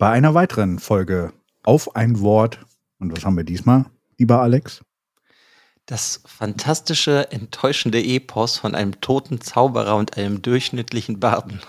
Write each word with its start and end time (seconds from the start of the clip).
bei 0.00 0.08
einer 0.08 0.32
weiteren 0.32 0.78
Folge 0.78 1.32
auf 1.62 1.94
ein 1.94 2.20
Wort. 2.20 2.58
Und 2.98 3.14
was 3.14 3.24
haben 3.24 3.36
wir 3.36 3.44
diesmal, 3.44 3.84
lieber 4.16 4.40
Alex? 4.40 4.82
Das 5.84 6.22
fantastische, 6.24 7.30
enttäuschende 7.30 8.02
Epos 8.02 8.56
von 8.56 8.74
einem 8.74 9.00
toten 9.02 9.42
Zauberer 9.42 9.96
und 9.96 10.16
einem 10.16 10.40
durchschnittlichen 10.40 11.20
Barden. 11.20 11.60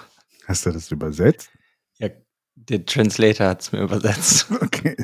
Hast 0.47 0.66
du 0.66 0.72
das 0.72 0.90
übersetzt? 0.92 1.50
Ja, 2.00 2.08
der 2.56 2.86
Translator 2.86 3.47
hat 3.47 3.62
es 3.62 3.72
mir 3.74 3.81
übersetzt. 3.81 4.48
Okay. 4.62 4.96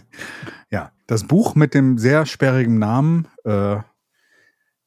Ja, 0.71 0.91
das 1.05 1.27
Buch 1.27 1.55
mit 1.55 1.73
dem 1.73 1.97
sehr 1.97 2.25
sperrigen 2.25 2.79
Namen, 2.79 3.27
äh, 3.43 3.77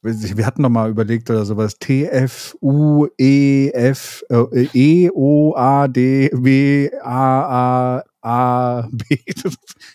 wir 0.01 0.45
hatten 0.45 0.63
doch 0.63 0.69
mal 0.69 0.89
überlegt 0.89 1.29
oder 1.29 1.45
sowas, 1.45 1.77
T, 1.77 2.05
F, 2.05 2.57
U, 2.61 3.07
E, 3.19 3.69
F, 3.69 4.23
äh, 4.29 4.67
E, 4.73 5.11
O, 5.11 5.53
A, 5.55 5.87
D, 5.87 6.29
W, 6.33 6.89
A, 7.01 7.97
A, 7.97 8.03
A, 8.21 8.87
B. 8.91 9.17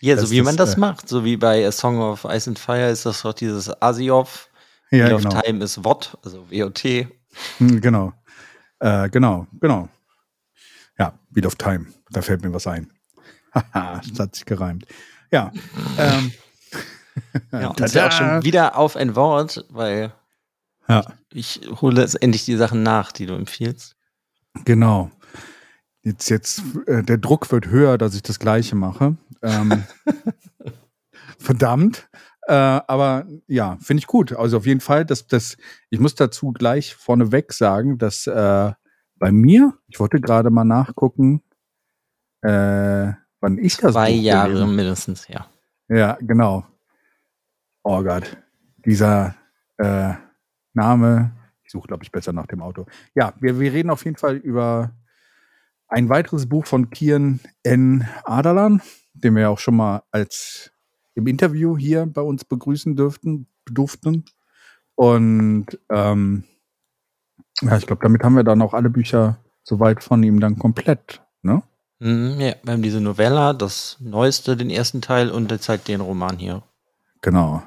Ja, 0.01 0.17
so 0.17 0.31
wie 0.31 0.43
man 0.43 0.57
das 0.57 0.75
äh, 0.75 0.81
macht. 0.81 1.09
So 1.09 1.25
wie 1.25 1.37
bei 1.37 1.67
A 1.67 1.73
Song 1.73 2.01
of 2.01 2.25
Ice 2.25 2.49
and 2.51 2.59
Fire 2.59 2.91
ist 2.91 3.07
das 3.07 3.23
doch 3.23 3.33
dieses 3.35 3.71
Asiov. 3.81 4.49
Ja, 4.91 5.07
Wheel 5.09 5.17
genau. 5.19 5.37
of 5.37 5.43
Time 5.43 5.65
ist 5.65 5.85
WOT, 5.85 6.19
also 6.25 6.51
W-O-T. 6.51 7.09
Hm, 7.59 7.81
Genau. 7.81 8.13
Äh, 8.81 9.09
genau, 9.11 9.47
genau. 9.61 9.89
Ja, 10.99 11.19
Wheel 11.31 11.47
of 11.47 11.55
Time. 11.57 11.87
Da 12.11 12.23
fällt 12.23 12.43
mir 12.43 12.53
was 12.53 12.67
ein. 12.67 12.91
Haha, 13.55 14.01
das 14.09 14.19
hat 14.19 14.35
sich 14.35 14.45
gereimt. 14.45 14.87
Ja. 15.31 15.53
Ähm, 15.99 16.33
Ja, 17.51 17.69
und 17.71 17.97
auch 17.99 18.13
schon 18.13 18.43
wieder 18.45 18.77
auf 18.77 18.95
ein 18.97 19.17
Wort, 19.17 19.65
weil 19.71 20.13
ja, 20.89 21.05
ich 21.33 21.61
hole 21.81 22.01
jetzt 22.03 22.23
endlich 22.23 22.45
die 22.45 22.57
Sachen 22.57 22.83
nach, 22.83 23.11
die 23.11 23.25
du 23.27 23.35
empfiehlst. 23.35 23.97
genau. 24.65 25.11
Jetzt, 26.07 26.29
jetzt, 26.31 26.63
äh, 26.87 27.03
der 27.03 27.19
Druck 27.19 27.51
wird 27.51 27.67
höher, 27.67 27.99
dass 27.99 28.15
ich 28.15 28.23
das 28.23 28.39
Gleiche 28.39 28.77
mache. 28.77 29.17
Ähm, 29.43 29.83
verdammt. 31.39 32.09
Äh, 32.43 32.53
aber 32.53 33.27
ja, 33.49 33.77
finde 33.81 33.99
ich 34.03 34.07
gut. 34.07 34.33
Also 34.33 34.59
auf 34.59 34.67
jeden 34.67 34.81
Fall, 34.81 35.05
dass 35.05 35.27
das, 35.27 35.57
ich 35.91 35.99
muss 35.99 36.15
dazu 36.15 36.53
gleich 36.53 36.95
vorneweg 36.95 37.53
sagen, 37.53 37.99
dass 37.99 38.29
äh, 38.29 38.73
bei 39.17 39.33
mir, 39.33 39.75
ich 39.89 39.99
wollte 39.99 40.21
gerade 40.21 40.51
mal 40.51 40.63
nachgucken, 40.65 41.43
äh, 42.43 43.13
wann 43.41 43.59
ich 43.59 43.77
das 43.79 43.95
Zwei 43.95 44.13
Buch 44.13 44.23
Jahre 44.23 44.51
gelesen- 44.53 44.77
mindestens, 44.77 45.27
ja. 45.27 45.47
Ja, 45.89 46.17
genau. 46.21 46.65
Oh 47.83 48.01
Gott, 48.05 48.37
dieser 48.85 49.35
äh, 49.79 50.15
Name. 50.73 51.33
Ich 51.65 51.73
suche, 51.73 51.89
glaube 51.89 52.05
ich, 52.05 52.13
besser 52.13 52.33
nach 52.33 52.47
dem 52.47 52.63
Auto. 52.63 52.87
Ja, 53.17 53.33
wir, 53.41 53.59
wir 53.59 53.73
reden 53.73 53.91
auf 53.91 54.05
jeden 54.05 54.17
Fall 54.17 54.37
über 54.37 54.93
ein 55.89 56.09
weiteres 56.09 56.49
Buch 56.49 56.67
von 56.67 56.91
Kian 56.91 57.41
N. 57.63 58.09
Adalan, 58.25 58.83
den 59.15 59.37
wir 59.37 59.51
auch 59.51 59.59
schon 59.59 59.77
mal 59.77 60.03
als 60.11 60.73
im 61.15 61.27
Interview 61.27 61.77
hier 61.77 62.07
bei 62.07 62.21
uns 62.21 62.45
begrüßen 62.45 62.97
dürften, 62.97 63.49
durften. 63.65 64.25
Und 64.95 65.67
ähm, 65.91 66.45
ja, 67.63 67.77
ich 67.77 67.87
glaube, 67.87 68.03
damit 68.03 68.23
haben 68.23 68.37
wir 68.37 68.45
dann 68.45 68.63
auch 68.63 68.75
alle 68.75 68.91
Bücher 68.91 69.39
soweit 69.63 70.03
von 70.03 70.23
ihm 70.23 70.41
dann 70.41 70.59
komplett. 70.59 71.23
Ne? 71.43 71.63
Mhm, 71.99 72.41
ja. 72.41 72.55
Wir 72.63 72.73
haben 72.73 72.83
diese 72.83 73.01
Novella, 73.01 73.53
das 73.53 73.97
neueste, 74.01 74.57
den 74.57 74.71
ersten 74.71 75.01
Teil 75.01 75.31
und 75.31 75.51
jetzt 75.51 75.69
halt 75.69 75.89
den 75.89 76.01
Roman 76.01 76.37
hier. 76.37 76.63
Genau. 77.23 77.63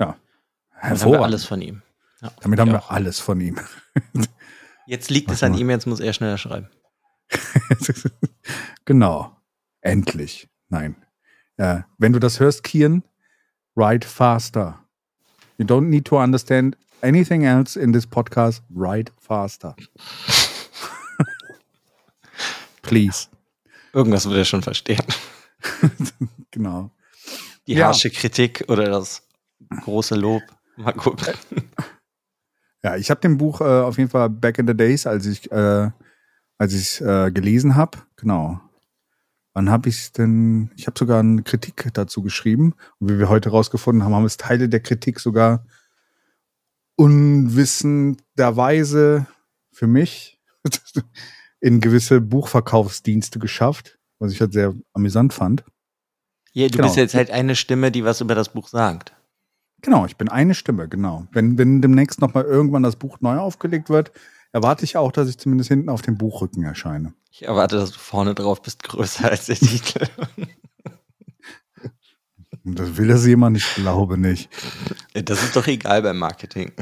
Ja. 0.00 0.16
Damit 0.82 1.02
haben 1.02 1.12
wir 1.12 1.22
alles 1.22 1.44
von 1.44 1.60
ihm. 1.62 1.82
Ja, 2.20 2.30
Damit 2.40 2.58
haben 2.58 2.72
wir 2.72 2.82
auch. 2.82 2.90
alles 2.90 3.20
von 3.20 3.40
ihm. 3.40 3.58
Jetzt 4.86 5.10
liegt 5.10 5.30
es 5.32 5.42
an 5.42 5.54
ihm, 5.54 5.68
jetzt 5.68 5.86
muss 5.86 5.98
er 5.98 6.12
schneller 6.12 6.38
schreiben. 6.38 6.68
genau. 8.84 9.36
Endlich. 9.80 10.48
Nein. 10.68 10.96
Ja, 11.58 11.86
wenn 11.98 12.12
du 12.12 12.18
das 12.18 12.40
hörst, 12.40 12.62
Kian, 12.64 13.02
write 13.74 14.06
faster. 14.06 14.80
You 15.58 15.64
don't 15.64 15.88
need 15.88 16.04
to 16.06 16.18
understand 16.20 16.76
anything 17.02 17.44
else 17.44 17.78
in 17.78 17.92
this 17.92 18.06
podcast. 18.06 18.62
Write 18.68 19.12
faster. 19.18 19.74
Please. 22.82 23.28
Irgendwas 23.92 24.26
wird 24.26 24.36
er 24.36 24.44
schon 24.44 24.62
verstehen. 24.62 25.02
genau. 26.50 26.90
Die 27.66 27.74
ja. 27.74 27.86
harsche 27.86 28.10
Kritik 28.10 28.64
oder 28.68 28.84
das 28.84 29.22
große 29.82 30.14
Lob. 30.14 30.42
Mal 30.76 30.92
gucken. 30.92 31.34
Ja, 32.82 32.96
ich 32.96 33.10
habe 33.10 33.20
dem 33.20 33.38
Buch 33.38 33.60
äh, 33.60 33.64
auf 33.64 33.96
jeden 33.98 34.10
Fall 34.10 34.28
Back 34.28 34.58
in 34.58 34.66
the 34.66 34.76
Days, 34.76 35.06
als 35.06 35.26
ich 35.26 35.50
äh, 35.50 35.90
als 36.58 36.74
ich 36.74 37.00
äh, 37.00 37.30
gelesen 37.30 37.76
habe. 37.76 37.98
Genau. 38.16 38.60
Wann 39.52 39.70
habe 39.70 39.88
ich 39.88 39.96
es 39.96 40.10
denn? 40.12 40.70
Ich 40.76 40.86
habe 40.86 40.98
sogar 40.98 41.20
eine 41.20 41.42
Kritik 41.42 41.90
dazu 41.94 42.22
geschrieben. 42.22 42.74
Und 42.98 43.10
wie 43.10 43.18
wir 43.18 43.28
heute 43.28 43.50
rausgefunden 43.50 44.04
haben, 44.04 44.14
haben 44.14 44.24
es 44.24 44.36
Teile 44.36 44.68
der 44.68 44.80
Kritik 44.80 45.20
sogar 45.20 45.64
unwissenderweise 46.96 49.26
für 49.70 49.86
mich 49.86 50.40
in 51.60 51.80
gewisse 51.80 52.20
Buchverkaufsdienste 52.20 53.38
geschafft, 53.38 53.98
was 54.18 54.32
ich 54.32 54.40
halt 54.40 54.52
sehr 54.52 54.74
amüsant 54.92 55.32
fand. 55.32 55.64
Ja, 56.52 56.66
du 56.68 56.72
genau. 56.72 56.84
bist 56.84 56.96
jetzt 56.96 57.14
halt 57.14 57.30
eine 57.30 57.54
Stimme, 57.54 57.90
die 57.90 58.04
was 58.04 58.22
über 58.22 58.34
das 58.34 58.50
Buch 58.50 58.68
sagt. 58.68 59.14
Genau, 59.82 60.06
ich 60.06 60.16
bin 60.16 60.30
eine 60.30 60.54
Stimme, 60.54 60.88
genau. 60.88 61.26
Wenn, 61.32 61.58
wenn 61.58 61.82
demnächst 61.82 62.20
nochmal 62.20 62.44
irgendwann 62.44 62.82
das 62.82 62.96
Buch 62.96 63.20
neu 63.20 63.36
aufgelegt 63.36 63.90
wird, 63.90 64.10
erwarte 64.56 64.84
ich 64.84 64.96
auch, 64.96 65.12
dass 65.12 65.28
ich 65.28 65.36
zumindest 65.36 65.68
hinten 65.68 65.90
auf 65.90 66.00
dem 66.00 66.16
Buchrücken 66.16 66.64
erscheine. 66.64 67.12
Ich 67.30 67.44
erwarte, 67.44 67.76
dass 67.76 67.92
du 67.92 67.98
vorne 67.98 68.34
drauf 68.34 68.62
bist, 68.62 68.82
größer 68.82 69.30
als 69.30 69.46
der 69.46 69.56
Titel. 69.56 70.08
das 72.64 72.96
will 72.96 73.08
das 73.08 73.26
jemand, 73.26 73.58
ich 73.58 73.74
glaube 73.74 74.16
nicht. 74.16 74.48
Das 75.12 75.42
ist 75.42 75.56
doch 75.56 75.66
egal 75.66 76.00
beim 76.00 76.18
Marketing. 76.18 76.72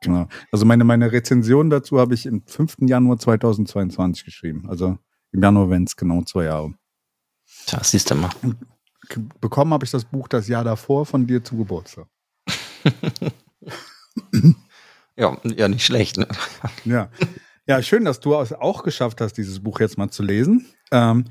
Genau. 0.00 0.26
Also 0.50 0.66
meine, 0.66 0.82
meine 0.82 1.12
Rezension 1.12 1.70
dazu 1.70 2.00
habe 2.00 2.14
ich 2.14 2.26
am 2.26 2.42
5. 2.44 2.78
Januar 2.80 3.18
2022 3.18 4.24
geschrieben. 4.24 4.68
Also 4.68 4.98
im 5.30 5.40
Januar, 5.40 5.70
wenn 5.70 5.84
es 5.84 5.94
genau 5.94 6.22
zwei 6.22 6.46
Jahre. 6.46 6.74
Tja, 7.66 7.78
siehst 7.82 8.10
du 8.10 8.16
mal. 8.16 8.30
Bekommen 9.40 9.72
habe 9.72 9.84
ich 9.84 9.92
das 9.92 10.04
Buch 10.04 10.26
das 10.26 10.48
Jahr 10.48 10.64
davor 10.64 11.06
von 11.06 11.28
dir 11.28 11.44
zum 11.44 11.58
Geburtstag. 11.58 12.08
ja, 15.18 15.36
ja, 15.44 15.68
nicht 15.68 15.84
schlecht. 15.84 16.16
Ne? 16.16 16.26
Ja. 16.84 17.10
ja, 17.66 17.82
schön, 17.82 18.04
dass 18.04 18.20
du 18.20 18.34
es 18.36 18.52
auch 18.52 18.82
geschafft 18.82 19.20
hast, 19.20 19.34
dieses 19.34 19.60
Buch 19.60 19.80
jetzt 19.80 19.98
mal 19.98 20.10
zu 20.10 20.22
lesen. 20.22 20.66
Ähm, 20.90 21.24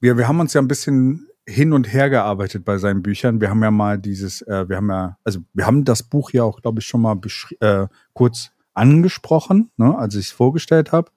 wir, 0.00 0.18
wir 0.18 0.28
haben 0.28 0.40
uns 0.40 0.52
ja 0.52 0.60
ein 0.60 0.68
bisschen 0.68 1.28
hin 1.46 1.72
und 1.72 1.90
her 1.92 2.10
gearbeitet 2.10 2.64
bei 2.64 2.76
seinen 2.76 3.02
Büchern. 3.02 3.40
Wir 3.40 3.48
haben 3.48 3.62
ja 3.62 3.70
mal 3.70 3.98
dieses, 3.98 4.42
äh, 4.42 4.68
wir 4.68 4.76
haben 4.76 4.90
ja, 4.90 5.16
also 5.24 5.40
wir 5.54 5.66
haben 5.66 5.84
das 5.84 6.02
Buch 6.02 6.30
ja 6.32 6.42
auch, 6.42 6.60
glaube 6.60 6.80
ich, 6.80 6.86
schon 6.86 7.00
mal 7.00 7.18
äh, 7.60 7.86
kurz 8.12 8.50
angesprochen, 8.74 9.70
ne, 9.76 9.96
als 9.96 10.14
ich 10.14 10.26
es 10.26 10.32
vorgestellt 10.32 10.92
habe. 10.92 11.10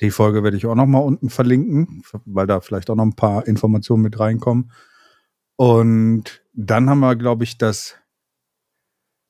Die 0.00 0.10
Folge 0.10 0.42
werde 0.42 0.56
ich 0.56 0.64
auch 0.66 0.74
noch 0.74 0.86
mal 0.86 1.00
unten 1.00 1.28
verlinken, 1.28 2.02
weil 2.24 2.46
da 2.46 2.60
vielleicht 2.60 2.88
auch 2.88 2.94
noch 2.94 3.04
ein 3.04 3.16
paar 3.16 3.46
Informationen 3.46 4.02
mit 4.02 4.18
reinkommen. 4.18 4.70
Und 5.56 6.42
dann 6.54 6.88
haben 6.88 7.00
wir, 7.00 7.16
glaube 7.16 7.44
ich, 7.44 7.58
das 7.58 7.96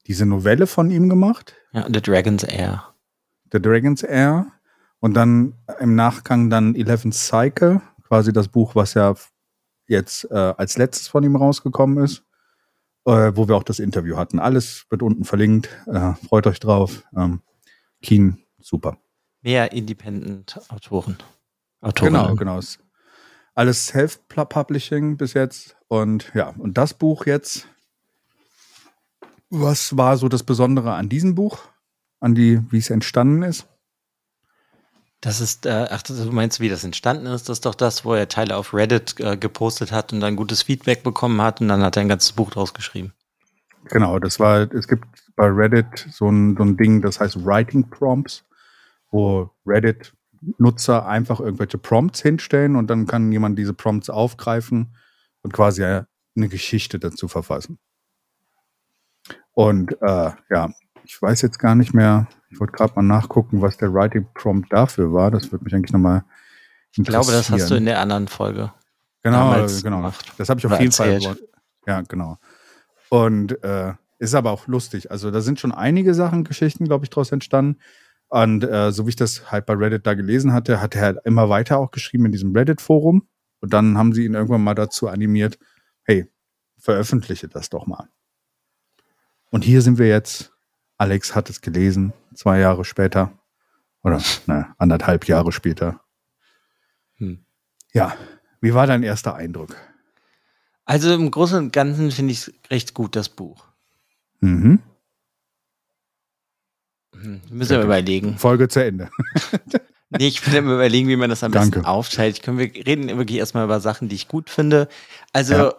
diese 0.08 0.26
Novelle 0.26 0.66
von 0.66 0.90
ihm 0.90 1.08
gemacht. 1.08 1.54
Ja, 1.72 1.86
The 1.86 2.00
Dragon's 2.00 2.42
Air. 2.42 2.94
The 3.52 3.60
Dragon's 3.60 4.02
Air. 4.02 4.46
Und 5.00 5.14
dann 5.14 5.54
im 5.78 5.94
Nachgang 5.94 6.50
dann 6.50 6.74
Eleven 6.74 7.12
Cycle, 7.12 7.80
quasi 8.02 8.32
das 8.32 8.48
Buch, 8.48 8.74
was 8.74 8.94
ja 8.94 9.14
jetzt 9.86 10.28
äh, 10.30 10.34
als 10.34 10.76
letztes 10.76 11.06
von 11.08 11.22
ihm 11.22 11.36
rausgekommen 11.36 12.02
ist, 12.02 12.24
äh, 13.04 13.32
wo 13.34 13.46
wir 13.46 13.56
auch 13.56 13.62
das 13.62 13.78
Interview 13.78 14.16
hatten. 14.16 14.40
Alles 14.40 14.86
wird 14.90 15.02
unten 15.02 15.24
verlinkt. 15.24 15.68
Äh, 15.86 16.14
freut 16.26 16.46
euch 16.46 16.58
drauf. 16.58 17.04
Ähm, 17.16 17.42
Keen, 18.02 18.42
super. 18.58 18.98
Mehr 19.42 19.72
Independent-Autoren. 19.72 21.16
Genau, 21.94 22.34
genau. 22.34 22.60
Alles 23.54 23.86
Self-Publishing 23.86 25.16
bis 25.16 25.34
jetzt. 25.34 25.76
Und 25.86 26.32
ja, 26.34 26.48
und 26.58 26.76
das 26.76 26.94
Buch 26.94 27.26
jetzt. 27.26 27.68
Was 29.50 29.96
war 29.96 30.16
so 30.16 30.28
das 30.28 30.42
Besondere 30.42 30.94
an 30.94 31.08
diesem 31.08 31.34
Buch? 31.34 31.60
An 32.20 32.34
die, 32.34 32.60
wie 32.70 32.78
es 32.78 32.90
entstanden 32.90 33.42
ist? 33.42 33.66
Das 35.20 35.40
ist, 35.40 35.66
äh, 35.66 35.88
ach, 35.90 36.02
du 36.02 36.12
meinst, 36.30 36.60
wie 36.60 36.68
das 36.68 36.84
entstanden 36.84 37.26
ist? 37.26 37.48
Das 37.48 37.58
ist 37.58 37.66
doch 37.66 37.74
das, 37.74 38.04
wo 38.04 38.14
er 38.14 38.28
Teile 38.28 38.56
auf 38.56 38.72
Reddit 38.72 39.18
äh, 39.18 39.36
gepostet 39.36 39.90
hat 39.90 40.12
und 40.12 40.20
dann 40.20 40.36
gutes 40.36 40.62
Feedback 40.62 41.02
bekommen 41.02 41.40
hat 41.42 41.60
und 41.60 41.68
dann 41.68 41.82
hat 41.82 41.96
er 41.96 42.02
ein 42.02 42.08
ganzes 42.08 42.32
Buch 42.32 42.50
draus 42.50 42.72
geschrieben. 42.72 43.12
Genau, 43.86 44.18
das 44.18 44.38
war, 44.38 44.72
es 44.72 44.86
gibt 44.86 45.06
bei 45.34 45.46
Reddit 45.46 46.06
so 46.10 46.28
ein, 46.28 46.56
so 46.56 46.62
ein 46.62 46.76
Ding, 46.76 47.00
das 47.00 47.18
heißt 47.18 47.44
Writing 47.44 47.88
Prompts, 47.88 48.44
wo 49.10 49.50
Reddit-Nutzer 49.66 51.06
einfach 51.06 51.40
irgendwelche 51.40 51.78
Prompts 51.78 52.22
hinstellen 52.22 52.76
und 52.76 52.88
dann 52.88 53.06
kann 53.06 53.32
jemand 53.32 53.58
diese 53.58 53.74
Prompts 53.74 54.10
aufgreifen 54.10 54.94
und 55.42 55.52
quasi 55.52 55.82
eine 55.84 56.06
Geschichte 56.48 56.98
dazu 56.98 57.26
verfassen. 57.26 57.78
Und 59.58 59.90
äh, 60.02 60.30
ja, 60.50 60.70
ich 61.02 61.20
weiß 61.20 61.42
jetzt 61.42 61.58
gar 61.58 61.74
nicht 61.74 61.92
mehr, 61.92 62.28
ich 62.48 62.60
wollte 62.60 62.74
gerade 62.74 62.92
mal 62.94 63.02
nachgucken, 63.02 63.60
was 63.60 63.76
der 63.76 63.92
Writing 63.92 64.24
Prompt 64.32 64.72
dafür 64.72 65.12
war. 65.12 65.32
Das 65.32 65.50
würde 65.50 65.64
mich 65.64 65.74
eigentlich 65.74 65.92
nochmal 65.92 66.22
Ich 66.92 67.02
glaube, 67.02 67.32
das 67.32 67.50
hast 67.50 67.68
du 67.68 67.74
in 67.74 67.84
der 67.84 67.98
anderen 67.98 68.28
Folge. 68.28 68.72
Genau, 69.24 69.66
genau. 69.82 69.96
Gemacht. 69.96 70.32
Das 70.38 70.48
habe 70.48 70.60
ich 70.60 70.66
auf 70.66 70.78
jeden 70.78 70.92
erzählt. 70.92 71.24
Fall. 71.24 71.38
Ja, 71.88 72.02
genau. 72.02 72.38
Und 73.08 73.60
äh, 73.64 73.94
ist 74.20 74.36
aber 74.36 74.52
auch 74.52 74.68
lustig. 74.68 75.10
Also 75.10 75.32
da 75.32 75.40
sind 75.40 75.58
schon 75.58 75.72
einige 75.72 76.14
Sachen, 76.14 76.44
Geschichten, 76.44 76.84
glaube 76.84 77.04
ich, 77.04 77.10
daraus 77.10 77.32
entstanden. 77.32 77.80
Und 78.28 78.62
äh, 78.62 78.92
so 78.92 79.06
wie 79.06 79.10
ich 79.10 79.16
das 79.16 79.50
halt 79.50 79.66
bei 79.66 79.74
Reddit 79.74 80.06
da 80.06 80.14
gelesen 80.14 80.52
hatte, 80.52 80.80
hat 80.80 80.94
er 80.94 81.02
halt 81.02 81.18
immer 81.24 81.48
weiter 81.48 81.78
auch 81.78 81.90
geschrieben 81.90 82.26
in 82.26 82.32
diesem 82.32 82.54
Reddit-Forum. 82.54 83.26
Und 83.58 83.72
dann 83.72 83.98
haben 83.98 84.12
sie 84.12 84.24
ihn 84.24 84.34
irgendwann 84.34 84.62
mal 84.62 84.76
dazu 84.76 85.08
animiert, 85.08 85.58
hey, 86.04 86.30
veröffentliche 86.78 87.48
das 87.48 87.70
doch 87.70 87.88
mal. 87.88 88.08
Und 89.50 89.64
hier 89.64 89.82
sind 89.82 89.98
wir 89.98 90.08
jetzt 90.08 90.52
Alex 90.98 91.36
hat 91.36 91.48
es 91.48 91.60
gelesen, 91.60 92.12
zwei 92.34 92.58
Jahre 92.58 92.84
später. 92.84 93.32
Oder 94.02 94.20
ne, 94.46 94.74
anderthalb 94.78 95.26
Jahre 95.26 95.52
später. 95.52 96.00
Hm. 97.16 97.44
Ja, 97.92 98.16
wie 98.60 98.74
war 98.74 98.86
dein 98.86 99.04
erster 99.04 99.34
Eindruck? 99.34 99.76
Also 100.84 101.14
im 101.14 101.30
Großen 101.30 101.58
und 101.58 101.72
Ganzen 101.72 102.10
finde 102.10 102.32
ich 102.32 102.48
es 102.48 102.52
recht 102.70 102.94
gut, 102.94 103.14
das 103.14 103.28
Buch. 103.28 103.64
Mhm. 104.40 104.80
Hm, 107.14 107.40
müssen 107.50 107.76
wir 107.76 107.82
überlegen. 107.82 108.38
Folge 108.38 108.68
zu 108.68 108.82
Ende. 108.82 109.10
nee, 110.10 110.28
ich 110.28 110.44
will 110.46 110.54
immer 110.54 110.74
überlegen, 110.74 111.08
wie 111.08 111.16
man 111.16 111.30
das 111.30 111.44
am 111.44 111.52
Danke. 111.52 111.78
besten 111.78 111.86
aufteilt. 111.86 112.42
Können 112.42 112.58
wir 112.58 112.72
reden 112.74 113.08
wirklich 113.18 113.38
erstmal 113.38 113.64
über 113.64 113.80
Sachen, 113.80 114.08
die 114.08 114.16
ich 114.16 114.28
gut 114.28 114.50
finde. 114.50 114.88
Also 115.32 115.54
ja 115.54 115.74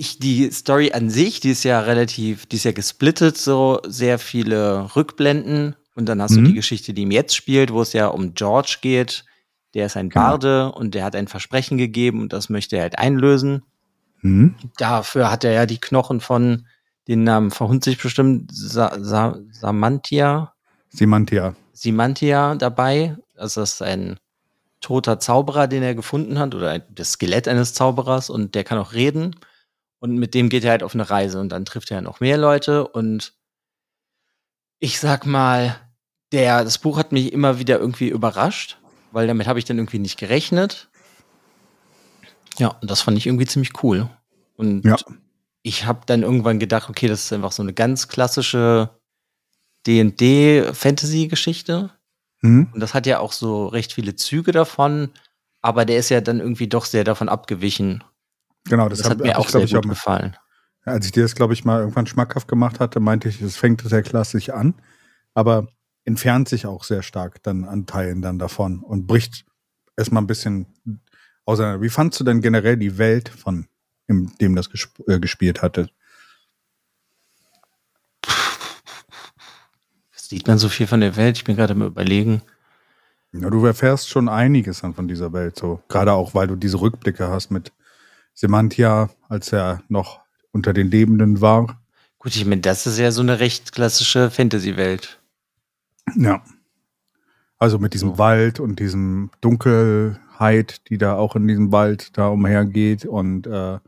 ich, 0.00 0.18
die 0.18 0.50
Story 0.50 0.92
an 0.92 1.10
sich, 1.10 1.40
die 1.40 1.50
ist 1.50 1.62
ja 1.62 1.80
relativ, 1.80 2.46
die 2.46 2.56
ist 2.56 2.64
ja 2.64 2.72
gesplittet, 2.72 3.36
so 3.36 3.80
sehr 3.86 4.18
viele 4.18 4.96
Rückblenden. 4.96 5.76
Und 5.94 6.06
dann 6.06 6.22
hast 6.22 6.32
mhm. 6.32 6.36
du 6.36 6.42
die 6.48 6.54
Geschichte, 6.54 6.94
die 6.94 7.02
ihm 7.02 7.10
jetzt 7.10 7.36
spielt, 7.36 7.70
wo 7.70 7.82
es 7.82 7.92
ja 7.92 8.06
um 8.06 8.32
George 8.32 8.78
geht. 8.80 9.26
Der 9.74 9.86
ist 9.86 9.98
ein 9.98 10.08
genau. 10.08 10.24
Barde 10.24 10.72
und 10.72 10.94
der 10.94 11.04
hat 11.04 11.14
ein 11.14 11.28
Versprechen 11.28 11.76
gegeben 11.76 12.22
und 12.22 12.32
das 12.32 12.48
möchte 12.48 12.76
er 12.76 12.82
halt 12.82 12.98
einlösen. 12.98 13.62
Mhm. 14.22 14.54
Dafür 14.78 15.30
hat 15.30 15.44
er 15.44 15.52
ja 15.52 15.66
die 15.66 15.78
Knochen 15.78 16.20
von, 16.20 16.66
den 17.06 17.24
Namen 17.24 17.50
verhund 17.50 17.84
sich 17.84 18.00
bestimmt, 18.00 18.50
Sa 18.54 18.96
Sa 19.00 19.38
Samantia. 19.50 20.54
Simantia. 20.88 21.54
Simantia 21.74 22.54
dabei. 22.54 23.18
Also 23.36 23.60
das 23.60 23.74
ist 23.74 23.82
ein 23.82 24.18
toter 24.80 25.20
Zauberer, 25.20 25.66
den 25.68 25.82
er 25.82 25.94
gefunden 25.94 26.38
hat, 26.38 26.54
oder 26.54 26.78
das 26.78 27.12
Skelett 27.12 27.48
eines 27.48 27.74
Zauberers 27.74 28.30
und 28.30 28.54
der 28.54 28.64
kann 28.64 28.78
auch 28.78 28.94
reden. 28.94 29.36
Und 30.00 30.16
mit 30.16 30.34
dem 30.34 30.48
geht 30.48 30.64
er 30.64 30.72
halt 30.72 30.82
auf 30.82 30.94
eine 30.94 31.08
Reise 31.08 31.38
und 31.38 31.50
dann 31.50 31.64
trifft 31.64 31.90
er 31.90 32.00
noch 32.00 32.20
mehr 32.20 32.38
Leute 32.38 32.88
und 32.88 33.34
ich 34.80 34.98
sag 34.98 35.26
mal, 35.26 35.78
der, 36.32 36.64
das 36.64 36.78
Buch 36.78 36.96
hat 36.96 37.12
mich 37.12 37.32
immer 37.32 37.58
wieder 37.58 37.78
irgendwie 37.78 38.08
überrascht, 38.08 38.78
weil 39.12 39.26
damit 39.26 39.46
habe 39.46 39.58
ich 39.58 39.66
dann 39.66 39.76
irgendwie 39.76 39.98
nicht 39.98 40.18
gerechnet. 40.18 40.88
Ja, 42.58 42.68
und 42.80 42.90
das 42.90 43.02
fand 43.02 43.18
ich 43.18 43.26
irgendwie 43.26 43.46
ziemlich 43.46 43.82
cool. 43.82 44.08
Und 44.56 44.84
ja. 44.84 44.96
ich 45.62 45.84
habe 45.84 46.00
dann 46.06 46.22
irgendwann 46.22 46.58
gedacht, 46.58 46.88
okay, 46.88 47.08
das 47.08 47.24
ist 47.24 47.32
einfach 47.32 47.52
so 47.52 47.62
eine 47.62 47.74
ganz 47.74 48.08
klassische 48.08 48.90
D&D-Fantasy-Geschichte. 49.86 51.90
Mhm. 52.40 52.70
Und 52.72 52.80
das 52.80 52.94
hat 52.94 53.06
ja 53.06 53.18
auch 53.18 53.32
so 53.32 53.66
recht 53.66 53.92
viele 53.92 54.16
Züge 54.16 54.52
davon, 54.52 55.10
aber 55.60 55.84
der 55.84 55.98
ist 55.98 56.08
ja 56.08 56.22
dann 56.22 56.40
irgendwie 56.40 56.68
doch 56.68 56.86
sehr 56.86 57.04
davon 57.04 57.28
abgewichen 57.28 58.02
Genau, 58.64 58.88
das, 58.88 58.98
Das, 58.98 59.06
hab- 59.10 59.18
hat 59.18 59.24
mir 59.24 59.32
hab 59.32 59.38
auch 59.40 59.46
ich, 59.46 59.50
glaub 59.52 59.66
sehr 59.68 59.76
gut 59.78 59.84
auch 59.84 59.88
mal- 59.88 59.94
gefallen. 59.94 60.36
Als 60.84 61.04
ich 61.06 61.12
dir 61.12 61.22
das, 61.22 61.34
glaube 61.34 61.52
ich, 61.52 61.64
mal 61.64 61.80
irgendwann 61.80 62.06
schmackhaft 62.06 62.48
gemacht 62.48 62.80
hatte, 62.80 63.00
meinte 63.00 63.28
ich, 63.28 63.40
es 63.42 63.56
fängt 63.56 63.82
sehr 63.82 64.02
klassisch 64.02 64.48
an, 64.48 64.74
aber 65.34 65.68
entfernt 66.04 66.48
sich 66.48 66.66
auch 66.66 66.84
sehr 66.84 67.02
stark 67.02 67.42
dann 67.42 67.64
an 67.64 67.86
Teilen 67.86 68.22
dann 68.22 68.38
davon 68.38 68.80
und 68.80 69.06
bricht 69.06 69.44
erstmal 69.96 70.22
ein 70.22 70.26
bisschen 70.26 70.66
auseinander. 71.44 71.82
Wie 71.82 71.90
fandst 71.90 72.18
du 72.18 72.24
denn 72.24 72.40
generell 72.40 72.76
die 72.78 72.96
Welt 72.98 73.28
von 73.28 73.66
in 74.08 74.32
dem 74.40 74.56
das 74.56 74.70
gesp 74.70 74.98
äh, 75.06 75.20
gespielt 75.20 75.60
hatte? 75.62 75.88
Sieht 80.12 80.46
man 80.46 80.58
so 80.58 80.68
viel 80.68 80.86
von 80.86 81.00
der 81.00 81.16
Welt? 81.16 81.36
Ich 81.36 81.44
bin 81.44 81.56
gerade 81.56 81.74
mal 81.74 81.88
überlegen. 81.88 82.42
Ja, 83.32 83.50
du 83.50 83.64
erfährst 83.64 84.08
schon 84.08 84.28
einiges 84.28 84.80
dann 84.80 84.94
von 84.94 85.06
dieser 85.08 85.32
Welt, 85.32 85.56
so 85.58 85.82
gerade 85.88 86.12
auch, 86.12 86.34
weil 86.34 86.46
du 86.48 86.56
diese 86.56 86.80
Rückblicke 86.80 87.28
hast 87.28 87.50
mit 87.50 87.72
Semantia, 88.40 89.10
als 89.28 89.52
er 89.52 89.82
noch 89.88 90.20
unter 90.50 90.72
den 90.72 90.90
Lebenden 90.90 91.42
war. 91.42 91.78
Gut, 92.18 92.34
ich 92.34 92.46
meine, 92.46 92.62
das 92.62 92.86
ist 92.86 92.98
ja 92.98 93.12
so 93.12 93.20
eine 93.20 93.38
recht 93.38 93.72
klassische 93.72 94.30
Fantasy-Welt. 94.30 95.20
Ja. 96.16 96.42
Also 97.58 97.78
mit 97.78 97.92
diesem 97.92 98.12
So. 98.12 98.18
Wald 98.18 98.58
und 98.58 98.80
diesem 98.80 99.30
Dunkelheit, 99.42 100.88
die 100.88 100.96
da 100.96 101.16
auch 101.16 101.36
in 101.36 101.46
diesem 101.46 101.70
Wald 101.70 102.16
da 102.16 102.28
umhergeht. 102.28 103.04
Und 103.04 103.46
äh, 103.46 103.78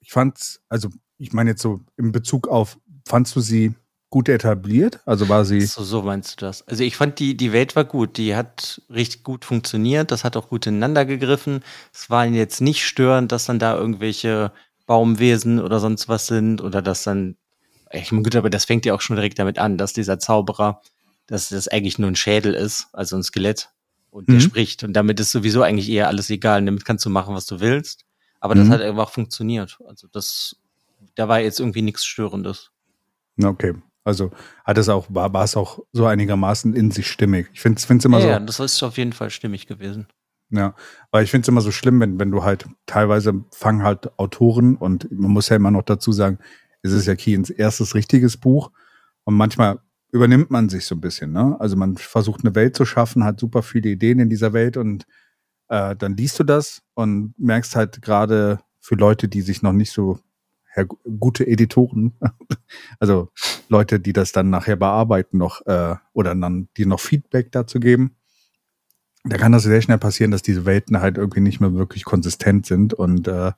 ich 0.00 0.12
fand's, 0.12 0.60
also 0.68 0.90
ich 1.16 1.32
meine 1.32 1.50
jetzt 1.50 1.62
so 1.62 1.80
in 1.96 2.12
Bezug 2.12 2.48
auf, 2.48 2.78
fandst 3.06 3.34
du 3.34 3.40
sie 3.40 3.74
gut 4.10 4.28
etabliert? 4.28 5.00
Also 5.06 5.28
war 5.28 5.44
sie. 5.44 5.60
So, 5.60 5.82
so 5.82 6.02
meinst 6.02 6.40
du 6.40 6.46
das. 6.46 6.66
Also 6.66 6.82
ich 6.82 6.96
fand, 6.96 7.18
die, 7.18 7.36
die 7.36 7.52
Welt 7.52 7.76
war 7.76 7.84
gut. 7.84 8.16
Die 8.16 8.34
hat 8.34 8.80
richtig 8.88 9.22
gut 9.22 9.44
funktioniert. 9.44 10.10
Das 10.10 10.24
hat 10.24 10.36
auch 10.36 10.48
gut 10.48 10.66
ineinander 10.66 11.04
gegriffen. 11.04 11.62
Es 11.92 12.08
war 12.10 12.26
jetzt 12.26 12.60
nicht 12.60 12.86
störend, 12.86 13.32
dass 13.32 13.44
dann 13.46 13.58
da 13.58 13.76
irgendwelche 13.76 14.52
Baumwesen 14.86 15.60
oder 15.60 15.80
sonst 15.80 16.08
was 16.08 16.26
sind 16.26 16.62
oder 16.62 16.80
dass 16.80 17.02
dann, 17.02 17.36
ich 17.92 18.10
meine, 18.10 18.22
gut, 18.22 18.36
aber 18.36 18.48
das 18.50 18.64
fängt 18.64 18.86
ja 18.86 18.94
auch 18.94 19.00
schon 19.02 19.16
direkt 19.16 19.38
damit 19.38 19.58
an, 19.58 19.76
dass 19.76 19.92
dieser 19.92 20.18
Zauberer, 20.18 20.80
dass 21.26 21.50
das 21.50 21.68
eigentlich 21.68 21.98
nur 21.98 22.10
ein 22.10 22.16
Schädel 22.16 22.54
ist, 22.54 22.88
also 22.92 23.16
ein 23.16 23.22
Skelett 23.22 23.68
und 24.10 24.28
der 24.28 24.36
Mhm. 24.36 24.40
spricht 24.40 24.84
und 24.84 24.94
damit 24.94 25.20
ist 25.20 25.30
sowieso 25.32 25.62
eigentlich 25.62 25.90
eher 25.90 26.08
alles 26.08 26.30
egal. 26.30 26.60
Und 26.60 26.66
damit 26.66 26.86
kannst 26.86 27.04
du 27.04 27.10
machen, 27.10 27.34
was 27.34 27.44
du 27.44 27.60
willst. 27.60 28.06
Aber 28.40 28.54
das 28.54 28.68
Mhm. 28.68 28.72
hat 28.72 28.80
einfach 28.80 29.10
funktioniert. 29.10 29.78
Also 29.86 30.08
das, 30.10 30.56
da 31.14 31.28
war 31.28 31.40
jetzt 31.40 31.60
irgendwie 31.60 31.82
nichts 31.82 32.06
Störendes. 32.06 32.70
Okay. 33.42 33.74
Also 34.08 34.30
hat 34.64 34.78
es 34.78 34.88
auch, 34.88 35.06
war, 35.10 35.34
war 35.34 35.44
es 35.44 35.54
auch 35.54 35.80
so 35.92 36.06
einigermaßen 36.06 36.74
in 36.74 36.90
sich 36.90 37.08
stimmig. 37.08 37.50
Ich 37.52 37.60
finde 37.60 37.78
es 37.78 38.04
immer 38.06 38.16
ja, 38.18 38.22
so. 38.22 38.28
ja, 38.30 38.40
das 38.40 38.58
ist 38.58 38.82
auf 38.82 38.96
jeden 38.96 39.12
Fall 39.12 39.28
stimmig 39.28 39.66
gewesen. 39.66 40.06
Ja, 40.48 40.74
weil 41.10 41.24
ich 41.24 41.30
finde 41.30 41.42
es 41.42 41.48
immer 41.48 41.60
so 41.60 41.70
schlimm, 41.70 42.00
wenn, 42.00 42.18
wenn 42.18 42.30
du 42.30 42.42
halt 42.42 42.66
teilweise 42.86 43.44
fangen 43.52 43.82
halt 43.82 44.18
Autoren 44.18 44.76
und 44.76 45.12
man 45.12 45.30
muss 45.30 45.50
ja 45.50 45.56
immer 45.56 45.70
noch 45.70 45.82
dazu 45.82 46.10
sagen, 46.10 46.38
es 46.80 46.92
ist 46.92 47.04
ja 47.04 47.16
Keens 47.16 47.50
erstes 47.50 47.94
richtiges 47.94 48.38
Buch 48.38 48.70
und 49.24 49.34
manchmal 49.34 49.78
übernimmt 50.10 50.50
man 50.50 50.70
sich 50.70 50.86
so 50.86 50.94
ein 50.94 51.02
bisschen, 51.02 51.32
ne? 51.32 51.56
Also 51.60 51.76
man 51.76 51.98
versucht 51.98 52.46
eine 52.46 52.54
Welt 52.54 52.76
zu 52.76 52.86
schaffen, 52.86 53.24
hat 53.24 53.38
super 53.38 53.62
viele 53.62 53.90
Ideen 53.90 54.20
in 54.20 54.30
dieser 54.30 54.54
Welt 54.54 54.78
und 54.78 55.04
äh, 55.68 55.94
dann 55.94 56.16
liest 56.16 56.38
du 56.38 56.44
das 56.44 56.80
und 56.94 57.34
merkst 57.36 57.76
halt 57.76 58.00
gerade 58.00 58.60
für 58.80 58.94
Leute, 58.94 59.28
die 59.28 59.42
sich 59.42 59.60
noch 59.60 59.74
nicht 59.74 59.92
so 59.92 60.18
her 60.74 60.86
gute 60.86 61.46
Editoren, 61.46 62.12
also 63.00 63.30
Leute, 63.68 64.00
die 64.00 64.12
das 64.12 64.32
dann 64.32 64.50
nachher 64.50 64.76
bearbeiten 64.76 65.38
noch 65.38 65.64
äh, 65.66 65.96
oder 66.12 66.34
dann 66.34 66.68
die 66.76 66.86
noch 66.86 67.00
Feedback 67.00 67.52
dazu 67.52 67.80
geben, 67.80 68.16
da 69.24 69.36
kann 69.36 69.52
das 69.52 69.64
sehr 69.64 69.82
schnell 69.82 69.98
passieren, 69.98 70.30
dass 70.30 70.42
diese 70.42 70.64
Welten 70.64 71.00
halt 71.00 71.18
irgendwie 71.18 71.40
nicht 71.40 71.60
mehr 71.60 71.74
wirklich 71.74 72.04
konsistent 72.04 72.66
sind 72.66 72.94
und 72.94 73.28
äh, 73.28 73.52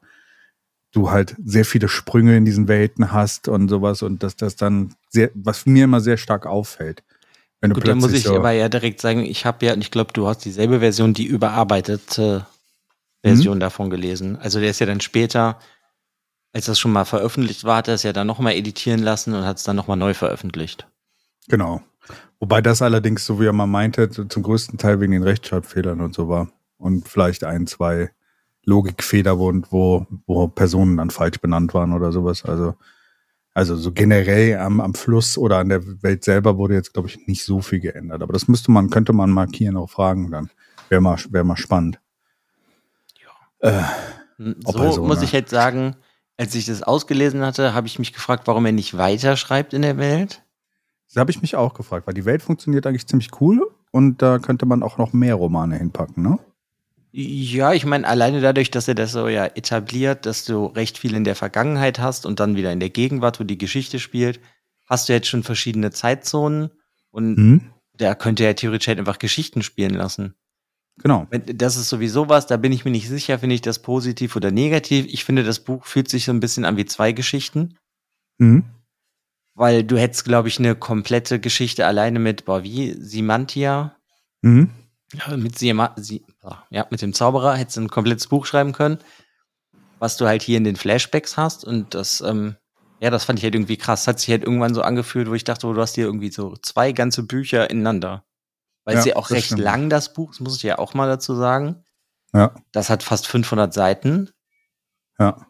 du 0.92 1.10
halt 1.10 1.36
sehr 1.44 1.64
viele 1.64 1.88
Sprünge 1.88 2.36
in 2.36 2.44
diesen 2.44 2.66
Welten 2.66 3.12
hast 3.12 3.48
und 3.48 3.68
sowas 3.68 4.02
und 4.02 4.22
dass 4.22 4.36
das 4.36 4.56
dann 4.56 4.94
sehr, 5.08 5.30
was 5.34 5.66
mir 5.66 5.84
immer 5.84 6.00
sehr 6.00 6.16
stark 6.16 6.46
auffällt. 6.46 7.04
Wenn 7.60 7.70
du 7.70 7.74
Gut, 7.74 7.86
da 7.86 7.94
muss 7.94 8.12
ich 8.12 8.22
so, 8.22 8.36
aber 8.36 8.52
ja 8.52 8.68
direkt 8.68 9.00
sagen, 9.00 9.24
ich 9.24 9.44
habe 9.44 9.64
ja, 9.66 9.76
ich 9.76 9.90
glaube, 9.90 10.12
du 10.12 10.26
hast 10.26 10.44
dieselbe 10.44 10.80
Version, 10.80 11.14
die 11.14 11.26
überarbeitete 11.26 12.46
Version 13.22 13.58
Mhm. 13.58 13.60
davon 13.60 13.90
gelesen. 13.90 14.36
Also 14.36 14.60
der 14.60 14.70
ist 14.70 14.80
ja 14.80 14.86
dann 14.86 15.00
später, 15.00 15.58
als 16.52 16.66
das 16.66 16.78
schon 16.78 16.92
mal 16.92 17.04
veröffentlicht 17.04 17.64
war, 17.64 17.76
hat 17.76 17.88
er 17.88 17.94
es 17.94 18.02
ja 18.02 18.12
dann 18.12 18.26
nochmal 18.26 18.54
editieren 18.54 19.00
lassen 19.00 19.34
und 19.34 19.44
hat 19.44 19.58
es 19.58 19.62
dann 19.62 19.76
nochmal 19.76 19.96
neu 19.96 20.14
veröffentlicht. 20.14 20.86
Genau. 21.48 21.82
Wobei 22.40 22.60
das 22.60 22.82
allerdings, 22.82 23.24
so 23.24 23.40
wie 23.40 23.46
er 23.46 23.52
mal 23.52 23.66
meinte, 23.66 24.08
zum 24.10 24.42
größten 24.42 24.78
Teil 24.78 25.00
wegen 25.00 25.12
den 25.12 25.22
Rechtschreibfehlern 25.22 26.00
und 26.00 26.14
so 26.14 26.28
war. 26.28 26.50
Und 26.78 27.08
vielleicht 27.08 27.44
ein, 27.44 27.66
zwei 27.66 28.10
Logikfehler, 28.64 29.38
wo, 29.38 29.52
wo, 29.70 30.06
wo 30.26 30.48
Personen 30.48 30.96
dann 30.96 31.10
falsch 31.10 31.40
benannt 31.40 31.74
waren 31.74 31.92
oder 31.92 32.10
sowas. 32.12 32.44
Also, 32.44 32.74
also 33.52 33.76
so 33.76 33.92
generell 33.92 34.58
am, 34.58 34.80
am 34.80 34.94
Fluss 34.94 35.36
oder 35.36 35.58
an 35.58 35.68
der 35.68 36.02
Welt 36.02 36.24
selber 36.24 36.56
wurde 36.56 36.74
jetzt, 36.74 36.94
glaube 36.94 37.08
ich, 37.08 37.26
nicht 37.26 37.44
so 37.44 37.60
viel 37.60 37.80
geändert. 37.80 38.22
Aber 38.22 38.32
das 38.32 38.48
müsste 38.48 38.72
man, 38.72 38.90
könnte 38.90 39.12
man 39.12 39.30
markieren, 39.30 39.76
auch 39.76 39.90
fragen 39.90 40.30
dann. 40.30 40.50
Wäre 40.88 41.00
mal, 41.00 41.18
wäre 41.30 41.44
mal 41.44 41.56
spannend. 41.56 42.00
Äh, 43.60 43.82
Hm, 44.40 44.56
Ob 44.64 44.78
So 44.78 44.92
so, 44.92 45.04
muss 45.04 45.20
ich 45.20 45.34
halt 45.34 45.50
sagen, 45.50 45.96
als 46.40 46.54
ich 46.54 46.64
das 46.66 46.82
ausgelesen 46.82 47.42
hatte, 47.42 47.74
habe 47.74 47.86
ich 47.86 47.98
mich 47.98 48.12
gefragt, 48.12 48.46
warum 48.46 48.64
er 48.66 48.72
nicht 48.72 48.96
weiterschreibt 48.96 49.74
in 49.74 49.82
der 49.82 49.98
Welt. 49.98 50.42
das 51.08 51.16
habe 51.20 51.30
ich 51.30 51.42
mich 51.42 51.54
auch 51.56 51.74
gefragt, 51.74 52.06
weil 52.06 52.14
die 52.14 52.24
Welt 52.24 52.42
funktioniert 52.42 52.86
eigentlich 52.86 53.06
ziemlich 53.06 53.28
cool 53.40 53.70
und 53.90 54.22
da 54.22 54.38
könnte 54.38 54.64
man 54.66 54.82
auch 54.82 54.96
noch 54.98 55.12
mehr 55.12 55.34
Romane 55.34 55.76
hinpacken, 55.76 56.22
ne? 56.22 56.38
Ja, 57.12 57.72
ich 57.72 57.84
meine, 57.84 58.06
alleine 58.06 58.40
dadurch, 58.40 58.70
dass 58.70 58.86
er 58.86 58.94
das 58.94 59.12
so 59.12 59.26
ja 59.26 59.44
etabliert, 59.46 60.26
dass 60.26 60.44
du 60.44 60.66
recht 60.66 60.96
viel 60.96 61.14
in 61.16 61.24
der 61.24 61.34
Vergangenheit 61.34 61.98
hast 61.98 62.24
und 62.24 62.38
dann 62.38 62.54
wieder 62.54 62.72
in 62.72 62.78
der 62.80 62.90
Gegenwart, 62.90 63.40
wo 63.40 63.44
die 63.44 63.58
Geschichte 63.58 63.98
spielt, 63.98 64.38
hast 64.88 65.08
du 65.08 65.12
jetzt 65.12 65.26
schon 65.26 65.42
verschiedene 65.42 65.90
Zeitzonen 65.90 66.70
und 67.10 67.36
Mhm. 67.36 67.60
da 67.96 68.14
könnte 68.14 68.44
er 68.44 68.54
theoretisch 68.54 68.86
halt 68.88 69.00
einfach 69.00 69.18
Geschichten 69.18 69.62
spielen 69.62 69.94
lassen. 69.94 70.34
Genau. 71.02 71.26
Das 71.30 71.76
ist 71.76 71.88
sowieso 71.88 72.28
was, 72.28 72.46
da 72.46 72.56
bin 72.56 72.72
ich 72.72 72.84
mir 72.84 72.90
nicht 72.90 73.08
sicher, 73.08 73.38
finde 73.38 73.54
ich 73.54 73.62
das 73.62 73.80
positiv 73.80 74.36
oder 74.36 74.50
negativ. 74.50 75.06
Ich 75.08 75.24
finde, 75.24 75.44
das 75.44 75.60
Buch 75.60 75.84
fühlt 75.86 76.08
sich 76.08 76.24
so 76.26 76.32
ein 76.32 76.40
bisschen 76.40 76.64
an 76.64 76.76
wie 76.76 76.84
zwei 76.84 77.12
Geschichten, 77.12 77.76
Mhm. 78.38 78.64
weil 79.54 79.82
du 79.84 79.96
hättest, 79.98 80.24
glaube 80.24 80.48
ich, 80.48 80.58
eine 80.58 80.74
komplette 80.74 81.40
Geschichte 81.40 81.86
alleine 81.86 82.18
mit, 82.18 82.44
boah, 82.44 82.62
wie, 82.62 82.94
Simantia, 83.00 83.96
Mhm. 84.42 84.70
Ja, 85.12 85.36
mit, 85.36 85.58
Sima, 85.58 85.92
Sie, 85.96 86.24
ja, 86.70 86.86
mit 86.90 87.02
dem 87.02 87.12
Zauberer 87.12 87.56
hättest 87.56 87.76
du 87.76 87.80
ein 87.82 87.88
komplettes 87.90 88.28
Buch 88.28 88.46
schreiben 88.46 88.72
können, 88.72 88.98
was 89.98 90.16
du 90.16 90.26
halt 90.26 90.40
hier 90.42 90.56
in 90.56 90.64
den 90.64 90.76
Flashbacks 90.76 91.36
hast. 91.36 91.64
Und 91.64 91.94
das, 91.94 92.20
ähm, 92.20 92.54
ja, 93.00 93.10
das 93.10 93.24
fand 93.24 93.38
ich 93.38 93.44
halt 93.44 93.54
irgendwie 93.54 93.76
krass. 93.76 94.06
Hat 94.06 94.20
sich 94.20 94.30
halt 94.30 94.44
irgendwann 94.44 94.72
so 94.74 94.82
angefühlt, 94.82 95.28
wo 95.28 95.34
ich 95.34 95.44
dachte, 95.44 95.66
oh, 95.66 95.72
du 95.72 95.80
hast 95.80 95.96
hier 95.96 96.04
irgendwie 96.04 96.30
so 96.30 96.54
zwei 96.62 96.92
ganze 96.92 97.22
Bücher 97.24 97.68
ineinander. 97.70 98.24
Weil 98.90 98.98
es 98.98 99.04
Ja, 99.06 99.10
ja 99.12 99.16
auch 99.16 99.30
recht 99.30 99.46
stimmt. 99.46 99.60
lang, 99.62 99.88
das 99.90 100.12
Buch, 100.12 100.30
das 100.30 100.40
muss 100.40 100.56
ich 100.56 100.62
ja 100.62 100.78
auch 100.78 100.94
mal 100.94 101.06
dazu 101.08 101.34
sagen. 101.34 101.84
Ja, 102.32 102.54
Das 102.72 102.90
hat 102.90 103.02
fast 103.02 103.26
500 103.26 103.72
Seiten. 103.74 104.30
ja. 105.18 105.46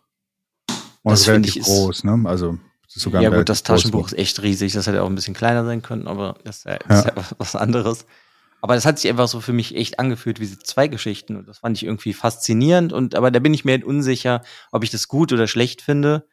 Und 1.02 1.12
Das 1.12 1.20
ist 1.20 1.26
finde 1.26 1.49
ich 1.49 1.56
ist- 1.56 1.64
groß, 1.66 2.04
ne? 2.04 2.23
Also 2.26 2.59
sogar 2.87 3.23
ja, 3.23 3.30
gut, 3.30 3.49
das 3.49 3.62
Taschenbuch 3.62 4.09
ist 4.09 4.18
echt 4.18 4.42
riesig. 4.42 4.73
Das 4.75 4.87
hätte 4.87 5.02
auch 5.02 5.06
ein 5.09 5.14
bisschen 5.14 5.32
kleiner 5.35 5.64
sein 5.64 5.80
können, 5.80 6.06
aber 6.09 6.38
das 6.44 6.59
ist 6.59 6.64
ja, 6.66 6.76
das 6.78 7.04
Ja. 7.06 7.11
ist 7.12 7.16
ja 7.30 7.37
was 7.38 7.56
anderes. 7.56 8.04
Aber 8.61 8.75
das 8.75 8.85
hat 8.85 8.99
sich 8.99 9.09
einfach 9.11 9.26
so 9.28 9.40
für 9.40 9.54
mich 9.54 9.75
echt 9.75 9.99
angefühlt 9.99 10.38
wie 10.40 10.59
zwei 10.59 10.88
Geschichten. 10.88 11.37
Und 11.37 11.49
das 11.49 11.59
fand 11.61 11.76
ich 11.78 11.85
irgendwie 11.85 12.12
faszinierend. 12.12 12.92
Und 12.92 13.14
aber 13.14 13.30
da 13.30 13.38
bin 13.38 13.54
ich 13.54 13.64
mir 13.64 13.73
halt 13.73 13.85
unsicher, 13.85 14.42
ob 14.73 14.85
ich 14.85 14.90
das 14.90 15.09
gut 15.09 15.32
oder 15.32 15.47
schlecht 15.47 15.80
finde. 15.80 16.28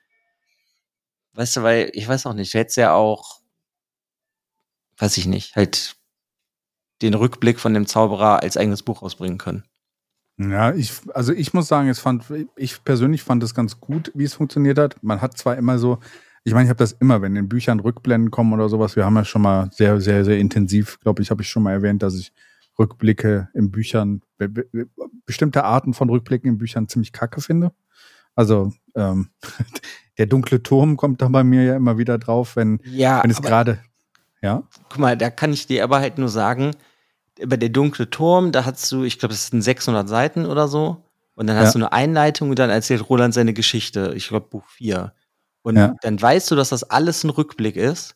Weißt 1.33 1.55
du, 1.55 1.63
weil 1.63 1.89
ich 1.93 2.05
weiß 2.07 2.25
auch 2.25 2.33
nicht, 2.33 2.53
du 2.53 2.57
hättest 2.59 2.75
ja 2.75 2.93
auch, 2.93 3.39
weiß 4.97 5.15
ich 5.17 5.27
nicht, 5.27 5.55
halt 5.55 5.95
den 7.01 7.13
Rückblick 7.13 7.59
von 7.59 7.73
dem 7.73 7.85
Zauberer 7.85 8.41
als 8.41 8.57
eigenes 8.57 8.83
Buch 8.83 9.01
rausbringen 9.01 9.37
können. 9.37 9.63
Ja, 10.39 10.73
ich, 10.73 10.93
also 11.13 11.33
ich 11.33 11.53
muss 11.53 11.67
sagen, 11.67 11.89
es 11.89 11.99
fand, 11.99 12.25
ich 12.55 12.83
persönlich 12.83 13.23
fand 13.23 13.41
es 13.43 13.55
ganz 13.55 13.79
gut, 13.79 14.11
wie 14.13 14.23
es 14.23 14.35
funktioniert 14.35 14.77
hat. 14.77 14.95
Man 15.01 15.19
hat 15.21 15.35
zwar 15.37 15.57
immer 15.57 15.79
so, 15.79 15.97
ich 16.43 16.53
meine, 16.53 16.65
ich 16.65 16.69
habe 16.69 16.77
das 16.77 16.91
immer, 16.93 17.21
wenn 17.23 17.35
in 17.35 17.49
Büchern 17.49 17.79
Rückblenden 17.79 18.29
kommen 18.29 18.53
oder 18.53 18.69
sowas, 18.69 18.95
wir 18.95 19.03
haben 19.03 19.15
ja 19.15 19.25
schon 19.25 19.41
mal 19.41 19.69
sehr, 19.73 19.99
sehr, 19.99 20.23
sehr 20.25 20.37
intensiv, 20.37 20.99
glaube 20.99 21.23
ich, 21.23 21.31
habe 21.31 21.41
ich 21.41 21.49
schon 21.49 21.63
mal 21.63 21.71
erwähnt, 21.73 22.03
dass 22.03 22.15
ich 22.15 22.31
Rückblicke 22.77 23.49
in 23.55 23.71
Büchern, 23.71 24.21
be- 24.37 24.47
be- 24.49 24.67
bestimmte 25.25 25.63
Arten 25.63 25.95
von 25.95 26.09
Rückblicken 26.09 26.51
in 26.51 26.57
Büchern 26.59 26.87
ziemlich 26.87 27.11
kacke 27.11 27.41
finde. 27.41 27.71
Also 28.35 28.71
ähm, 28.95 29.29
der 30.19 30.27
dunkle 30.27 30.61
Turm 30.61 30.97
kommt 30.97 31.23
da 31.23 31.27
bei 31.29 31.43
mir 31.43 31.63
ja 31.63 31.75
immer 31.75 31.97
wieder 31.97 32.19
drauf, 32.19 32.55
wenn, 32.55 32.79
Ja, 32.83 33.23
wenn 33.23 33.31
es 33.31 33.41
gerade, 33.41 33.79
ja, 34.43 34.61
Guck 34.89 34.99
mal, 34.99 35.17
da 35.17 35.31
kann 35.31 35.51
ich 35.51 35.65
dir 35.65 35.83
aber 35.83 35.99
halt 35.99 36.19
nur 36.19 36.29
sagen, 36.29 36.75
über 37.39 37.57
der 37.57 37.69
dunkle 37.69 38.09
Turm, 38.09 38.51
da 38.51 38.65
hast 38.65 38.91
du, 38.91 39.03
ich 39.03 39.19
glaube, 39.19 39.33
das 39.33 39.47
sind 39.47 39.61
600 39.61 40.07
Seiten 40.09 40.45
oder 40.45 40.67
so. 40.67 41.03
Und 41.35 41.47
dann 41.47 41.57
hast 41.57 41.73
Ja. 41.75 41.79
du 41.79 41.85
eine 41.85 41.91
Einleitung 41.91 42.49
und 42.49 42.57
dann 42.59 42.69
erzählt 42.69 43.07
Roland 43.09 43.33
seine 43.33 43.53
Geschichte. 43.53 44.13
Ich 44.15 44.27
glaube, 44.29 44.47
Buch 44.49 44.65
4. 44.69 45.13
Und 45.61 45.75
Ja. 45.77 45.95
dann 46.01 46.19
weißt 46.21 46.49
du, 46.49 46.55
dass 46.55 46.69
das 46.69 46.83
alles 46.83 47.23
ein 47.23 47.29
Rückblick 47.29 47.75
ist. 47.75 48.15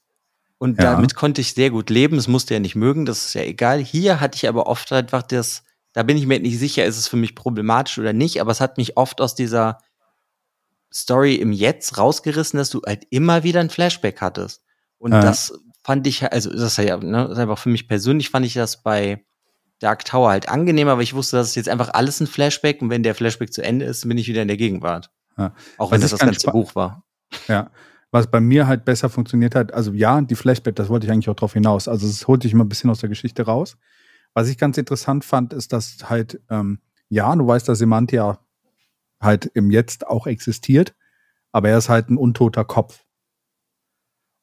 Und 0.57 0.77
Ja. 0.81 0.91
damit 0.91 1.15
konnte 1.15 1.41
ich 1.41 1.53
sehr 1.53 1.69
gut 1.69 1.89
leben. 1.89 2.17
Es 2.17 2.27
musste 2.27 2.53
ja 2.55 2.59
nicht 2.59 2.75
mögen, 2.75 3.05
das 3.05 3.25
ist 3.25 3.33
ja 3.35 3.41
egal. 3.43 3.79
Hier 3.79 4.19
hatte 4.19 4.35
ich 4.37 4.47
aber 4.47 4.67
oft 4.67 4.91
einfach 4.91 5.23
das, 5.23 5.63
da 5.93 6.03
bin 6.03 6.17
ich 6.17 6.25
mir 6.25 6.39
nicht 6.39 6.57
sicher, 6.59 6.85
ist 6.85 6.97
es 6.97 7.07
für 7.07 7.17
mich 7.17 7.35
problematisch 7.35 7.97
oder 7.99 8.13
nicht, 8.13 8.41
aber 8.41 8.51
es 8.51 8.61
hat 8.61 8.77
mich 8.77 8.97
oft 8.97 9.21
aus 9.21 9.35
dieser 9.35 9.79
Story 10.93 11.35
im 11.35 11.51
Jetzt 11.51 11.97
rausgerissen, 11.97 12.57
dass 12.57 12.69
du 12.69 12.81
halt 12.85 13.05
immer 13.09 13.43
wieder 13.43 13.59
ein 13.59 13.69
Flashback 13.69 14.19
hattest. 14.21 14.63
Und 14.97 15.11
das 15.11 15.53
fand 15.83 16.07
ich, 16.07 16.31
also 16.31 16.51
das 16.51 16.61
ist 16.61 16.77
ja, 16.77 16.97
ne, 16.97 17.23
das 17.23 17.31
ist 17.31 17.37
einfach 17.37 17.57
für 17.57 17.69
mich 17.69 17.87
persönlich 17.87 18.29
fand 18.29 18.45
ich 18.45 18.53
das 18.53 18.83
bei 18.83 19.23
Dark 19.79 20.05
Tower 20.05 20.29
halt 20.29 20.47
angenehmer, 20.47 20.95
weil 20.95 21.03
ich 21.03 21.15
wusste, 21.15 21.37
dass 21.37 21.47
es 21.47 21.55
jetzt 21.55 21.69
einfach 21.69 21.93
alles 21.93 22.19
ein 22.19 22.27
Flashback 22.27 22.81
und 22.81 22.89
wenn 22.89 23.03
der 23.03 23.15
Flashback 23.15 23.51
zu 23.51 23.63
Ende 23.63 23.85
ist, 23.85 24.07
bin 24.07 24.17
ich 24.17 24.27
wieder 24.27 24.43
in 24.43 24.47
der 24.47 24.57
Gegenwart. 24.57 25.11
Ja. 25.37 25.53
Auch 25.77 25.91
wenn 25.91 26.01
das 26.01 26.11
das 26.11 26.19
ganz 26.19 26.43
ganze 26.43 26.51
Buch 26.51 26.75
war. 26.75 27.03
Ja. 27.47 27.71
Was 28.11 28.29
bei 28.29 28.41
mir 28.41 28.67
halt 28.67 28.85
besser 28.85 29.09
funktioniert 29.09 29.55
hat, 29.55 29.73
also 29.73 29.93
ja, 29.93 30.21
die 30.21 30.35
Flashback, 30.35 30.75
das 30.75 30.89
wollte 30.89 31.07
ich 31.07 31.11
eigentlich 31.11 31.29
auch 31.29 31.35
drauf 31.35 31.53
hinaus. 31.53 31.87
Also 31.87 32.05
es 32.07 32.27
holt 32.27 32.43
dich 32.43 32.51
immer 32.51 32.65
ein 32.65 32.69
bisschen 32.69 32.89
aus 32.89 32.99
der 32.99 33.09
Geschichte 33.09 33.43
raus. 33.43 33.77
Was 34.33 34.49
ich 34.49 34.57
ganz 34.57 34.77
interessant 34.77 35.25
fand, 35.25 35.53
ist, 35.53 35.73
dass 35.73 36.09
halt, 36.09 36.39
ähm, 36.49 36.79
ja, 37.09 37.33
du 37.35 37.47
weißt, 37.47 37.67
dass 37.67 37.79
Semantia 37.79 38.39
halt 39.19 39.45
im 39.53 39.71
Jetzt 39.71 40.05
auch 40.07 40.27
existiert, 40.27 40.93
aber 41.51 41.69
er 41.69 41.77
ist 41.77 41.89
halt 41.89 42.09
ein 42.09 42.17
untoter 42.17 42.65
Kopf. 42.65 43.03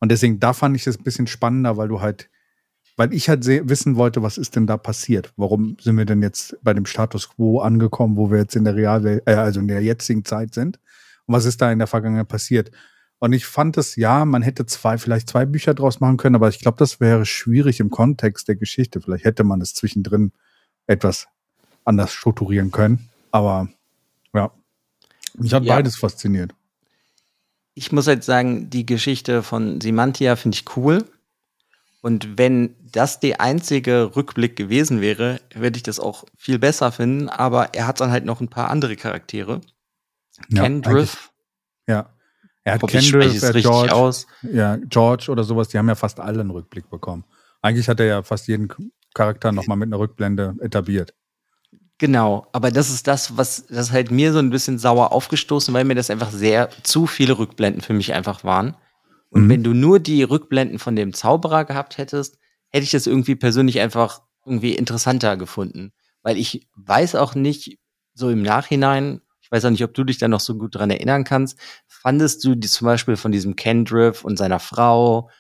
Und 0.01 0.11
deswegen, 0.13 0.39
da 0.41 0.53
fand 0.53 0.77
ich 0.77 0.87
es 0.87 0.99
ein 0.99 1.03
bisschen 1.05 1.27
spannender, 1.27 1.77
weil 1.77 1.89
du 1.89 2.01
halt, 2.01 2.31
weil 2.97 3.13
ich 3.13 3.29
halt 3.29 3.45
se- 3.45 3.69
wissen 3.69 3.97
wollte, 3.97 4.23
was 4.23 4.39
ist 4.39 4.57
denn 4.57 4.67
da 4.67 4.77
passiert? 4.77 5.33
Warum 5.37 5.77
sind 5.81 5.97
wir 5.97 6.05
denn 6.05 6.23
jetzt 6.23 6.57
bei 6.63 6.73
dem 6.75 6.87
Status 6.87 7.29
quo 7.31 7.61
angekommen, 7.61 8.17
wo 8.17 8.31
wir 8.31 8.39
jetzt 8.39 8.57
in 8.57 8.65
der 8.65 8.77
Realwelt, 8.77 9.23
äh, 9.27 9.35
also 9.35 9.61
in 9.61 9.69
der 9.69 9.83
jetzigen 9.83 10.25
Zeit 10.25 10.55
sind? 10.55 10.79
Und 11.27 11.35
was 11.35 11.45
ist 11.45 11.61
da 11.61 11.71
in 11.73 11.79
der 11.79 11.89
Vergangenheit 11.89 12.29
passiert? 12.29 12.71
Und 13.21 13.33
ich 13.33 13.47
fand 13.47 13.77
es, 13.77 13.97
ja, 13.97 14.25
man 14.25 14.43
hätte 14.43 14.65
zwei, 14.67 14.97
vielleicht 14.99 15.29
zwei 15.29 15.45
Bücher 15.45 15.75
draus 15.75 15.99
machen 15.99 16.17
können, 16.19 16.37
aber 16.37 16.49
ich 16.49 16.61
glaube, 16.61 16.79
das 16.79 17.01
wäre 17.01 17.27
schwierig 17.27 17.81
im 17.81 17.91
Kontext 17.91 18.47
der 18.47 18.55
Geschichte. 18.55 19.01
Vielleicht 19.01 19.25
hätte 19.25 19.43
man 19.43 19.61
es 19.61 19.75
zwischendrin 19.75 20.31
etwas 20.87 21.27
anders 21.85 22.13
strukturieren 22.13 22.71
können. 22.71 23.09
Aber 23.33 23.69
ja, 24.33 24.53
mich 25.37 25.53
hat 25.53 25.65
Ja. 25.65 25.75
beides 25.75 25.97
fasziniert. 25.97 26.55
Ich 27.79 27.93
muss 27.93 28.09
halt 28.09 28.25
sagen, 28.25 28.71
die 28.71 28.85
Geschichte 28.85 29.45
von 29.45 29.81
Simantia 29.81 30.35
finde 30.35 30.57
ich 30.57 30.77
cool. 30.77 31.05
Und 32.03 32.37
wenn 32.37 32.75
das 32.81 33.21
der 33.21 33.41
einzige 33.41 34.17
Rückblick 34.17 34.57
gewesen 34.57 35.01
wäre, 35.01 35.41
würde 35.55 35.77
ich 35.77 35.85
das 35.85 36.01
auch 36.01 36.25
viel 36.37 36.59
besser 36.59 36.91
finden. 36.91 37.29
Aber 37.29 37.75
er 37.75 37.87
hat 37.87 38.01
dann 38.01 38.11
halt 38.11 38.25
noch 38.25 38.41
ein 38.41 38.49
paar 38.49 38.69
andere 38.69 38.97
Charaktere. 38.97 39.61
Ja, 40.49 40.63
Kendriff, 40.63 41.31
Ja. 41.87 42.11
Er 42.65 42.75
hat 42.75 42.93
es 42.93 43.43
er 43.43 43.53
George, 43.55 43.95
aus. 43.95 44.27
ja, 44.43 44.77
George 44.77 45.29
oder 45.31 45.45
sowas, 45.45 45.69
die 45.69 45.79
haben 45.79 45.89
ja 45.89 45.95
fast 45.95 46.19
alle 46.19 46.41
einen 46.41 46.51
Rückblick 46.51 46.91
bekommen. 46.91 47.25
Eigentlich 47.63 47.89
hat 47.89 48.01
er 48.01 48.07
ja 48.07 48.23
fast 48.25 48.49
jeden 48.49 48.69
Charakter 49.15 49.53
nochmal 49.53 49.77
mit 49.77 49.87
einer 49.87 50.01
Rückblende 50.01 50.57
etabliert. 50.61 51.15
Genau, 51.99 52.47
aber 52.53 52.71
das 52.71 52.91
ist 52.91 53.09
das, 53.09 53.37
was 53.37 53.67
das 53.67 53.91
halt 53.91 54.11
mir 54.13 54.33
so 54.33 54.39
ein 54.39 54.51
bisschen 54.51 54.79
sauer 54.79 55.11
aufgestoßen, 55.13 55.75
weil 55.75 55.85
mir 55.85 55.97
das 55.97 56.11
einfach 56.11 56.31
sehr 56.31 56.71
zu 56.85 57.07
viele 57.07 57.39
Rückblenden 57.39 57.83
für 57.83 57.93
mich 57.93 58.13
einfach 58.15 58.45
waren. 58.45 58.77
Und 59.31 59.45
Mhm. 59.45 59.49
wenn 59.51 59.65
du 59.65 59.75
nur 59.75 59.99
die 59.99 60.23
Rückblenden 60.23 60.79
von 60.79 60.95
dem 60.95 61.13
Zauberer 61.13 61.65
gehabt 61.65 61.99
hättest, 61.99 62.39
hätte 62.71 62.85
ich 62.85 62.93
das 62.93 63.07
irgendwie 63.09 63.35
persönlich 63.35 63.81
einfach 63.81 64.23
irgendwie 64.47 64.75
interessanter 64.75 65.37
gefunden. 65.37 65.93
Weil 66.23 66.37
ich 66.37 66.69
weiß 66.77 67.17
auch 67.17 67.35
nicht, 67.35 67.79
so 68.15 68.31
im 68.31 68.43
Nachhinein, 68.43 69.21
ich 69.41 69.51
weiß 69.51 69.65
auch 69.65 69.71
nicht, 69.71 69.85
ob 69.85 69.95
du 69.95 70.05
dich 70.05 70.19
da 70.19 70.29
noch 70.29 70.41
so 70.41 70.57
gut 70.57 70.77
dran 70.77 70.91
erinnern 70.91 71.25
kannst, 71.25 71.59
fandest 71.89 72.45
du 72.45 72.55
die 72.55 72.69
zum 72.69 72.87
Beispiel 72.87 73.17
von 73.17 73.33
diesem 73.33 73.57
Kendriff 73.57 74.25
und 74.25 74.37
seiner 74.37 74.61
Frau, 74.61 75.31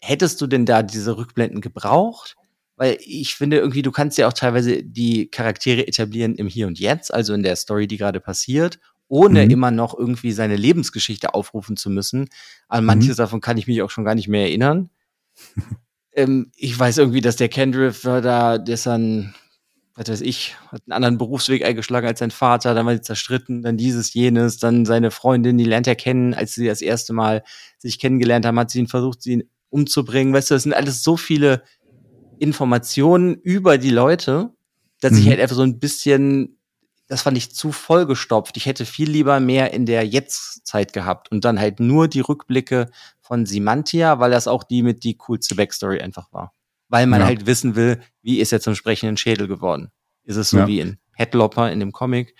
hättest 0.00 0.40
du 0.40 0.46
denn 0.48 0.66
da 0.66 0.82
diese 0.82 1.16
Rückblenden 1.16 1.60
gebraucht? 1.60 2.37
Weil 2.78 2.96
ich 3.00 3.34
finde 3.34 3.58
irgendwie, 3.58 3.82
du 3.82 3.90
kannst 3.90 4.18
ja 4.18 4.28
auch 4.28 4.32
teilweise 4.32 4.84
die 4.84 5.28
Charaktere 5.28 5.86
etablieren 5.88 6.36
im 6.36 6.46
Hier 6.46 6.68
und 6.68 6.78
Jetzt, 6.78 7.12
also 7.12 7.34
in 7.34 7.42
der 7.42 7.56
Story, 7.56 7.88
die 7.88 7.96
gerade 7.96 8.20
passiert, 8.20 8.78
ohne 9.08 9.44
Mhm. 9.44 9.50
immer 9.50 9.70
noch 9.72 9.98
irgendwie 9.98 10.30
seine 10.30 10.54
Lebensgeschichte 10.54 11.34
aufrufen 11.34 11.76
zu 11.76 11.90
müssen. 11.90 12.28
An 12.68 12.84
manches 12.84 13.16
davon 13.16 13.40
kann 13.40 13.58
ich 13.58 13.66
mich 13.66 13.82
auch 13.82 13.90
schon 13.90 14.04
gar 14.04 14.14
nicht 14.14 14.28
mehr 14.28 14.42
erinnern. 14.42 14.90
ähm, 16.12 16.52
ich 16.54 16.78
weiß 16.78 16.98
irgendwie, 16.98 17.20
dass 17.20 17.34
der 17.34 17.48
Kendriff 17.48 18.04
war 18.04 18.20
da, 18.20 18.58
der 18.58 18.74
ist 18.74 18.86
dann, 18.86 19.34
was 19.94 20.08
weiß 20.08 20.20
ich, 20.20 20.54
hat 20.68 20.82
einen 20.86 20.92
anderen 20.92 21.18
Berufsweg 21.18 21.64
eingeschlagen 21.64 22.06
als 22.06 22.20
sein 22.20 22.30
Vater, 22.30 22.74
dann 22.74 22.86
war 22.86 22.94
sie 22.94 23.00
zerstritten, 23.00 23.62
dann 23.62 23.76
dieses, 23.76 24.14
jenes, 24.14 24.58
dann 24.58 24.84
seine 24.84 25.10
Freundin, 25.10 25.58
die 25.58 25.64
lernt 25.64 25.88
er 25.88 25.96
kennen, 25.96 26.32
als 26.32 26.54
sie 26.54 26.66
das 26.66 26.80
erste 26.80 27.12
Mal 27.12 27.42
sich 27.78 27.98
kennengelernt 27.98 28.46
haben, 28.46 28.58
hat 28.58 28.70
sie 28.70 28.78
ihn 28.78 28.86
versucht, 28.86 29.20
sie 29.22 29.48
umzubringen. 29.70 30.32
Weißt 30.32 30.50
du, 30.50 30.54
das 30.54 30.62
sind 30.62 30.72
alles 30.74 31.02
so 31.02 31.16
viele 31.16 31.62
Informationen 32.38 33.34
über 33.34 33.78
die 33.78 33.90
Leute, 33.90 34.50
dass 35.00 35.12
ich 35.16 35.26
Mhm. 35.26 35.30
halt 35.30 35.40
einfach 35.40 35.56
so 35.56 35.62
ein 35.62 35.78
bisschen, 35.78 36.58
das 37.06 37.22
fand 37.22 37.36
ich 37.36 37.52
zu 37.54 37.72
vollgestopft. 37.72 38.56
Ich 38.56 38.66
hätte 38.66 38.84
viel 38.84 39.08
lieber 39.10 39.40
mehr 39.40 39.72
in 39.72 39.86
der 39.86 40.06
Jetztzeit 40.06 40.92
gehabt 40.92 41.30
und 41.30 41.44
dann 41.44 41.58
halt 41.60 41.80
nur 41.80 42.08
die 42.08 42.20
Rückblicke 42.20 42.90
von 43.20 43.46
Simantia, 43.46 44.18
weil 44.18 44.30
das 44.30 44.48
auch 44.48 44.64
die 44.64 44.82
mit 44.82 45.04
die 45.04 45.16
coolste 45.16 45.54
Backstory 45.54 46.00
einfach 46.00 46.32
war. 46.32 46.52
Weil 46.88 47.06
man 47.06 47.20
Ja. 47.20 47.26
halt 47.26 47.46
wissen 47.46 47.76
will, 47.76 48.00
wie 48.22 48.40
ist 48.40 48.52
er 48.52 48.60
zum 48.60 48.74
sprechenden 48.74 49.16
Schädel 49.16 49.46
geworden? 49.46 49.90
Ist 50.24 50.36
es 50.36 50.50
so 50.50 50.58
Ja. 50.58 50.66
wie 50.66 50.80
in 50.80 50.98
Headlopper 51.14 51.70
in 51.70 51.80
dem 51.80 51.92
Comic? 51.92 52.34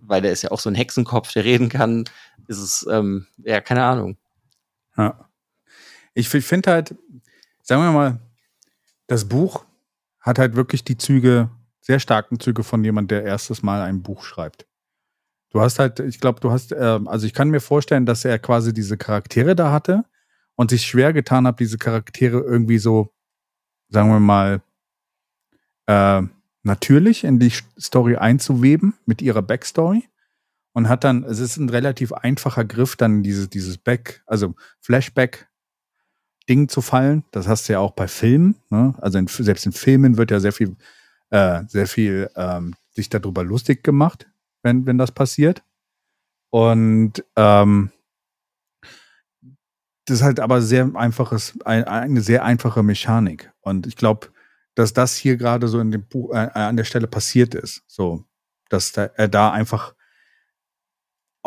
Weil 0.00 0.22
der 0.22 0.32
ist 0.32 0.42
ja 0.42 0.50
auch 0.50 0.60
so 0.60 0.68
ein 0.70 0.74
Hexenkopf, 0.74 1.32
der 1.32 1.44
reden 1.44 1.68
kann. 1.68 2.04
Ist 2.46 2.58
es, 2.58 2.86
ähm, 2.90 3.26
ja, 3.44 3.60
keine 3.60 3.84
Ahnung. 3.84 4.16
Ja. 4.96 5.28
Ich 6.14 6.28
finde 6.28 6.70
halt, 6.72 6.94
sagen 7.62 7.82
wir 7.82 7.92
mal, 7.92 8.18
das 9.08 9.24
Buch 9.24 9.64
hat 10.20 10.38
halt 10.38 10.54
wirklich 10.54 10.84
die 10.84 10.96
Züge, 10.96 11.50
sehr 11.80 11.98
starken 11.98 12.38
Züge 12.38 12.62
von 12.62 12.84
jemand, 12.84 13.10
der 13.10 13.24
erstes 13.24 13.62
Mal 13.62 13.82
ein 13.82 14.02
Buch 14.02 14.22
schreibt. 14.22 14.66
Du 15.50 15.60
hast 15.60 15.78
halt, 15.78 15.98
ich 16.00 16.20
glaube, 16.20 16.40
du 16.40 16.50
hast, 16.52 16.72
ähm, 16.72 17.08
also 17.08 17.26
ich 17.26 17.32
kann 17.32 17.48
mir 17.48 17.60
vorstellen, 17.60 18.04
dass 18.04 18.24
er 18.24 18.38
quasi 18.38 18.74
diese 18.74 18.98
Charaktere 18.98 19.56
da 19.56 19.72
hatte 19.72 20.04
und 20.54 20.70
sich 20.70 20.86
schwer 20.86 21.12
getan 21.12 21.46
hat, 21.46 21.58
diese 21.58 21.78
Charaktere 21.78 22.40
irgendwie 22.40 22.78
so, 22.78 23.14
sagen 23.88 24.10
wir 24.10 24.20
mal, 24.20 24.60
äh, 25.86 26.22
natürlich 26.62 27.24
in 27.24 27.38
die 27.38 27.52
Story 27.80 28.16
einzuweben 28.16 28.94
mit 29.06 29.22
ihrer 29.22 29.40
Backstory 29.40 30.04
und 30.74 30.90
hat 30.90 31.04
dann, 31.04 31.24
es 31.24 31.38
ist 31.38 31.56
ein 31.56 31.70
relativ 31.70 32.12
einfacher 32.12 32.66
Griff, 32.66 32.96
dann 32.96 33.22
dieses, 33.22 33.48
dieses 33.48 33.78
Back, 33.78 34.22
also 34.26 34.54
Flashback-Ding 36.48 36.68
zu 36.68 36.80
fallen. 36.80 37.24
Das 37.30 37.46
hast 37.46 37.68
du 37.68 37.74
ja 37.74 37.80
auch 37.80 37.92
bei 37.92 38.08
Filmen. 38.08 38.56
Ne? 38.70 38.94
Also 38.98 39.18
in, 39.18 39.26
selbst 39.26 39.66
in 39.66 39.72
Filmen 39.72 40.16
wird 40.16 40.30
ja 40.30 40.40
sehr 40.40 40.52
viel, 40.52 40.76
äh, 41.30 41.62
sehr 41.68 41.86
viel 41.86 42.30
ähm, 42.36 42.74
sich 42.92 43.08
darüber 43.08 43.44
lustig 43.44 43.84
gemacht, 43.84 44.26
wenn, 44.62 44.86
wenn 44.86 44.98
das 44.98 45.12
passiert. 45.12 45.62
Und 46.50 47.24
ähm, 47.36 47.90
das 50.06 50.18
ist 50.18 50.22
halt 50.22 50.40
aber 50.40 50.62
sehr 50.62 50.90
einfaches, 50.94 51.58
ein, 51.64 51.84
eine 51.84 52.22
sehr 52.22 52.44
einfache 52.44 52.82
Mechanik. 52.82 53.52
Und 53.60 53.86
ich 53.86 53.96
glaube, 53.96 54.28
dass 54.74 54.94
das 54.94 55.16
hier 55.16 55.36
gerade 55.36 55.68
so 55.68 55.80
in 55.80 55.90
dem 55.90 56.06
Buch 56.06 56.32
äh, 56.32 56.48
an 56.54 56.76
der 56.76 56.84
Stelle 56.84 57.06
passiert 57.06 57.54
ist. 57.54 57.82
So, 57.86 58.24
dass 58.70 58.92
da, 58.92 59.04
er 59.04 59.28
da 59.28 59.52
einfach 59.52 59.94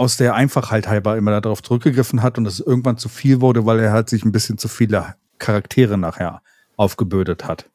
aus 0.01 0.17
der 0.17 0.33
Einfachheit 0.33 0.87
halber 0.87 1.15
immer 1.15 1.39
darauf 1.39 1.61
zurückgegriffen 1.61 2.23
hat 2.23 2.39
und 2.39 2.47
es 2.47 2.59
irgendwann 2.59 2.97
zu 2.97 3.07
viel 3.07 3.39
wurde, 3.39 3.67
weil 3.67 3.79
er 3.79 3.91
halt 3.91 4.09
sich 4.09 4.25
ein 4.25 4.31
bisschen 4.31 4.57
zu 4.57 4.67
viele 4.67 5.13
Charaktere 5.37 5.95
nachher 5.95 6.41
aufgebürdet 6.75 7.45
hat. 7.45 7.69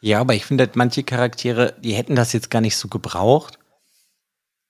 Ja, 0.00 0.20
aber 0.20 0.34
ich 0.34 0.46
finde 0.46 0.70
manche 0.74 1.02
Charaktere, 1.02 1.74
die 1.80 1.94
hätten 1.94 2.14
das 2.14 2.32
jetzt 2.32 2.52
gar 2.52 2.60
nicht 2.60 2.76
so 2.76 2.86
gebraucht, 2.86 3.58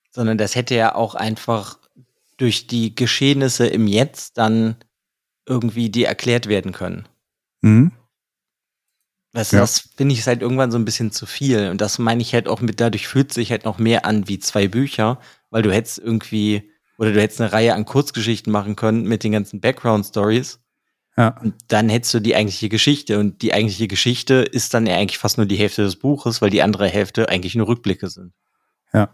sondern 0.09 0.39
das 0.39 0.55
hätte 0.55 0.73
ja 0.73 0.95
auch 0.95 1.13
einfach 1.13 1.77
durch 2.37 2.65
die 2.65 2.95
Geschehnisse 2.95 3.67
im 3.67 3.85
Jetzt 3.85 4.39
dann 4.39 4.75
irgendwie 5.45 5.91
die 5.91 6.05
erklärt 6.05 6.47
werden 6.47 6.71
können. 6.71 7.07
Mhm. 7.61 7.91
Das, 9.37 9.51
Ja. 9.51 9.59
das 9.59 9.89
finde 9.95 10.13
ich 10.13 10.25
halt 10.25 10.41
irgendwann 10.41 10.71
so 10.71 10.79
ein 10.79 10.85
bisschen 10.85 11.11
zu 11.11 11.27
viel. 11.27 11.69
Und 11.69 11.79
das 11.79 11.99
meine 11.99 12.23
ich 12.23 12.33
halt 12.33 12.47
auch 12.47 12.59
mit, 12.59 12.79
dadurch 12.79 13.07
fühlt 13.07 13.31
sich 13.31 13.51
halt 13.51 13.65
noch 13.65 13.77
mehr 13.77 14.03
an 14.03 14.27
wie 14.27 14.39
zwei 14.39 14.67
Bücher, 14.67 15.19
weil 15.51 15.61
du 15.61 15.71
hättest 15.71 15.99
irgendwie, 15.99 16.71
oder 16.97 17.13
du 17.13 17.21
hättest 17.21 17.39
eine 17.41 17.53
Reihe 17.53 17.75
an 17.75 17.85
Kurzgeschichten 17.85 18.51
machen 18.51 18.75
können 18.75 19.03
mit 19.03 19.23
den 19.23 19.33
ganzen 19.33 19.61
Background-Stories. 19.61 20.59
Ja. 21.17 21.37
Und 21.39 21.53
dann 21.67 21.87
hättest 21.87 22.15
du 22.15 22.19
die 22.19 22.35
eigentliche 22.35 22.67
Geschichte. 22.67 23.19
Und 23.19 23.43
die 23.43 23.53
eigentliche 23.53 23.87
Geschichte 23.87 24.35
ist 24.35 24.73
dann 24.73 24.87
ja 24.87 24.95
eigentlich 24.95 25.19
fast 25.19 25.37
nur 25.37 25.45
die 25.45 25.55
Hälfte 25.55 25.83
des 25.83 25.97
Buches, 25.97 26.41
weil 26.41 26.49
die 26.49 26.63
andere 26.63 26.87
Hälfte 26.87 27.29
eigentlich 27.29 27.53
nur 27.53 27.67
Rückblicke 27.67 28.09
sind. 28.09 28.33
Ja. 28.91 29.09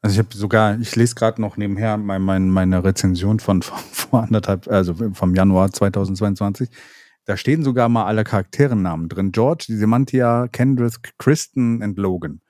Also 0.00 0.14
ich 0.14 0.18
habe 0.26 0.34
sogar, 0.34 0.80
ich 0.80 0.96
lese 0.96 1.14
gerade 1.14 1.40
noch 1.42 1.58
nebenher 1.58 1.98
mein, 1.98 2.22
mein, 2.22 2.48
meine 2.48 2.82
Rezension 2.82 3.40
von, 3.40 3.60
von 3.60 3.78
vor 3.92 4.22
anderthalb, 4.22 4.68
also 4.68 4.94
vom 5.12 5.34
Januar 5.34 5.70
2022. 5.70 6.70
Da 7.26 7.36
stehen 7.36 7.62
sogar 7.62 7.88
mal 7.88 8.04
alle 8.04 8.24
Charakterennamen 8.24 9.08
drin. 9.08 9.32
George, 9.32 9.66
Semantia, 9.68 10.48
Kendrick, 10.48 11.14
Kristen 11.18 11.82
und 11.82 11.98
Logan. 11.98 12.40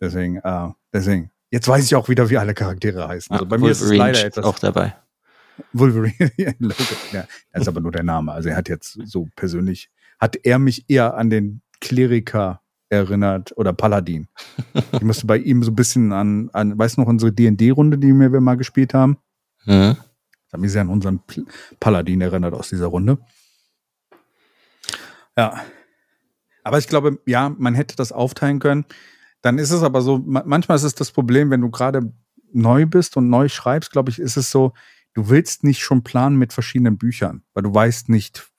Deswegen, 0.00 0.36
äh, 0.36 0.68
deswegen. 0.92 1.30
Jetzt 1.50 1.68
weiß 1.68 1.84
ich 1.84 1.94
auch 1.96 2.08
wieder, 2.08 2.30
wie 2.30 2.38
alle 2.38 2.54
Charaktere 2.54 3.08
heißen. 3.08 3.32
Also 3.32 3.46
bei 3.46 3.58
mir 3.58 3.70
ist 3.70 3.80
es 3.80 3.90
Wolverine 3.90 4.12
leider 4.12 4.26
etwas. 4.26 4.44
auch 4.44 4.58
dabei. 4.58 4.94
Wolverine, 5.72 6.30
Logan. 6.58 6.86
Ja, 7.12 7.24
das 7.52 7.62
ist 7.62 7.68
aber 7.68 7.80
nur 7.80 7.92
der 7.92 8.04
Name. 8.04 8.32
Also 8.32 8.48
er 8.48 8.56
hat 8.56 8.68
jetzt 8.68 8.98
so 9.04 9.28
persönlich, 9.36 9.90
hat 10.18 10.36
er 10.36 10.58
mich 10.58 10.88
eher 10.88 11.14
an 11.14 11.28
den 11.28 11.60
Kleriker 11.80 12.60
erinnert 12.88 13.56
oder 13.56 13.72
Paladin. 13.72 14.28
ich 14.92 15.02
musste 15.02 15.26
bei 15.26 15.38
ihm 15.38 15.62
so 15.62 15.72
ein 15.72 15.76
bisschen 15.76 16.12
an, 16.12 16.50
an 16.52 16.78
weißt 16.78 16.96
du 16.96 17.00
noch, 17.02 17.08
unsere 17.08 17.32
D&D-Runde, 17.32 17.98
die 17.98 18.12
wir 18.12 18.40
mal 18.40 18.56
gespielt 18.56 18.94
haben? 18.94 19.16
Mhm. 19.64 19.96
Das 19.96 20.52
hat 20.52 20.60
mich 20.60 20.72
sehr 20.72 20.82
an 20.82 20.90
unseren 20.90 21.20
Paladin 21.80 22.20
erinnert 22.20 22.54
aus 22.54 22.68
dieser 22.68 22.86
Runde. 22.86 23.18
Ja. 25.36 25.64
Aber 26.64 26.78
ich 26.78 26.88
glaube, 26.88 27.18
ja, 27.26 27.48
man 27.48 27.74
hätte 27.74 27.96
das 27.96 28.12
aufteilen 28.12 28.58
können. 28.58 28.84
Dann 29.40 29.58
ist 29.58 29.72
es 29.72 29.82
aber 29.82 30.02
so, 30.02 30.18
manchmal 30.18 30.76
ist 30.76 30.84
es 30.84 30.94
das 30.94 31.10
Problem, 31.10 31.50
wenn 31.50 31.60
du 31.60 31.70
gerade 31.70 32.12
neu 32.52 32.86
bist 32.86 33.16
und 33.16 33.28
neu 33.28 33.48
schreibst, 33.48 33.90
glaube 33.90 34.10
ich, 34.10 34.18
ist 34.18 34.36
es 34.36 34.50
so, 34.50 34.72
du 35.14 35.28
willst 35.28 35.64
nicht 35.64 35.80
schon 35.80 36.04
planen 36.04 36.36
mit 36.36 36.52
verschiedenen 36.52 36.98
Büchern, 36.98 37.42
weil 37.54 37.64
du 37.64 37.74
weißt 37.74 38.08
nicht, 38.08 38.50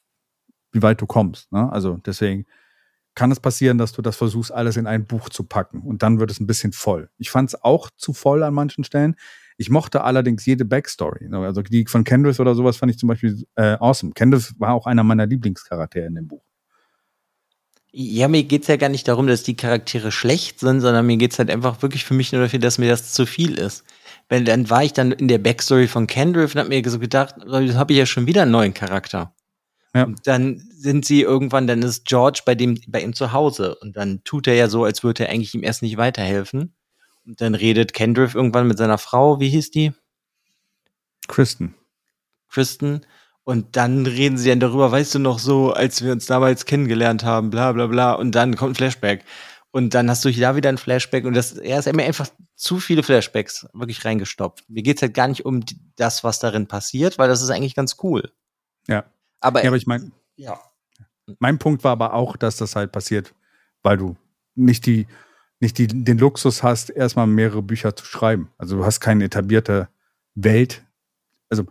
wie 0.71 0.81
weit 0.81 1.01
du 1.01 1.05
kommst. 1.05 1.51
Ne? 1.51 1.71
Also 1.71 1.97
deswegen 2.05 2.45
kann 3.15 3.31
es 3.31 3.39
passieren, 3.39 3.77
dass 3.77 3.91
du 3.91 4.01
das 4.01 4.17
versuchst, 4.17 4.51
alles 4.51 4.75
in 4.75 4.88
ein 4.88 5.05
Buch 5.05 5.29
zu 5.29 5.43
packen 5.43 5.81
und 5.81 6.01
dann 6.03 6.19
wird 6.19 6.31
es 6.31 6.39
ein 6.39 6.47
bisschen 6.47 6.73
voll. 6.73 7.09
Ich 7.17 7.29
fand 7.29 7.49
es 7.49 7.63
auch 7.63 7.89
zu 7.95 8.13
voll 8.13 8.43
an 8.43 8.53
manchen 8.53 8.83
Stellen. 8.83 9.15
Ich 9.55 9.69
mochte 9.69 10.03
allerdings 10.03 10.45
jede 10.45 10.65
Backstory. 10.65 11.29
Ne? 11.29 11.38
Also 11.38 11.62
die 11.62 11.86
von 11.86 12.03
Kendrick 12.03 12.39
oder 12.39 12.55
sowas 12.55 12.77
fand 12.77 12.91
ich 12.91 12.97
zum 12.97 13.07
Beispiel 13.07 13.45
äh, 13.55 13.77
awesome. 13.79 14.13
Kendrick 14.13 14.51
war 14.57 14.73
auch 14.73 14.88
einer 14.88 15.03
meiner 15.03 15.27
Lieblingscharaktere 15.27 16.07
in 16.07 16.15
dem 16.15 16.27
Buch. 16.27 16.43
Ja, 17.95 18.27
mir 18.27 18.43
geht's 18.43 18.67
ja 18.67 18.75
gar 18.75 18.89
nicht 18.89 19.08
darum, 19.08 19.27
dass 19.27 19.43
die 19.43 19.56
Charaktere 19.56 20.12
schlecht 20.12 20.60
sind, 20.60 20.82
sondern 20.82 21.06
mir 21.06 21.17
geht's 21.17 21.38
halt 21.38 21.51
einfach 21.51 21.84
wirklich 21.84 22.06
für 22.06 22.15
mich 22.15 22.32
nur 22.32 22.41
dafür, 22.41 22.58
dass 22.58 22.79
mir 22.79 22.89
das 22.89 23.13
zu 23.13 23.27
viel 23.27 23.60
ist. 23.60 23.84
Weil 24.29 24.43
dann 24.43 24.69
war 24.71 24.84
ich 24.84 24.93
dann 24.93 25.12
in 25.12 25.27
der 25.27 25.38
Backstory 25.38 25.88
von 25.88 26.08
Kendrick 26.08 26.56
und 26.56 26.60
hab 26.60 26.69
mir 26.69 26.89
so 26.89 26.97
gedacht, 26.97 27.36
jetzt 27.45 27.75
habe 27.75 27.93
ich 27.93 27.99
ja 27.99 28.08
schon 28.08 28.25
wieder 28.25 28.41
einen 28.41 28.51
neuen 28.51 28.73
Charakter. 28.73 29.36
Ja. 29.93 30.06
Und 30.06 30.25
dann 30.25 30.60
sind 30.71 31.06
sie 31.06 31.21
irgendwann, 31.21 31.67
dann 31.67 31.84
ist 31.84 32.06
George 32.06 32.41
bei 32.43 32.56
dem, 32.56 32.79
bei 32.88 32.99
ihm 32.99 33.13
zu 33.13 33.32
Hause 33.32 33.75
und 33.75 33.95
dann 33.95 34.23
tut 34.23 34.47
er 34.47 34.56
ja 34.56 34.69
so, 34.69 34.86
als 34.86 35.03
würde 35.03 35.25
er 35.25 35.29
eigentlich 35.29 35.53
ihm 35.53 35.63
erst 35.63 35.84
nicht 35.84 35.97
weiterhelfen. 35.97 36.73
Und 37.27 37.41
dann 37.41 37.53
redet 37.53 37.93
Kendrick 37.93 38.34
irgendwann 38.34 38.67
mit 38.67 38.79
seiner 38.79 38.97
Frau, 38.97 39.39
wie 39.39 39.49
hieß 39.49 39.69
die? 39.69 39.93
Kristen. 41.27 41.75
Kristen. 42.49 43.06
Und 43.45 43.75
dann 43.75 44.06
reden 44.06 44.38
sie 44.38 44.49
dann 44.49 44.60
darüber, 44.60 44.91
weißt 44.91 45.15
du 45.15 45.19
noch 45.19 45.39
so, 45.39 45.73
als 45.73 46.01
wir 46.03 46.13
uns 46.13 46.25
damals 46.25 46.65
kennengelernt 46.65 47.25
haben, 47.25 47.49
bla 47.49 47.71
bla 47.73 47.88
bla. 47.88 48.13
Und 48.13 48.34
dann 48.34 48.56
kommt 48.56 48.71
ein 48.71 48.75
Flashback. 48.75 49.25
Und 49.71 49.93
dann 49.93 50.10
hast 50.10 50.23
du 50.23 50.32
da 50.32 50.56
wieder 50.56 50.69
ein 50.69 50.77
Flashback. 50.77 51.25
Und 51.25 51.34
das, 51.34 51.53
er 51.53 51.79
ist 51.79 51.88
immer 51.88 52.03
einfach 52.03 52.29
zu 52.56 52.79
viele 52.79 53.03
Flashbacks 53.03 53.67
wirklich 53.73 54.06
reingestopft. 54.06 54.69
Mir 54.69 54.84
geht's 54.84 55.01
halt 55.01 55.13
gar 55.13 55.27
nicht 55.27 55.45
um 55.45 55.62
das, 55.95 56.23
was 56.23 56.39
darin 56.39 56.67
passiert, 56.67 57.17
weil 57.17 57.27
das 57.27 57.41
ist 57.41 57.49
eigentlich 57.49 57.75
ganz 57.75 57.97
cool. 58.03 58.32
Ja. 58.88 59.03
Aber, 59.39 59.62
ja, 59.63 59.69
aber 59.69 59.77
ich 59.77 59.88
meine, 59.88 60.12
ja. 60.36 60.60
Mein 61.39 61.58
Punkt 61.58 61.84
war 61.84 61.91
aber 61.91 62.13
auch, 62.13 62.38
dass 62.38 62.58
das 62.58 62.75
halt 62.75 62.91
passiert, 62.91 63.34
weil 63.82 63.97
du 63.97 64.15
nicht 64.56 64.86
die, 64.86 65.08
nicht 65.60 65.77
die, 65.77 65.88
den 65.88 66.17
Luxus 66.17 66.63
hast, 66.63 66.89
erstmal 66.89 67.27
mehrere 67.27 67.62
Bücher 67.62 67.95
zu 67.95 68.06
schreiben. 68.06 68.51
Also 68.58 68.77
du 68.77 68.86
hast 68.86 68.99
keine 68.99 69.23
etablierte 69.23 69.89
Welt. 70.36 70.84
Also 71.49 71.65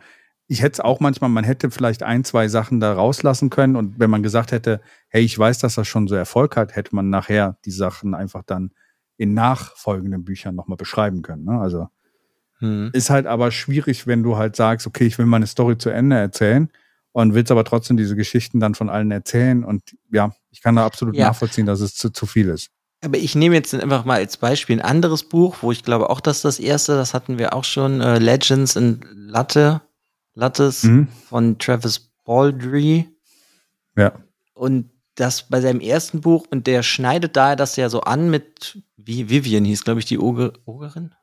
ich 0.53 0.61
hätte 0.61 0.75
es 0.75 0.81
auch 0.81 1.01
manchmal, 1.01 1.31
man 1.31 1.45
hätte 1.45 1.71
vielleicht 1.71 2.03
ein, 2.03 2.25
zwei 2.25 2.47
Sachen 2.47 2.79
da 2.79 2.93
rauslassen 2.93 3.49
können 3.49 3.75
und 3.75 3.99
wenn 3.99 4.11
man 4.11 4.23
gesagt 4.23 4.53
hätte, 4.53 4.83
hey, 5.09 5.23
ich 5.23 5.39
weiß, 5.39 5.61
dass 5.61 5.77
das 5.77 5.89
schon 5.89 6.09
so 6.09 6.15
Erfolg 6.15 6.59
hat, 6.59 6.77
hätte 6.77 6.95
man 6.95 7.09
nachher 7.09 7.57
die 7.65 7.71
Sachen 7.71 8.15
einfach 8.15 8.43
dann 8.45 8.71
in 9.17 9.33
nachfolgenden 9.33 10.25
Büchern 10.25 10.55
nochmal 10.55 10.77
beschreiben 10.77 11.23
können. 11.23 11.47
Ne? 11.47 11.59
Also 11.59 11.89
hm. 12.59 12.91
ist 12.93 13.09
halt 13.09 13.27
aber 13.27 13.51
schwierig, 13.51 14.07
wenn 14.07 14.23
du 14.23 14.37
halt 14.37 14.55
sagst, 14.55 14.87
okay, 14.87 15.07
ich 15.07 15.17
will 15.17 15.25
meine 15.25 15.47
Story 15.47 15.79
zu 15.79 15.89
Ende 15.89 16.17
erzählen 16.17 16.69
und 17.13 17.33
willst 17.33 17.51
aber 17.51 17.65
trotzdem 17.65 17.97
diese 17.97 18.15
Geschichten 18.15 18.61
dann 18.61 18.75
von 18.75 18.91
allen 18.91 19.11
erzählen 19.11 19.65
und 19.65 19.97
ja, 20.11 20.35
ich 20.51 20.61
kann 20.61 20.77
da 20.77 20.85
absolut 20.85 21.17
ja. 21.17 21.29
nachvollziehen, 21.29 21.65
dass 21.65 21.81
es 21.81 21.95
zu, 21.95 22.11
zu 22.11 22.27
viel 22.27 22.51
ist. 22.51 22.69
Aber 23.03 23.17
ich 23.17 23.35
nehme 23.35 23.55
jetzt 23.55 23.75
einfach 23.75 24.05
mal 24.05 24.17
als 24.19 24.37
Beispiel 24.37 24.77
ein 24.77 24.85
anderes 24.85 25.23
Buch, 25.25 25.57
wo 25.63 25.73
ich 25.73 25.83
glaube 25.83 26.11
auch, 26.11 26.21
dass 26.21 26.43
das 26.43 26.59
erste, 26.59 26.95
das 26.95 27.15
hatten 27.15 27.39
wir 27.39 27.55
auch 27.55 27.65
schon, 27.65 28.03
äh, 28.03 28.19
Legends 28.19 28.77
in 28.77 29.01
Latte 29.15 29.81
Lattes 30.35 30.85
mhm. 30.85 31.09
von 31.09 31.59
Travis 31.59 32.11
Baldry. 32.25 33.09
Ja. 33.97 34.13
Und 34.55 34.91
das 35.15 35.49
bei 35.49 35.61
seinem 35.61 35.81
ersten 35.81 36.21
Buch, 36.21 36.47
und 36.51 36.67
der 36.67 36.83
schneidet 36.83 37.37
da 37.37 37.57
das 37.57 37.77
ja 37.77 37.89
so 37.89 38.01
an 38.01 38.31
mit, 38.31 38.83
wie 38.97 39.29
Vivian 39.29 39.65
hieß, 39.65 39.85
glaube 39.85 40.01
ich, 40.01 40.07
die 40.07 40.19
Oger, 40.19 40.53
Ogerin? 40.65 41.15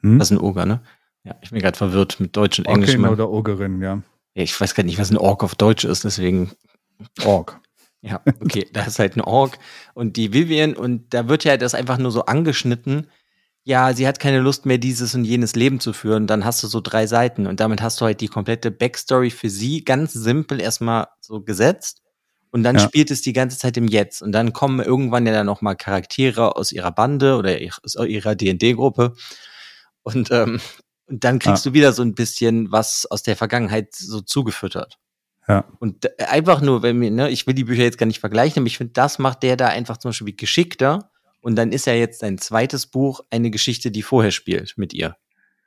Hm? 0.00 0.18
Das 0.18 0.30
ist 0.30 0.36
ein 0.36 0.40
Oger, 0.40 0.66
ne? 0.66 0.82
Ja, 1.22 1.36
ich 1.40 1.50
bin 1.50 1.60
gerade 1.60 1.76
verwirrt 1.76 2.20
mit 2.20 2.36
Deutsch 2.36 2.58
und 2.58 2.66
Englisch. 2.66 2.96
Okay, 2.96 3.08
oder 3.08 3.30
Ogerin, 3.30 3.80
ja. 3.80 4.02
ja. 4.34 4.42
Ich 4.42 4.60
weiß 4.60 4.74
gar 4.74 4.82
nicht, 4.82 4.98
was 4.98 5.10
ein 5.10 5.16
Ork 5.16 5.42
auf 5.44 5.54
Deutsch 5.54 5.84
ist, 5.84 6.04
deswegen. 6.04 6.52
Ork. 7.24 7.60
Ja, 8.02 8.20
okay, 8.40 8.68
da 8.72 8.84
ist 8.84 8.98
halt 8.98 9.16
ein 9.16 9.22
Ork 9.22 9.58
und 9.94 10.16
die 10.16 10.32
Vivian 10.32 10.74
und 10.74 11.14
da 11.14 11.28
wird 11.28 11.44
ja 11.44 11.56
das 11.56 11.74
einfach 11.74 11.98
nur 11.98 12.10
so 12.10 12.26
angeschnitten, 12.26 13.08
ja, 13.64 13.94
sie 13.94 14.06
hat 14.06 14.20
keine 14.20 14.40
Lust 14.40 14.66
mehr, 14.66 14.76
dieses 14.76 15.14
und 15.14 15.24
jenes 15.24 15.56
Leben 15.56 15.80
zu 15.80 15.94
führen. 15.94 16.26
Dann 16.26 16.44
hast 16.44 16.62
du 16.62 16.66
so 16.66 16.82
drei 16.82 17.06
Seiten 17.06 17.46
und 17.46 17.60
damit 17.60 17.80
hast 17.80 18.00
du 18.00 18.04
halt 18.04 18.20
die 18.20 18.28
komplette 18.28 18.70
Backstory 18.70 19.30
für 19.30 19.48
sie 19.48 19.84
ganz 19.84 20.12
simpel 20.12 20.60
erstmal 20.60 21.08
so 21.20 21.40
gesetzt. 21.40 22.02
Und 22.50 22.62
dann 22.62 22.76
ja. 22.76 22.82
spielt 22.82 23.10
es 23.10 23.22
die 23.22 23.32
ganze 23.32 23.58
Zeit 23.58 23.76
im 23.76 23.88
Jetzt. 23.88 24.22
Und 24.22 24.32
dann 24.32 24.52
kommen 24.52 24.80
irgendwann 24.80 25.26
ja 25.26 25.32
dann 25.32 25.46
noch 25.46 25.60
mal 25.62 25.74
Charaktere 25.74 26.56
aus 26.56 26.72
ihrer 26.72 26.92
Bande 26.92 27.36
oder 27.36 27.56
aus 27.82 27.96
ihrer 27.96 28.36
D&D-Gruppe. 28.36 29.14
Und, 30.02 30.30
ähm, 30.30 30.60
und 31.06 31.24
dann 31.24 31.38
kriegst 31.38 31.64
ja. 31.64 31.70
du 31.70 31.74
wieder 31.74 31.92
so 31.92 32.02
ein 32.02 32.14
bisschen 32.14 32.70
was 32.70 33.06
aus 33.06 33.22
der 33.22 33.34
Vergangenheit 33.34 33.94
so 33.94 34.20
zugefüttert. 34.20 34.98
Ja. 35.48 35.64
Und 35.80 36.08
einfach 36.20 36.60
nur, 36.60 36.82
wenn 36.82 36.98
mir, 36.98 37.10
ne, 37.10 37.30
ich 37.30 37.46
will 37.46 37.54
die 37.54 37.64
Bücher 37.64 37.82
jetzt 37.82 37.98
gar 37.98 38.06
nicht 38.06 38.20
vergleichen, 38.20 38.60
aber 38.60 38.66
ich 38.66 38.76
finde, 38.76 38.92
das 38.92 39.18
macht 39.18 39.42
der 39.42 39.56
da 39.56 39.68
einfach 39.68 39.96
zum 39.96 40.10
Beispiel 40.10 40.36
geschickter 40.36 41.10
und 41.44 41.56
dann 41.56 41.72
ist 41.72 41.86
ja 41.86 41.92
jetzt 41.92 42.20
sein 42.20 42.38
zweites 42.38 42.86
Buch 42.86 43.20
eine 43.28 43.50
Geschichte, 43.50 43.90
die 43.90 44.00
vorher 44.00 44.30
spielt 44.30 44.78
mit 44.78 44.94
ihr. 44.94 45.14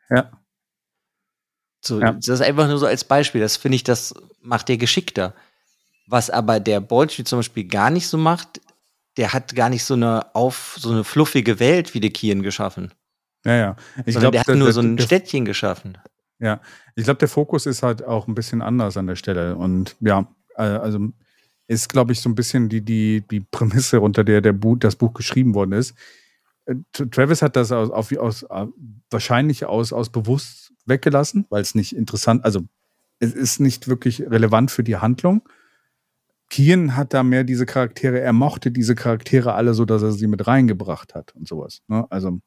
Ja. 0.09 0.31
So, 1.85 2.01
ja. 2.01 2.13
Das 2.13 2.27
ist 2.27 2.41
einfach 2.41 2.67
nur 2.67 2.79
so 2.79 2.87
als 2.87 3.03
Beispiel. 3.03 3.41
Das 3.41 3.57
finde 3.57 3.75
ich, 3.75 3.83
das 3.83 4.15
macht 4.41 4.69
der 4.69 4.77
geschickter. 4.77 5.35
Was 6.07 6.31
aber 6.31 6.59
der 6.59 6.79
Bolschi 6.79 7.23
zum 7.25 7.39
Beispiel 7.39 7.65
gar 7.65 7.91
nicht 7.91 8.07
so 8.07 8.17
macht, 8.17 8.59
der 9.17 9.33
hat 9.33 9.53
gar 9.53 9.69
nicht 9.69 9.83
so 9.83 9.93
eine 9.93 10.33
auf 10.33 10.77
so 10.79 10.89
eine 10.89 11.03
fluffige 11.03 11.59
Welt 11.59 11.93
wie 11.93 11.99
der 11.99 12.09
Kien 12.09 12.41
geschaffen. 12.41 12.91
Ja, 13.45 13.55
ja. 13.55 13.75
Ich 14.07 14.15
glaube, 14.15 14.31
der 14.31 14.39
hat 14.39 14.47
der, 14.47 14.55
nur 14.55 14.69
der, 14.69 14.73
so 14.73 14.81
ein 14.81 14.97
Städtchen 14.97 15.45
geschaffen. 15.45 15.99
Ja, 16.39 16.59
ich 16.95 17.03
glaube, 17.03 17.19
der 17.19 17.27
Fokus 17.27 17.67
ist 17.67 17.83
halt 17.83 18.03
auch 18.03 18.27
ein 18.27 18.33
bisschen 18.33 18.63
anders 18.63 18.97
an 18.97 19.05
der 19.05 19.15
Stelle. 19.15 19.55
Und 19.55 19.95
ja, 19.99 20.27
äh, 20.55 20.63
also 20.63 21.09
ist, 21.67 21.89
glaube 21.89 22.13
ich, 22.13 22.21
so 22.21 22.29
ein 22.29 22.35
bisschen 22.35 22.69
die, 22.69 22.81
die, 22.81 23.23
die 23.29 23.41
Prämisse, 23.41 24.01
unter 24.01 24.23
der, 24.23 24.41
der 24.41 24.53
Buch, 24.53 24.77
das 24.79 24.95
Buch 24.95 25.13
geschrieben 25.13 25.53
worden 25.53 25.73
ist. 25.73 25.95
Äh, 26.65 26.75
Travis 26.91 27.41
hat 27.41 27.55
das 27.55 27.71
aus, 27.71 27.91
aus, 27.91 28.13
aus 28.13 28.43
äh, 28.43 28.67
wahrscheinlich 29.09 29.65
aus, 29.65 29.93
aus 29.93 30.09
bewusst 30.09 30.73
weggelassen, 30.85 31.45
weil 31.49 31.61
es 31.61 31.75
nicht 31.75 31.95
interessant, 31.95 32.45
also 32.45 32.61
es 33.19 33.33
ist 33.33 33.59
nicht 33.59 33.87
wirklich 33.87 34.21
relevant 34.21 34.71
für 34.71 34.83
die 34.83 34.97
Handlung. 34.97 35.47
Kian 36.49 36.95
hat 36.95 37.13
da 37.13 37.23
mehr 37.23 37.43
diese 37.43 37.65
Charaktere, 37.65 38.21
er 38.21 38.31
mochte 38.31 38.71
diese 38.71 38.95
Charaktere 38.95 39.53
alle 39.53 39.73
so, 39.73 39.85
dass 39.85 40.01
er 40.01 40.11
sie 40.13 40.27
mit 40.27 40.47
reingebracht 40.47 41.13
hat 41.13 41.35
und 41.35 41.47
sowas. 41.47 41.81
Ne? 41.87 42.05
Also, 42.09 42.39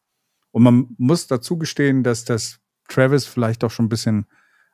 und 0.52 0.62
man 0.62 0.88
muss 0.96 1.26
dazu 1.26 1.58
gestehen, 1.58 2.02
dass 2.02 2.24
das 2.24 2.60
Travis 2.88 3.26
vielleicht 3.26 3.62
auch 3.62 3.70
schon 3.70 3.86
ein 3.86 3.90
bisschen 3.90 4.26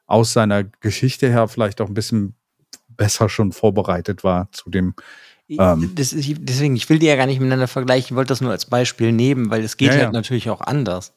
aus 0.06 0.32
seiner 0.32 0.64
Geschichte 0.64 1.28
her 1.28 1.48
vielleicht 1.48 1.80
auch 1.80 1.88
ein 1.88 1.94
bisschen 1.94 2.36
besser 2.96 3.28
schon 3.28 3.52
vorbereitet 3.52 4.24
war 4.24 4.50
zu 4.52 4.70
dem. 4.70 4.94
Ähm, 5.48 5.92
das, 5.94 6.14
deswegen, 6.16 6.74
ich 6.74 6.88
will 6.88 6.98
die 6.98 7.06
ja 7.06 7.16
gar 7.16 7.26
nicht 7.26 7.38
miteinander 7.38 7.68
vergleichen, 7.68 8.14
ich 8.14 8.16
wollte 8.16 8.28
das 8.28 8.40
nur 8.40 8.50
als 8.50 8.66
Beispiel 8.66 9.12
nehmen, 9.12 9.50
weil 9.50 9.62
es 9.62 9.76
geht 9.76 9.88
ja, 9.88 9.94
halt 9.94 10.02
ja. 10.02 10.10
natürlich 10.12 10.50
auch 10.50 10.60
anders. 10.60 11.14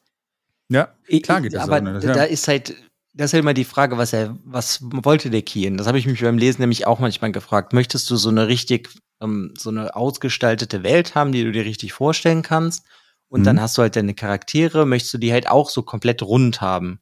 Ja, 0.69 0.89
klar 1.23 1.41
geht 1.41 1.53
das 1.53 1.63
aber 1.63 1.77
anders. 1.77 2.03
Ja. 2.03 2.13
Da 2.13 2.23
ist 2.23 2.47
halt, 2.47 2.75
das 3.13 3.27
ist 3.27 3.33
halt 3.33 3.43
immer 3.43 3.55
die 3.55 3.65
Frage, 3.65 3.97
was 3.97 4.13
er, 4.13 4.37
was 4.45 4.79
wollte 4.83 5.31
der 5.31 5.41
Kien? 5.41 5.77
Das 5.77 5.87
habe 5.87 5.97
ich 5.97 6.05
mich 6.05 6.21
beim 6.21 6.37
Lesen 6.37 6.61
nämlich 6.61 6.85
auch 6.85 6.99
manchmal 6.99 7.31
gefragt. 7.31 7.73
Möchtest 7.73 8.09
du 8.11 8.17
so 8.17 8.29
eine 8.29 8.47
richtig, 8.47 8.89
ähm, 9.19 9.53
so 9.57 9.71
eine 9.71 9.95
ausgestaltete 9.95 10.83
Welt 10.83 11.15
haben, 11.15 11.31
die 11.31 11.43
du 11.43 11.51
dir 11.51 11.65
richtig 11.65 11.93
vorstellen 11.93 12.43
kannst? 12.43 12.85
Und 13.29 13.41
mhm. 13.41 13.45
dann 13.45 13.61
hast 13.61 13.77
du 13.77 13.81
halt 13.81 13.95
deine 13.95 14.13
Charaktere, 14.13 14.85
möchtest 14.85 15.15
du 15.15 15.17
die 15.17 15.31
halt 15.31 15.49
auch 15.49 15.69
so 15.69 15.81
komplett 15.81 16.21
rund 16.21 16.61
haben? 16.61 16.99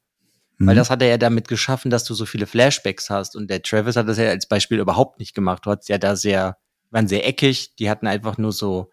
Weil 0.60 0.74
mhm. 0.74 0.80
das 0.80 0.90
hat 0.90 1.02
er 1.02 1.08
ja 1.08 1.18
damit 1.18 1.48
geschaffen, 1.48 1.92
dass 1.92 2.04
du 2.04 2.14
so 2.14 2.26
viele 2.26 2.48
Flashbacks 2.48 3.10
hast. 3.10 3.36
Und 3.36 3.50
der 3.50 3.62
Travis 3.62 3.96
hat 3.96 4.08
das 4.08 4.18
ja 4.18 4.30
als 4.30 4.48
Beispiel 4.48 4.80
überhaupt 4.80 5.20
nicht 5.20 5.36
gemacht. 5.36 5.66
Du 5.66 5.72
hattest 5.72 5.90
ja 5.90 5.98
da 5.98 6.16
sehr, 6.16 6.58
waren 6.90 7.08
sehr 7.08 7.28
eckig. 7.28 7.76
Die 7.76 7.90
hatten 7.90 8.08
einfach 8.08 8.38
nur 8.38 8.52
so 8.52 8.90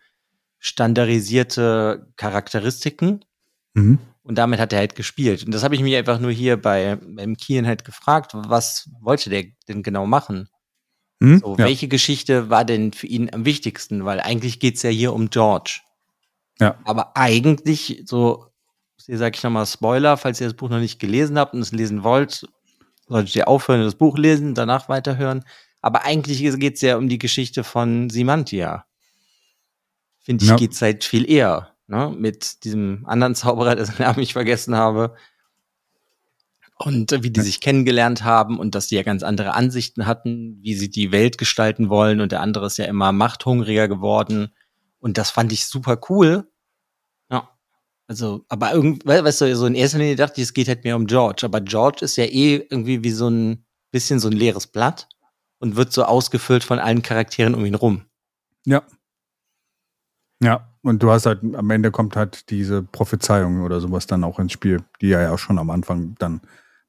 standardisierte 0.58 2.12
Charakteristiken. 2.16 3.24
Mhm. 3.72 3.98
Und 4.22 4.36
damit 4.36 4.60
hat 4.60 4.72
er 4.72 4.78
halt 4.78 4.94
gespielt. 4.94 5.44
Und 5.44 5.52
das 5.52 5.62
habe 5.62 5.74
ich 5.74 5.82
mich 5.82 5.94
einfach 5.96 6.18
nur 6.18 6.30
hier 6.30 6.60
bei 6.60 6.96
beim 6.96 7.36
Kian 7.36 7.66
halt 7.66 7.84
gefragt, 7.84 8.32
was 8.34 8.90
wollte 9.00 9.28
der 9.30 9.44
denn 9.68 9.82
genau 9.82 10.06
machen? 10.06 10.48
Mhm, 11.20 11.38
so, 11.40 11.56
ja. 11.58 11.64
welche 11.64 11.88
Geschichte 11.88 12.50
war 12.50 12.64
denn 12.64 12.92
für 12.92 13.06
ihn 13.06 13.32
am 13.32 13.44
wichtigsten? 13.44 14.04
Weil 14.04 14.20
eigentlich 14.20 14.60
geht's 14.60 14.82
ja 14.82 14.90
hier 14.90 15.12
um 15.12 15.30
George. 15.30 15.80
Ja. 16.60 16.78
Aber 16.84 17.16
eigentlich, 17.16 18.02
so 18.06 18.46
hier 19.06 19.18
sage 19.18 19.36
ich 19.36 19.42
nochmal 19.42 19.66
Spoiler, 19.66 20.16
falls 20.16 20.40
ihr 20.40 20.46
das 20.46 20.56
Buch 20.56 20.68
noch 20.68 20.78
nicht 20.78 20.98
gelesen 20.98 21.38
habt 21.38 21.54
und 21.54 21.60
es 21.60 21.72
lesen 21.72 22.02
wollt, 22.04 22.46
solltet 23.06 23.36
ihr 23.36 23.48
aufhören, 23.48 23.82
das 23.82 23.96
Buch 23.96 24.16
lesen, 24.16 24.54
danach 24.54 24.88
weiterhören. 24.88 25.44
Aber 25.82 26.04
eigentlich 26.04 26.40
geht 26.58 26.76
es 26.76 26.80
ja 26.80 26.96
um 26.96 27.08
die 27.08 27.18
Geschichte 27.18 27.64
von 27.64 28.08
Simantia. 28.10 28.86
finde 30.20 30.44
ich, 30.44 30.50
Ja. 30.50 30.56
geht's 30.56 30.80
halt 30.80 31.04
viel 31.04 31.30
eher. 31.30 31.74
Ne? 31.86 32.14
Mit 32.16 32.64
diesem 32.64 33.04
anderen 33.04 33.34
Zauberer, 33.34 33.76
dessen 33.76 33.96
Namen 33.98 34.20
ich 34.20 34.32
vergessen 34.32 34.74
habe. 34.74 35.14
Und 36.78 37.12
wie 37.22 37.30
die 37.30 37.42
sich 37.42 37.60
kennengelernt 37.60 38.24
haben 38.24 38.58
und 38.58 38.74
dass 38.74 38.88
die 38.88 38.96
ja 38.96 39.02
ganz 39.02 39.22
andere 39.22 39.54
Ansichten 39.54 40.06
hatten, 40.06 40.58
wie 40.62 40.74
sie 40.74 40.90
die 40.90 41.12
Welt 41.12 41.36
gestalten 41.38 41.88
wollen. 41.90 42.20
Und 42.22 42.32
der 42.32 42.40
andere 42.40 42.66
ist 42.66 42.78
ja 42.78 42.86
immer 42.86 43.12
machthungriger 43.12 43.86
geworden. 43.86 44.48
Und 44.98 45.18
das 45.18 45.30
fand 45.30 45.52
ich 45.52 45.66
super 45.66 46.00
cool. 46.08 46.48
Also, 48.14 48.44
aber 48.48 48.72
irgendwie, 48.72 49.04
weißt 49.08 49.40
du, 49.40 49.56
so 49.56 49.66
in 49.66 49.74
erster 49.74 49.98
Linie 49.98 50.14
dachte 50.14 50.40
ich, 50.40 50.44
es 50.46 50.54
geht 50.54 50.68
halt 50.68 50.84
mehr 50.84 50.94
um 50.94 51.08
George. 51.08 51.40
Aber 51.44 51.60
George 51.60 52.04
ist 52.04 52.14
ja 52.14 52.22
eh 52.26 52.64
irgendwie 52.70 53.02
wie 53.02 53.10
so 53.10 53.28
ein 53.28 53.64
bisschen 53.90 54.20
so 54.20 54.28
ein 54.28 54.32
leeres 54.34 54.68
Blatt 54.68 55.08
und 55.58 55.74
wird 55.74 55.92
so 55.92 56.04
ausgefüllt 56.04 56.62
von 56.62 56.78
allen 56.78 57.02
Charakteren 57.02 57.56
um 57.56 57.64
ihn 57.66 57.74
rum. 57.74 58.04
Ja. 58.66 58.84
Ja, 60.40 60.72
und 60.82 61.02
du 61.02 61.10
hast 61.10 61.26
halt, 61.26 61.40
am 61.56 61.70
Ende 61.70 61.90
kommt 61.90 62.14
halt 62.14 62.50
diese 62.50 62.84
Prophezeiung 62.84 63.62
oder 63.62 63.80
sowas 63.80 64.06
dann 64.06 64.22
auch 64.22 64.38
ins 64.38 64.52
Spiel, 64.52 64.84
die 65.00 65.10
er 65.10 65.22
ja 65.22 65.32
auch 65.32 65.38
schon 65.38 65.58
am 65.58 65.70
Anfang 65.70 66.14
dann 66.20 66.40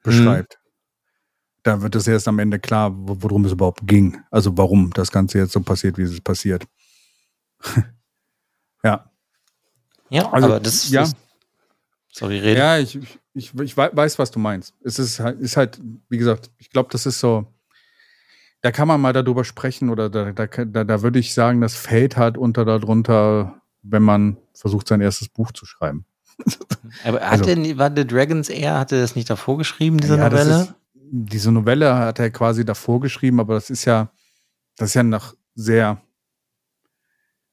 beschreibt. 0.03 0.59
Da 1.63 1.81
wird 1.81 1.95
es 1.95 2.07
erst 2.07 2.27
am 2.27 2.37
Ende 2.37 2.59
klar, 2.59 2.91
wo- 2.95 3.17
worum 3.19 3.45
es 3.45 3.51
überhaupt 3.53 3.87
ging. 3.87 4.21
Also 4.29 4.55
warum 4.55 4.91
das 4.93 5.11
Ganze 5.11 5.39
jetzt 5.39 5.53
so 5.53 5.61
passiert, 5.61 5.97
wie 5.97 6.03
es 6.03 6.21
passiert. 6.21 6.67
ja. 8.83 9.09
Ja, 10.09 10.31
Also, 10.31 10.47
aber 10.47 10.59
das 10.59 10.89
ja. 10.89 11.03
ist. 11.03 11.15
Sorry, 12.11 12.39
rede. 12.39 12.59
Ja, 12.59 12.77
ich, 12.77 12.95
ich, 12.95 13.19
ich, 13.33 13.53
ich 13.59 13.77
wei- 13.77 13.89
weiß, 13.93 14.17
was 14.19 14.31
du 14.31 14.39
meinst. 14.39 14.73
Es 14.83 14.99
ist 14.99 15.19
halt, 15.19 15.39
ist 15.41 15.57
halt 15.57 15.81
wie 16.09 16.17
gesagt, 16.17 16.49
ich 16.57 16.69
glaube, 16.69 16.89
das 16.91 17.05
ist 17.05 17.19
so, 17.19 17.45
da 18.61 18.71
kann 18.71 18.87
man 18.87 19.01
mal 19.01 19.11
darüber 19.13 19.43
sprechen 19.43 19.89
oder 19.89 20.09
da, 20.09 20.31
da, 20.31 20.45
da, 20.47 20.83
da 20.83 21.01
würde 21.01 21.19
ich 21.19 21.33
sagen, 21.33 21.59
das 21.61 21.75
fällt 21.75 22.15
halt 22.17 22.37
unter 22.37 22.63
darunter, 22.65 23.61
wenn 23.83 24.03
man 24.03 24.37
versucht, 24.53 24.87
sein 24.87 25.01
erstes 25.01 25.27
Buch 25.27 25.51
zu 25.51 25.65
schreiben. 25.65 26.05
Aber 27.03 27.21
also- 27.21 27.43
hatte, 27.43 27.57
nie- 27.57 27.77
war 27.77 27.91
The 27.93 28.07
Dragon's 28.07 28.49
Air, 28.49 28.79
hatte 28.79 28.99
das 29.01 29.15
nicht 29.15 29.29
davor 29.29 29.57
geschrieben, 29.57 29.97
diese 29.97 30.17
Ja, 30.17 30.29
Novelle? 30.29 30.61
Ist, 30.61 30.73
diese 31.11 31.51
Novelle 31.51 31.95
hat 31.95 32.19
er 32.19 32.31
quasi 32.31 32.63
davor 32.65 32.99
geschrieben, 33.01 33.39
aber 33.39 33.53
das 33.53 33.69
ist 33.69 33.85
ja, 33.85 34.09
das 34.77 34.89
ist 34.89 34.93
ja 34.95 35.03
noch 35.03 35.35
sehr, 35.53 36.01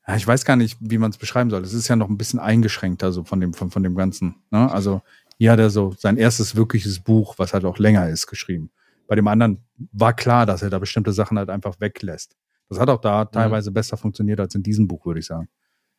ja, 0.06 0.16
ich 0.16 0.26
weiß 0.26 0.44
gar 0.44 0.56
nicht, 0.56 0.78
wie 0.80 0.98
man 0.98 1.10
es 1.10 1.18
beschreiben 1.18 1.50
soll. 1.50 1.62
Es 1.62 1.74
ist 1.74 1.88
ja 1.88 1.96
noch 1.96 2.08
ein 2.08 2.18
bisschen 2.18 2.40
eingeschränkter 2.40 3.12
so 3.12 3.24
von 3.24 3.40
dem, 3.40 3.54
von, 3.54 3.70
von 3.70 3.82
dem 3.82 3.94
Ganzen. 3.94 4.36
Ne? 4.50 4.70
Also 4.70 5.02
hier 5.38 5.52
hat 5.52 5.60
er 5.60 5.70
so 5.70 5.94
sein 5.96 6.16
erstes 6.16 6.56
wirkliches 6.56 7.00
Buch, 7.00 7.34
was 7.38 7.54
halt 7.54 7.64
auch 7.64 7.78
länger 7.78 8.08
ist, 8.08 8.26
geschrieben. 8.26 8.70
Bei 9.06 9.14
dem 9.14 9.28
anderen 9.28 9.64
war 9.92 10.14
klar, 10.14 10.46
dass 10.46 10.62
er 10.62 10.70
da 10.70 10.78
bestimmte 10.78 11.12
Sachen 11.12 11.38
halt 11.38 11.50
einfach 11.50 11.80
weglässt. 11.80 12.36
Das 12.68 12.80
hat 12.80 12.88
auch 12.88 13.00
da 13.00 13.26
teilweise 13.26 13.70
besser 13.70 13.96
funktioniert 13.96 14.40
als 14.40 14.54
in 14.54 14.62
diesem 14.62 14.88
Buch, 14.88 15.04
würde 15.04 15.20
ich 15.20 15.26
sagen. 15.26 15.48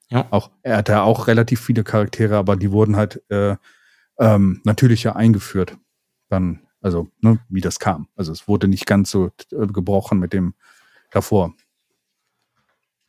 Ja. 0.09 0.27
Auch, 0.31 0.51
er 0.63 0.77
hatte 0.77 1.01
auch 1.01 1.27
relativ 1.27 1.61
viele 1.61 1.83
Charaktere, 1.83 2.35
aber 2.37 2.55
die 2.55 2.71
wurden 2.71 2.95
halt 2.95 3.21
äh, 3.29 3.55
ähm, 4.17 4.61
natürlicher 4.63 5.15
eingeführt. 5.15 5.77
Dann, 6.29 6.61
also, 6.81 7.09
ne, 7.21 7.39
wie 7.49 7.61
das 7.61 7.79
kam. 7.79 8.07
Also 8.15 8.31
es 8.31 8.47
wurde 8.47 8.67
nicht 8.67 8.85
ganz 8.85 9.11
so 9.11 9.27
äh, 9.51 9.67
gebrochen 9.67 10.19
mit 10.19 10.33
dem 10.33 10.55
davor. 11.11 11.53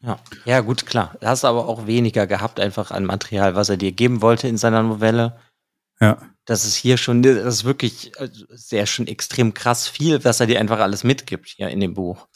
Ja. 0.05 0.19
ja, 0.45 0.61
gut, 0.61 0.87
klar. 0.87 1.17
Da 1.21 1.29
hast 1.29 1.45
du 1.45 1.49
aber 1.49 1.67
auch 1.67 1.87
weniger 1.87 2.27
gehabt, 2.27 2.61
einfach 2.61 2.91
an 2.91 3.05
Material, 3.05 3.55
was 3.55 3.69
er 3.69 3.77
dir 3.77 3.93
geben 3.93 4.21
wollte 4.21 4.49
in 4.49 4.59
seiner 4.59 4.83
Novelle. 4.83 5.39
Ja. 6.01 6.19
Das 6.45 6.65
ist 6.67 6.75
hier 6.75 6.99
schon, 6.99 7.23
das 7.23 7.39
ist 7.39 7.65
wirklich 7.65 8.13
also, 8.19 8.45
sehr 8.51 8.87
schon 8.87 9.07
extrem 9.07 9.55
krass 9.55 9.89
viel, 9.89 10.23
was 10.25 10.41
er 10.41 10.47
dir 10.47 10.61
einfach 10.61 10.81
alles 10.81 11.05
mitgibt 11.05 11.49
hier 11.49 11.69
in 11.69 11.81
dem 11.81 11.95
Buch. 11.95 12.29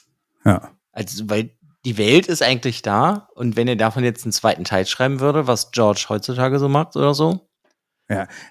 Ja. 0.45 0.71
Also, 0.93 1.29
weil 1.29 1.51
die 1.85 1.99
Welt 1.99 2.27
ist 2.27 2.43
eigentlich 2.43 2.81
da 2.83 3.29
und 3.35 3.57
wenn 3.57 3.69
er 3.69 3.77
davon 3.77 4.03
jetzt 4.03 4.25
einen 4.25 4.33
zweiten 4.33 4.65
Teil 4.65 4.87
schreiben 4.87 5.21
würde, 5.21 5.47
was 5.47 5.71
George 5.71 6.07
heutzutage 6.09 6.59
so 6.59 6.69
macht 6.69 6.97
oder 6.97 7.13
so, 7.15 7.49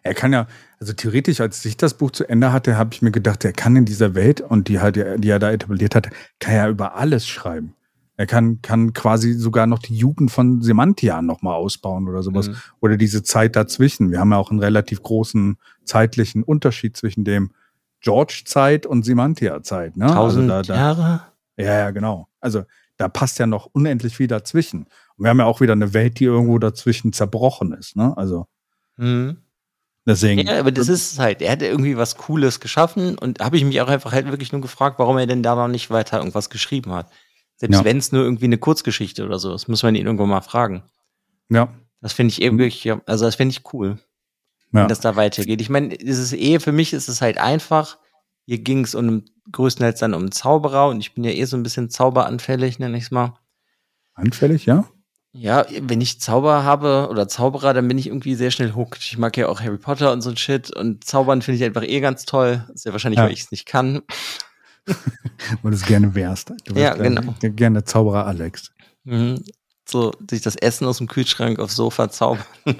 Er 0.03 0.13
kann 0.13 0.33
ja, 0.33 0.45
also 0.79 0.93
theoretisch, 0.93 1.41
als 1.41 1.65
ich 1.65 1.77
das 1.77 1.95
Buch 1.95 2.11
zu 2.11 2.29
Ende 2.29 2.53
hatte, 2.53 2.77
habe 2.77 2.91
ich 2.93 3.01
mir 3.01 3.11
gedacht, 3.11 3.43
er 3.43 3.53
kann 3.53 3.75
in 3.75 3.85
dieser 3.85 4.13
Welt 4.13 4.39
und 4.39 4.67
die 4.67 4.79
halt, 4.79 4.95
die 4.95 5.29
er 5.29 5.39
da 5.39 5.51
etabliert 5.51 5.95
hat, 5.95 6.09
kann 6.39 6.53
er 6.53 6.69
über 6.69 6.95
alles 6.95 7.27
schreiben. 7.27 7.73
Er 8.17 8.25
kann, 8.25 8.61
kann 8.63 8.93
quasi 8.93 9.33
sogar 9.33 9.67
noch 9.67 9.79
die 9.79 9.95
Jugend 9.95 10.31
von 10.31 10.61
Semantia 10.63 11.21
nochmal 11.21 11.53
ausbauen 11.53 12.09
oder 12.09 12.23
sowas. 12.23 12.49
Mhm. 12.49 12.55
Oder 12.81 12.97
diese 12.97 13.21
Zeit 13.21 13.55
dazwischen. 13.55 14.11
Wir 14.11 14.19
haben 14.19 14.31
ja 14.31 14.37
auch 14.37 14.49
einen 14.49 14.59
relativ 14.59 15.03
großen 15.03 15.57
zeitlichen 15.85 16.43
Unterschied 16.43 16.97
zwischen 16.97 17.23
dem 17.23 17.51
George-Zeit 18.01 18.85
und 18.85 19.03
Semantia-Zeit. 19.03 19.97
Ne? 19.97 20.07
tausend 20.07 20.51
also 20.51 20.73
da, 20.73 20.75
da, 20.75 20.79
Jahre. 20.79 21.21
Ja, 21.57 21.77
ja, 21.79 21.91
genau. 21.91 22.27
Also 22.39 22.63
da 22.97 23.07
passt 23.07 23.37
ja 23.37 23.45
noch 23.45 23.67
unendlich 23.71 24.15
viel 24.15 24.27
dazwischen. 24.27 24.87
Und 25.15 25.23
wir 25.23 25.29
haben 25.29 25.39
ja 25.39 25.45
auch 25.45 25.61
wieder 25.61 25.73
eine 25.73 25.93
Welt, 25.93 26.19
die 26.19 26.25
irgendwo 26.25 26.57
dazwischen 26.57 27.13
zerbrochen 27.13 27.73
ist. 27.73 27.95
Ne? 27.95 28.15
Also 28.17 28.47
Mhm. 28.97 29.37
deswegen. 30.07 30.47
Ja, 30.47 30.59
aber 30.59 30.71
das 30.71 30.89
ist 30.89 31.13
es 31.13 31.19
halt. 31.19 31.43
Er 31.43 31.51
hat 31.51 31.61
irgendwie 31.61 31.97
was 31.97 32.17
Cooles 32.17 32.59
geschaffen 32.59 33.15
und 33.17 33.39
habe 33.41 33.57
ich 33.57 33.63
mich 33.63 33.79
auch 33.81 33.87
einfach 33.87 34.11
halt 34.11 34.27
wirklich 34.27 34.51
nur 34.51 34.61
gefragt, 34.61 34.97
warum 34.97 35.17
er 35.19 35.27
denn 35.27 35.43
da 35.43 35.53
noch 35.55 35.67
nicht 35.67 35.91
weiter 35.91 36.17
irgendwas 36.17 36.49
geschrieben 36.49 36.91
hat. 36.93 37.11
Selbst 37.57 37.77
Ja. 37.79 37.83
wenn 37.85 37.97
es 37.97 38.11
nur 38.11 38.23
irgendwie 38.23 38.45
eine 38.45 38.57
Kurzgeschichte 38.57 39.25
oder 39.25 39.39
so 39.39 39.53
ist, 39.53 39.67
muss 39.67 39.83
man 39.83 39.95
ihn 39.95 40.05
irgendwo 40.05 40.25
mal 40.25 40.41
fragen. 40.41 40.83
ja. 41.49 41.69
Das 41.99 42.13
finde 42.13 42.31
ich 42.31 42.43
eben 42.43 42.59
wirklich, 42.59 42.83
ja, 42.83 43.01
also 43.07 43.25
das 43.25 43.33
finde 43.35 43.53
ich 43.53 43.73
cool, 43.73 43.97
Ja. 44.71 44.81
wenn 44.81 44.87
das 44.87 44.99
da 44.99 45.15
weitergeht. 45.15 45.59
Ich 45.61 45.69
meine, 45.69 45.95
es 45.99 46.19
ist 46.19 46.31
eh, 46.33 46.59
für 46.59 46.71
mich 46.71 46.93
ist 46.93 47.07
es 47.09 47.21
halt 47.21 47.39
einfach. 47.39 47.97
Hier 48.45 48.59
ging 48.59 48.83
es 48.83 48.93
um 48.93 49.25
größtenteils 49.51 49.99
dann 49.99 50.13
um 50.13 50.31
Zauberer 50.31 50.89
und 50.89 50.99
ich 50.99 51.15
bin 51.15 51.23
ja 51.23 51.31
eh 51.31 51.45
so 51.45 51.57
ein 51.57 51.63
bisschen 51.63 51.89
zauberanfällig, 51.89 52.77
nenne 52.77 52.95
ich 52.97 53.05
es 53.05 53.11
mal. 53.11 53.33
Anfällig, 54.13 54.67
ja? 54.67 54.85
Ja, 55.33 55.65
wenn 55.81 55.99
ich 56.01 56.21
Zauber 56.21 56.63
habe 56.63 57.07
oder 57.09 57.27
Zauberer, 57.27 57.73
dann 57.73 57.87
bin 57.87 57.97
ich 57.97 58.07
irgendwie 58.07 58.35
sehr 58.35 58.51
schnell 58.51 58.73
hooked. 58.75 59.01
Ich 59.01 59.17
mag 59.17 59.35
ja 59.35 59.47
auch 59.47 59.59
Harry 59.61 59.77
Potter 59.77 60.11
und 60.11 60.21
so 60.21 60.29
ein 60.29 60.37
Shit 60.37 60.69
und 60.75 61.03
Zaubern 61.03 61.41
finde 61.41 61.57
ich 61.57 61.63
einfach 61.65 61.83
eh 61.83 61.99
ganz 61.99 62.25
toll. 62.25 62.63
ist 62.73 62.85
ja 62.85 62.91
wahrscheinlich, 62.91 63.17
Ja. 63.17 63.25
weil 63.25 63.33
ich 63.33 63.41
es 63.41 63.51
nicht 63.51 63.65
kann. 63.65 64.03
Wo 65.61 65.69
du 65.69 65.75
es 65.75 65.85
gerne 65.85 66.13
wärst. 66.15 66.51
Du 66.65 66.73
Ja, 66.75 66.93
genau. 66.95 67.33
Äh, 67.41 67.49
gerne 67.51 67.83
Zauberer 67.83 68.25
Alex. 68.25 68.71
Mhm. 69.03 69.43
So, 69.89 70.11
sich 70.29 70.41
das 70.41 70.55
Essen 70.57 70.85
aus 70.85 70.97
dem 70.97 71.07
Kühlschrank 71.07 71.59
aufs 71.59 71.75
Sofa 71.75 72.09
zaubern. 72.09 72.43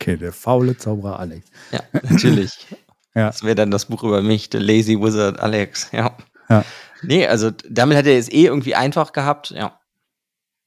Okay, 0.00 0.16
der 0.16 0.32
faule 0.32 0.76
Zauberer 0.76 1.18
Alex. 1.18 1.48
ja, 1.72 1.80
natürlich. 2.02 2.66
Ja. 3.14 3.26
Das 3.28 3.42
wäre 3.42 3.56
dann 3.56 3.72
das 3.72 3.86
Buch 3.86 4.04
über 4.04 4.22
mich, 4.22 4.48
The 4.52 4.58
Lazy 4.58 5.00
Wizard 5.00 5.40
Alex. 5.40 5.88
Ja. 5.90 6.16
Ja. 6.48 6.64
Nee, 7.02 7.26
also 7.26 7.50
damit 7.68 7.96
hat 7.98 8.06
er 8.06 8.16
es 8.16 8.28
eh 8.30 8.44
irgendwie 8.44 8.76
einfach 8.76 9.12
gehabt, 9.12 9.50
ja. 9.50 9.80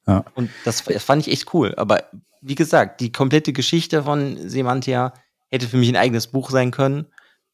Ja. 0.06 0.26
Und 0.36 0.50
das 0.66 0.86
f- 0.86 1.02
fand 1.02 1.26
ich 1.26 1.32
echt 1.32 1.54
cool. 1.54 1.74
Aber 1.78 2.04
wie 2.42 2.56
gesagt, 2.56 3.00
die 3.00 3.10
komplette 3.14 3.54
Geschichte 3.54 4.04
von 4.04 4.50
Semantia 4.50 5.14
hätte 5.50 5.70
für 5.70 5.78
mich 5.78 5.88
ein 5.88 5.96
eigenes 5.96 6.28
Buch 6.28 6.50
sein 6.50 6.72
können. 6.72 7.06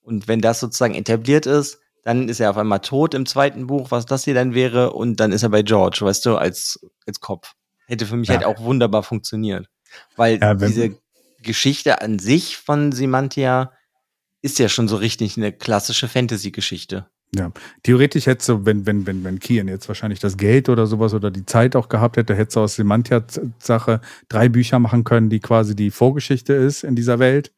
Und 0.08 0.30
wenn 0.30 0.40
das 0.40 0.62
sozusagen 0.62 0.96
etabliert 0.96 1.46
ist, 1.46 1.80
dann 2.04 2.30
ist 2.30 2.40
er 2.40 2.50
auf 2.50 2.58
einmal 2.58 2.80
tot 2.80 3.14
im 3.14 3.26
zweiten 3.26 3.68
Buch, 3.68 3.92
was 3.92 4.06
das 4.06 4.24
hier 4.24 4.34
dann 4.34 4.54
wäre, 4.54 4.94
und 4.94 5.20
dann 5.20 5.34
ist 5.34 5.44
er 5.44 5.50
bei 5.50 5.64
George, 5.64 6.00
weißt 6.00 6.26
du, 6.26 6.38
als, 6.38 6.80
als 7.06 7.20
Kopf. 7.20 7.56
Hätte 7.88 8.06
für 8.06 8.16
mich 8.16 8.30
Ja. 8.30 8.36
halt 8.36 8.46
auch 8.46 8.62
wunderbar 8.62 9.04
funktioniert. 9.04 9.68
Weil 10.16 10.40
Ja, 10.40 10.54
diese 10.54 10.98
Geschichte 11.44 12.02
an 12.02 12.20
sich 12.20 12.56
von 12.56 12.94
Semantia 12.94 13.74
ist 14.42 14.60
ja 14.60 14.70
schon 14.70 14.88
so 14.88 14.96
richtig 14.96 15.36
eine 15.36 15.52
klassische 15.52 16.08
Fantasy-Geschichte. 16.08 17.08
Ja, 17.36 17.52
theoretisch 17.84 18.28
hättest 18.28 18.48
du, 18.48 18.66
wenn, 18.66 18.86
wenn, 18.86 19.06
wenn, 19.06 19.26
wenn 19.26 19.40
Kian 19.40 19.68
jetzt 19.68 19.90
wahrscheinlich 19.90 20.20
das 20.20 20.38
Geld 20.38 20.70
oder 20.70 20.88
sowas 20.88 21.14
oder 21.14 21.32
die 21.32 21.46
Zeit 21.46 21.76
auch 21.76 21.90
gehabt 21.90 22.16
hätte, 22.16 22.34
hättest 22.34 22.56
du 22.56 22.62
aus 22.62 22.76
Semantia-Sache 22.76 24.00
drei 24.30 24.48
Bücher 24.48 24.80
machen 24.80 25.04
können, 25.04 25.30
die 25.30 25.42
quasi 25.42 25.76
die 25.76 25.92
Vorgeschichte 25.92 26.54
ist 26.54 26.86
in 26.86 26.96
dieser 26.96 27.20
Welt, 27.20 27.52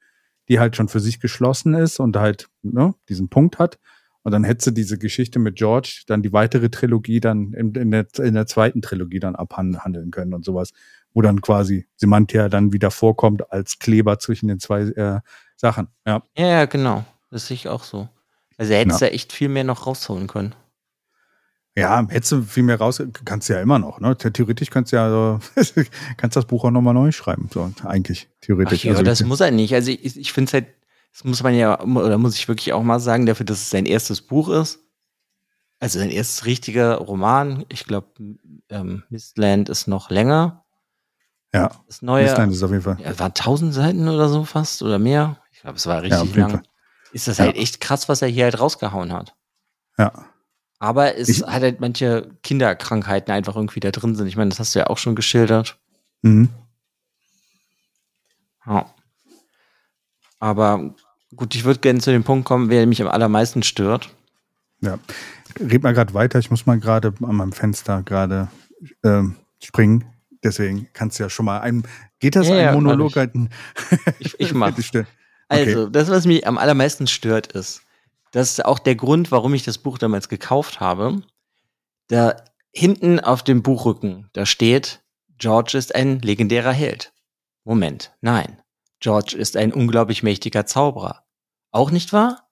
die 0.50 0.60
halt 0.60 0.76
schon 0.76 0.88
für 0.88 1.00
sich 1.00 1.20
geschlossen 1.20 1.74
ist 1.76 2.00
und 2.00 2.18
halt 2.18 2.48
ne, 2.64 2.94
diesen 3.08 3.30
Punkt 3.30 3.60
hat. 3.60 3.80
Und 4.24 4.34
dann 4.34 4.44
hättest 4.44 4.68
du 4.68 4.72
diese 4.72 4.98
Geschichte 4.98 5.40
mit 5.40 5.56
George, 5.56 6.02
dann 6.08 6.22
die 6.22 6.34
weitere 6.34 6.70
Trilogie 6.70 7.20
dann 7.22 7.54
in, 7.54 7.74
in, 7.74 7.92
der, 7.92 8.06
in 8.18 8.34
der 8.34 8.48
zweiten 8.48 8.82
Trilogie 8.82 9.20
dann 9.20 9.36
abhandeln 9.36 10.12
können 10.12 10.34
und 10.34 10.44
sowas, 10.44 10.72
wo 11.14 11.22
dann 11.22 11.42
quasi 11.42 11.88
Semantia 11.96 12.50
dann 12.50 12.74
wieder 12.74 12.92
vorkommt 12.92 13.52
als 13.52 13.80
Kleber 13.80 14.20
zwischen 14.20 14.48
den 14.50 14.60
zwei 14.60 14.82
äh, 14.82 15.22
Sachen. 15.56 15.88
Ja, 16.06 16.22
Ja, 16.38 16.48
ja, 16.48 16.66
genau. 16.66 17.06
Das 17.32 17.48
sehe 17.48 17.56
ich 17.56 17.70
auch 17.70 17.84
so. 17.84 18.10
Also 18.58 18.74
er 18.74 18.80
hätte 18.80 18.92
Ja. 18.92 18.98
da 18.98 19.06
echt 19.08 19.32
viel 19.32 19.48
mehr 19.50 19.64
noch 19.64 19.88
rausholen 19.88 20.28
können. 20.28 20.54
Ja, 21.80 22.06
hättest 22.10 22.32
du 22.32 22.42
viel 22.44 22.63
mehr 22.63 22.78
raus, 22.78 23.02
kannst 23.26 23.50
du 23.50 23.54
ja 23.54 23.62
immer 23.62 23.80
noch, 23.80 24.00
ne? 24.00 24.15
Theoretisch 24.18 24.70
kannst 24.70 24.92
du 24.92 24.98
ja, 24.98 25.10
so, 25.10 25.39
kannst 26.18 26.36
das 26.36 26.46
Buch 26.46 26.63
auch 26.63 26.72
nochmal 26.72 26.94
neu 26.94 27.12
schreiben, 27.12 27.50
so, 27.54 27.72
eigentlich, 27.86 28.28
Ach 28.32 28.42
theoretisch. 28.42 28.86
ja, 28.86 28.92
Also, 28.92 29.04
das 29.04 29.24
muss 29.24 29.39
er 29.39 29.52
nicht. 29.52 29.74
Also 29.74 29.92
ich, 29.92 30.18
ich 30.18 30.32
finde 30.34 30.50
es 30.50 30.54
halt, 30.54 30.68
das 31.13 31.24
muss 31.24 31.42
man 31.44 31.56
ja, 31.56 31.80
oder 31.82 32.18
muss 32.18 32.36
ich 32.36 32.48
wirklich 32.48 32.74
auch 32.74 32.84
mal 32.84 33.00
sagen, 33.00 33.26
dafür, 33.26 33.46
dass 33.46 33.60
es 33.62 33.70
sein 33.70 33.86
erstes 33.86 34.22
Buch 34.22 34.50
ist. 34.50 34.80
Also 35.80 35.98
sein 36.00 36.10
erstes 36.12 36.46
richtiger 36.46 36.96
Roman. 36.98 37.65
Ich 37.70 37.86
glaube, 37.86 38.08
ähm, 38.70 39.04
Mistland 39.10 39.70
ist 39.70 39.88
noch 39.88 40.10
länger. 40.10 40.65
ja, 41.54 41.72
Das 41.88 42.02
neue. 42.02 42.24
Mistland 42.26 42.52
ist 42.54 42.62
auf 42.63 42.72
jeden 42.72 42.84
Fall. 42.84 42.98
Ja, 43.04 43.18
waren 43.18 43.34
tausend 43.34 43.74
Seiten 43.74 44.08
oder 44.10 44.28
so 44.30 44.44
fast 44.44 44.84
oder 44.84 45.00
mehr. 45.00 45.38
Ich 45.52 45.62
glaube, 45.62 45.78
es 45.78 45.88
war 45.88 45.96
Ja, 46.06 46.18
richtig 46.18 46.36
jeden 46.36 46.39
lang. 46.42 46.52
Fall. 46.52 46.63
Ist 47.13 47.28
das 47.28 47.38
Ja. 47.38 47.46
halt 47.46 47.56
echt 47.56 47.80
krass, 47.80 48.10
was 48.10 48.22
er 48.22 48.28
hier 48.28 48.44
halt 48.44 48.60
rausgehauen 48.60 49.13
hat. 49.13 49.36
Ja. 49.98 50.12
Aber 50.80 51.15
es 51.18 51.28
Ich- 51.30 51.44
hat 51.44 51.62
halt 51.62 51.80
manche 51.82 52.30
Kinderkrankheiten 52.42 53.34
einfach 53.34 53.56
irgendwie 53.56 53.82
da 53.82 53.92
drin 53.92 54.15
sind. 54.15 54.28
Ich 54.28 54.38
meine, 54.38 54.50
das 54.50 54.60
hast 54.60 54.74
du 54.76 54.80
ja 54.80 54.88
auch 54.88 54.98
schon 54.98 55.15
geschildert. 55.15 55.78
Mhm. 56.22 56.50
Ja. 58.65 58.86
Aber 60.39 60.94
gut, 61.36 61.56
ich 61.56 61.63
würde 61.65 61.80
gerne 61.80 62.00
zu 62.00 62.12
dem 62.12 62.24
Punkt 62.24 62.46
kommen, 62.46 62.70
wer 62.70 62.86
mich 62.88 63.02
am 63.02 63.08
allermeisten 63.10 63.63
stört. 63.63 64.10
Ja. 64.82 64.98
Red 65.60 65.84
mal 65.84 65.94
gerade 65.94 66.13
weiter. 66.13 66.39
Ich 66.39 66.50
muss 66.50 66.65
mal 66.65 66.80
gerade 66.80 67.13
an 67.22 67.36
meinem 67.36 67.52
Fenster 67.52 68.02
gerade 68.04 68.48
ähm, 69.04 69.36
springen. 69.62 70.06
Deswegen 70.44 70.88
kannst 70.94 71.20
du 71.20 71.24
ja 71.24 71.30
schon 71.30 71.46
mal 71.46 71.60
ein. 71.60 71.84
Geht 72.20 72.36
das 72.38 72.48
Ja, 72.48 72.54
ein 72.56 72.60
ja, 72.62 72.72
Monolog 72.74 73.10
mach 73.12 73.15
halten? 73.18 73.50
Ich, 74.20 74.39
ich 74.39 74.54
mach. 74.54 74.68
Bitte 74.76 74.84
still. 74.84 75.08
Also, 75.50 75.89
das, 75.89 76.10
was 76.10 76.26
mich 76.26 76.46
am 76.48 76.58
allermeisten 76.58 77.08
stört, 77.08 77.52
ist, 77.54 77.82
das 78.32 78.52
ist 78.52 78.65
auch 78.65 78.80
der 78.80 78.96
Grund, 78.96 79.32
warum 79.32 79.54
ich 79.54 79.63
das 79.63 79.78
Buch 79.78 79.98
damals 79.98 80.30
gekauft 80.30 80.80
habe. 80.80 81.22
Da 82.08 82.36
hinten 82.72 83.20
auf 83.20 83.44
dem 83.44 83.63
Buchrücken, 83.63 84.30
da 84.34 84.46
steht, 84.46 85.02
George 85.38 85.78
ist 85.78 85.96
ein 85.96 86.20
legendärer 86.20 86.74
Held. 86.74 87.13
Moment, 87.63 88.12
nein. 88.22 88.62
George 89.00 89.38
ist 89.38 89.56
ein 89.56 89.72
unglaublich 89.72 90.24
mächtiger 90.24 90.65
Zauberer. 90.65 91.24
Auch 91.72 91.92
nicht 91.92 92.12
wahr? 92.12 92.50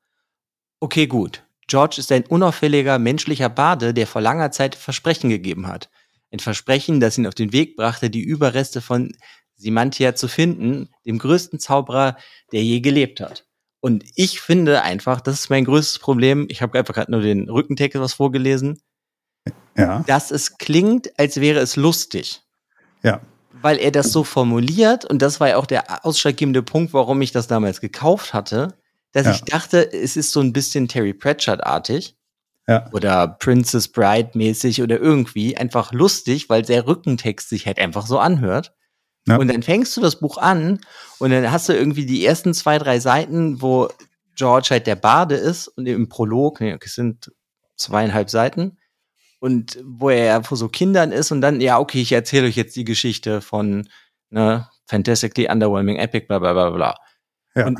Okay, 0.79 1.07
gut. 1.07 1.43
George 1.67 1.97
ist 1.99 2.11
ein 2.11 2.25
unauffälliger 2.25 2.97
menschlicher 2.99 3.49
Bade, 3.49 3.93
der 3.93 4.07
vor 4.07 4.21
langer 4.21 4.51
Zeit 4.51 4.75
Versprechen 4.75 5.29
gegeben 5.29 5.67
hat. 5.67 5.89
Ein 6.31 6.39
Versprechen, 6.39 6.99
das 6.99 7.17
ihn 7.17 7.27
auf 7.27 7.35
den 7.35 7.51
Weg 7.51 7.75
brachte, 7.75 8.09
die 8.09 8.21
Überreste 8.21 8.79
von 8.79 9.11
Simantia 9.55 10.15
zu 10.15 10.27
finden, 10.27 10.89
dem 11.05 11.17
größten 11.17 11.59
Zauberer, 11.59 12.15
der 12.51 12.63
je 12.63 12.79
gelebt 12.79 13.19
hat. 13.19 13.46
Und 13.87 14.03
ich 14.15 14.41
finde 14.41 14.81
einfach, 14.81 15.21
das 15.21 15.35
ist 15.39 15.49
mein 15.49 15.63
größtes 15.63 15.99
Problem. 15.99 16.45
Ich 16.49 16.61
habe 16.61 16.77
einfach 16.77 16.93
gerade 16.93 17.09
nur 17.09 17.21
den 17.21 17.49
Rückentext 17.49 17.97
was 18.01 18.11
vorgelesen, 18.15 18.81
Ja, 19.77 20.03
dass 20.05 20.29
es 20.29 20.57
klingt, 20.57 21.17
als 21.17 21.39
wäre 21.39 21.59
es 21.61 21.77
lustig. 21.77 22.41
ja. 23.01 23.21
Weil 23.61 23.77
er 23.79 23.91
das 23.91 24.11
so 24.11 24.25
formuliert, 24.25 25.05
und 25.05 25.21
das 25.21 25.39
war 25.39 25.47
ja 25.47 25.55
auch 25.57 25.65
der 25.65 26.05
ausschlaggebende 26.05 26.61
Punkt, 26.63 26.91
warum 26.93 27.21
ich 27.21 27.31
das 27.31 27.47
damals 27.47 27.79
gekauft 27.79 28.33
hatte, 28.33 28.77
dass 29.13 29.25
Ja. 29.25 29.31
ich 29.31 29.41
dachte, 29.43 29.89
es 29.93 30.17
ist 30.17 30.31
so 30.33 30.41
ein 30.41 30.51
bisschen 30.51 30.89
Terry 30.89 31.13
Pratchett-artig 31.13 32.17
Ja. 32.67 32.89
oder 32.91 33.25
Princess 33.39 33.87
Bride-mäßig 33.87 34.81
oder 34.83 34.99
irgendwie 34.99 35.55
einfach 35.55 35.93
lustig, 35.93 36.49
weil 36.49 36.61
der 36.63 36.85
Rückentext 36.87 37.47
sich 37.47 37.65
halt 37.65 37.79
einfach 37.79 38.05
so 38.05 38.19
anhört. 38.19 38.73
Ja. 39.27 39.37
Und 39.37 39.49
dann 39.49 39.61
fängst 39.61 39.95
du 39.97 40.01
das 40.01 40.19
Buch 40.19 40.37
an 40.37 40.79
und 41.19 41.31
dann 41.31 41.51
hast 41.51 41.69
du 41.69 41.73
irgendwie 41.73 42.05
die 42.05 42.25
ersten 42.25 42.53
zwei, 42.53 42.79
drei 42.79 42.99
Seiten, 42.99 43.61
wo 43.61 43.89
George 44.35 44.69
halt 44.71 44.87
der 44.87 44.95
Bade 44.95 45.35
ist 45.35 45.67
und 45.67 45.85
im 45.85 46.09
Prolog, 46.09 46.61
nee, 46.61 46.77
es 46.81 46.95
sind 46.95 47.31
zweieinhalb 47.75 48.29
Seiten, 48.29 48.77
und 49.39 49.79
wo 49.83 50.09
er 50.09 50.25
ja 50.25 50.43
vor 50.43 50.57
so 50.57 50.67
Kindern 50.67 51.11
ist 51.11 51.31
und 51.31 51.41
dann, 51.41 51.61
ja, 51.61 51.79
okay, 51.79 52.01
ich 52.01 52.11
erzähle 52.11 52.47
euch 52.47 52.55
jetzt 52.55 52.75
die 52.75 52.85
Geschichte 52.85 53.41
von 53.41 53.87
ne, 54.29 54.67
Fantastically 54.87 55.49
Underwhelming 55.49 55.97
Epic, 55.97 56.27
bla 56.27 56.39
bla 56.39 56.53
bla 56.53 56.69
bla. 56.71 56.95
Ja. 57.55 57.67
Und 57.67 57.79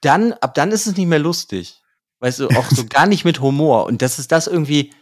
dann, 0.00 0.32
ab 0.34 0.54
dann 0.54 0.70
ist 0.72 0.86
es 0.86 0.96
nicht 0.96 1.06
mehr 1.06 1.18
lustig. 1.18 1.82
Weißt 2.20 2.40
du, 2.40 2.48
auch 2.48 2.70
so 2.70 2.86
gar 2.88 3.06
nicht 3.06 3.24
mit 3.24 3.40
Humor. 3.40 3.86
Und 3.86 4.00
das 4.00 4.18
ist 4.18 4.32
das 4.32 4.46
irgendwie, 4.46 4.92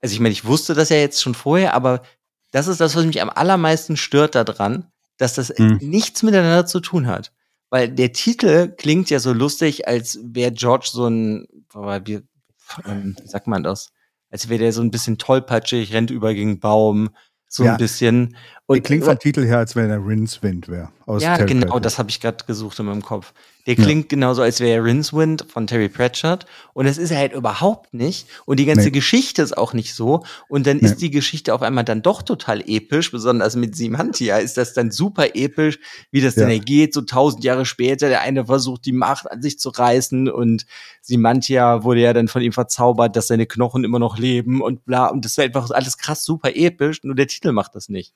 also 0.00 0.12
ich 0.12 0.20
meine, 0.20 0.32
ich 0.32 0.44
wusste 0.44 0.74
das 0.74 0.88
ja 0.90 0.96
jetzt 0.96 1.22
schon 1.22 1.34
vorher, 1.34 1.74
aber 1.74 2.02
das 2.56 2.68
ist 2.68 2.80
das, 2.80 2.96
was 2.96 3.04
mich 3.04 3.20
am 3.20 3.28
allermeisten 3.28 3.98
stört 3.98 4.34
daran, 4.34 4.86
dass 5.18 5.34
das 5.34 5.50
Hm. 5.50 5.76
nichts 5.82 6.22
miteinander 6.22 6.64
zu 6.64 6.80
tun 6.80 7.06
hat. 7.06 7.30
Weil 7.68 7.90
der 7.90 8.14
Titel 8.14 8.68
klingt 8.68 9.10
ja 9.10 9.20
so 9.20 9.34
lustig, 9.34 9.86
als 9.86 10.18
wäre 10.22 10.52
George 10.52 10.88
so 10.90 11.06
ein, 11.06 11.46
wie, 11.74 12.22
ähm, 12.86 13.14
wie 13.20 13.28
sagt 13.28 13.46
man 13.46 13.62
das? 13.62 13.90
Als 14.30 14.48
wäre 14.48 14.60
der 14.60 14.72
so 14.72 14.80
ein 14.80 14.90
bisschen 14.90 15.18
tollpatschig, 15.18 15.92
rennt 15.92 16.10
über 16.10 16.32
gegen 16.32 16.58
Baum, 16.58 17.10
so 17.46 17.64
Ja. 17.64 17.72
ein 17.72 17.76
bisschen. 17.78 18.36
Und 18.64 18.82
klingt 18.84 19.04
vom 19.04 19.18
Titel 19.18 19.44
her, 19.44 19.58
als 19.58 19.76
wenn 19.76 19.90
er 19.90 19.98
Rincewind 20.04 20.68
wäre. 20.68 20.90
ja, 21.18 21.36
Terry 21.36 21.48
genau, 21.52 21.78
das 21.78 21.98
habe 21.98 22.08
ich 22.08 22.20
gerade 22.20 22.42
gesucht 22.46 22.78
in 22.78 22.86
meinem 22.86 23.02
Kopf. 23.02 23.34
Der 23.66 23.74
Ja. 23.74 23.82
klingt 23.84 24.08
genauso, 24.08 24.42
als 24.42 24.60
wäre 24.60 24.76
er 24.78 24.84
Rincewind 24.84 25.46
von 25.48 25.66
Terry 25.66 25.88
Pratchett. 25.88 26.46
Und 26.72 26.86
das 26.86 26.98
ist 26.98 27.10
er 27.10 27.18
halt 27.18 27.32
überhaupt 27.32 27.94
nicht. 27.94 28.28
Und 28.44 28.60
die 28.60 28.64
ganze 28.64 28.86
Nee. 28.86 28.90
Geschichte 28.92 29.42
ist 29.42 29.56
auch 29.58 29.72
nicht 29.72 29.92
so. 29.94 30.22
Und 30.48 30.66
dann 30.66 30.76
Nee. 30.78 30.86
ist 30.86 31.00
die 31.02 31.10
Geschichte 31.10 31.52
auf 31.52 31.62
einmal 31.62 31.82
dann 31.84 32.00
doch 32.02 32.22
total 32.22 32.62
episch, 32.68 33.10
besonders 33.10 33.56
mit 33.56 33.74
Simantia 33.76 34.38
ist 34.38 34.56
das 34.56 34.72
dann 34.72 34.90
super 34.92 35.34
episch, 35.34 35.78
wie 36.12 36.20
das 36.20 36.36
dann 36.36 36.48
Ja. 36.48 36.54
ja. 36.56 36.62
geht, 36.62 36.94
so 36.94 37.00
tausend 37.02 37.42
Jahre 37.44 37.66
später. 37.66 38.08
Der 38.08 38.20
eine 38.20 38.46
versucht, 38.46 38.86
die 38.86 38.92
Macht 38.92 39.30
an 39.30 39.42
sich 39.42 39.58
zu 39.58 39.70
reißen 39.70 40.28
und 40.30 40.64
Simantia 41.02 41.82
wurde 41.84 42.00
ja 42.00 42.12
dann 42.12 42.28
von 42.28 42.42
ihm 42.42 42.52
verzaubert, 42.52 43.16
dass 43.16 43.28
seine 43.28 43.46
Knochen 43.46 43.84
immer 43.84 43.98
noch 43.98 44.18
leben 44.18 44.60
und 44.60 44.84
bla. 44.84 45.06
Und 45.06 45.24
das 45.24 45.32
ist 45.32 45.38
einfach 45.40 45.70
alles 45.70 45.98
krass 45.98 46.24
super 46.24 46.50
episch, 46.54 47.02
nur 47.04 47.14
der 47.14 47.26
Titel 47.26 47.52
macht 47.52 47.74
das 47.74 47.88
nicht. 47.88 48.12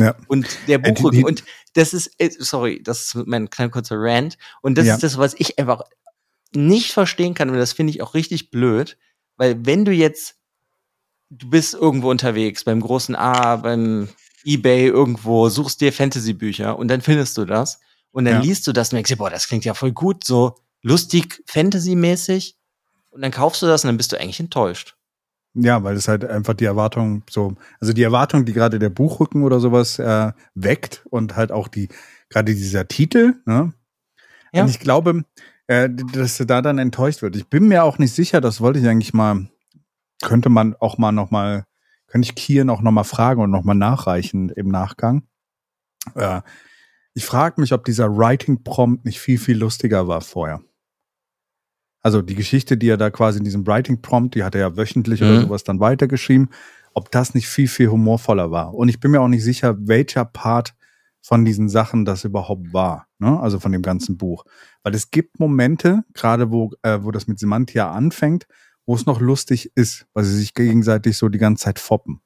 Ja. 0.00 0.16
Und 0.28 0.48
der 0.68 0.76
Äh, 0.76 0.92
Buchrücken, 0.92 1.24
und 1.24 1.44
das 1.74 1.92
ist, 1.94 2.12
äh, 2.18 2.30
sorry, 2.38 2.82
das 2.82 3.02
ist 3.14 3.26
mein 3.26 3.50
kleiner 3.50 3.70
kurzer 3.70 3.96
Rant. 3.98 4.36
Und 4.62 4.76
das 4.76 4.86
Ja. 4.86 4.94
ist 4.94 5.02
das, 5.02 5.18
was 5.18 5.34
ich 5.38 5.58
einfach 5.58 5.82
nicht 6.52 6.92
verstehen 6.92 7.34
kann. 7.34 7.50
Und 7.50 7.56
das 7.58 7.72
finde 7.72 7.92
ich 7.92 8.02
auch 8.02 8.14
richtig 8.14 8.50
blöd. 8.50 8.96
Weil 9.36 9.64
wenn 9.66 9.84
du 9.84 9.92
jetzt, 9.92 10.36
du 11.30 11.48
bist 11.48 11.74
irgendwo 11.74 12.10
unterwegs, 12.10 12.64
beim 12.64 12.80
großen 12.80 13.14
A, 13.14 13.56
beim 13.56 14.08
Ebay 14.44 14.86
irgendwo, 14.86 15.48
suchst 15.48 15.80
dir 15.80 15.92
Fantasy-Bücher 15.92 16.78
und 16.78 16.88
dann 16.88 17.00
findest 17.02 17.36
du 17.38 17.44
das. 17.44 17.80
Und 18.10 18.24
dann 18.24 18.34
Ja. 18.34 18.40
liest 18.40 18.66
du 18.66 18.72
das 18.72 18.90
und 18.92 18.96
denkst 18.96 19.10
dir, 19.10 19.16
boah, 19.16 19.30
das 19.30 19.46
klingt 19.46 19.64
ja 19.64 19.74
voll 19.74 19.92
gut, 19.92 20.24
so 20.24 20.56
lustig, 20.82 21.42
Fantasy-mäßig. 21.46 22.56
Und 23.10 23.22
dann 23.22 23.30
kaufst 23.30 23.62
du 23.62 23.66
das 23.66 23.84
und 23.84 23.88
dann 23.88 23.96
bist 23.96 24.12
du 24.12 24.18
eigentlich 24.20 24.40
enttäuscht. 24.40 24.96
Ja, 25.54 25.82
weil 25.82 25.96
es 25.96 26.06
halt 26.06 26.24
einfach 26.24 26.54
die 26.54 26.64
Erwartung 26.64 27.24
so, 27.28 27.56
also 27.80 27.92
die 27.92 28.04
Erwartung, 28.04 28.44
die 28.44 28.52
gerade 28.52 28.78
der 28.78 28.90
Buchrücken 28.90 29.42
oder 29.42 29.58
sowas 29.58 29.98
äh, 29.98 30.32
weckt 30.54 31.04
und 31.10 31.34
halt 31.34 31.50
auch 31.50 31.66
die, 31.66 31.88
gerade 32.28 32.54
dieser 32.54 32.86
Titel, 32.86 33.34
ne? 33.46 33.72
Ja. 34.52 34.62
Und 34.62 34.68
ich 34.68 34.80
glaube, 34.80 35.24
äh, 35.66 35.88
dass 36.12 36.40
er 36.40 36.46
da 36.46 36.62
dann 36.62 36.78
enttäuscht 36.78 37.22
wird. 37.22 37.36
Ich 37.36 37.48
bin 37.48 37.68
mir 37.68 37.84
auch 37.84 37.98
nicht 37.98 38.12
sicher, 38.12 38.40
das 38.40 38.60
wollte 38.60 38.78
ich 38.78 38.88
eigentlich 38.88 39.14
mal, 39.14 39.48
könnte 40.22 40.48
man 40.48 40.74
auch 40.76 40.98
mal 40.98 41.12
noch 41.12 41.30
mal, 41.30 41.64
könnte 42.06 42.26
ich 42.26 42.34
Kieren 42.34 42.70
auch 42.70 42.80
noch 42.80 42.90
mal 42.92 43.04
fragen 43.04 43.42
und 43.42 43.50
noch 43.50 43.64
mal 43.64 43.74
nachreichen 43.74 44.50
im 44.50 44.68
Nachgang. 44.68 45.22
Äh, 46.14 46.42
ich 47.14 47.24
frage 47.24 47.60
mich, 47.60 47.72
ob 47.72 47.84
dieser 47.84 48.16
Writing-Prompt 48.16 49.04
nicht 49.04 49.20
viel, 49.20 49.38
viel 49.38 49.58
lustiger 49.58 50.08
war 50.08 50.20
vorher. 50.20 50.62
Also 52.02 52.22
die 52.22 52.34
Geschichte, 52.34 52.76
die 52.76 52.88
er 52.88 52.96
da 52.96 53.10
quasi 53.10 53.38
in 53.38 53.44
diesem 53.44 53.66
Writing 53.66 54.00
Prompt, 54.00 54.34
die 54.34 54.42
hat 54.44 54.54
er 54.54 54.60
ja 54.62 54.76
wöchentlich 54.76 55.22
oder 55.22 55.32
Mhm. 55.32 55.42
sowas 55.42 55.64
dann 55.64 55.80
weitergeschrieben, 55.80 56.48
ob 56.94 57.10
das 57.10 57.34
nicht 57.34 57.46
viel, 57.48 57.68
viel 57.68 57.88
humorvoller 57.88 58.50
war. 58.50 58.74
Und 58.74 58.88
ich 58.88 59.00
bin 59.00 59.10
mir 59.10 59.20
auch 59.20 59.28
nicht 59.28 59.44
sicher, 59.44 59.76
welcher 59.78 60.24
Part 60.24 60.74
von 61.22 61.44
diesen 61.44 61.68
Sachen 61.68 62.06
das 62.06 62.24
überhaupt 62.24 62.72
war, 62.72 63.06
ne? 63.18 63.38
also 63.40 63.60
von 63.60 63.72
dem 63.72 63.82
ganzen 63.82 64.16
Buch. 64.16 64.44
Weil 64.82 64.94
es 64.94 65.10
gibt 65.10 65.38
Momente, 65.38 66.02
gerade 66.14 66.50
wo, 66.50 66.70
äh, 66.82 67.00
wo 67.02 67.10
das 67.10 67.26
mit 67.26 67.38
Semantia 67.38 67.90
anfängt, 67.90 68.46
wo 68.86 68.94
es 68.94 69.04
noch 69.04 69.20
lustig 69.20 69.70
ist, 69.74 70.06
weil 70.14 70.24
sie 70.24 70.34
sich 70.36 70.54
gegenseitig 70.54 71.18
so 71.18 71.28
die 71.28 71.38
ganze 71.38 71.64
Zeit 71.64 71.78
foppen. 71.78 72.22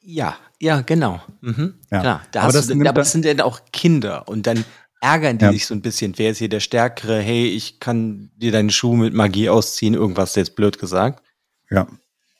Ja, 0.00 0.36
ja, 0.60 0.80
genau. 0.80 1.20
Mhm. 1.40 1.74
Ja. 1.92 2.00
Klar, 2.00 2.22
da 2.32 2.42
Aber 2.42 2.52
das 2.52 2.66
du, 2.66 2.88
aber 2.88 3.02
es 3.02 3.12
sind 3.12 3.24
dann 3.24 3.40
auch 3.40 3.60
Kinder 3.72 4.28
und 4.28 4.48
dann 4.48 4.64
ärgern 5.02 5.36
die 5.38 5.44
Ja. 5.44 5.52
sich 5.52 5.66
so 5.66 5.74
ein 5.74 5.82
bisschen. 5.82 6.16
Wer 6.16 6.30
ist 6.30 6.38
hier 6.38 6.48
der 6.48 6.60
Stärkere? 6.60 7.20
Hey, 7.20 7.46
ich 7.48 7.80
kann 7.80 8.30
dir 8.36 8.52
deinen 8.52 8.70
Schuh 8.70 8.94
mit 8.94 9.12
Magie 9.12 9.48
ausziehen, 9.50 9.94
irgendwas 9.94 10.34
jetzt 10.36 10.56
blöd 10.56 10.78
gesagt. 10.78 11.22
Ja. 11.70 11.86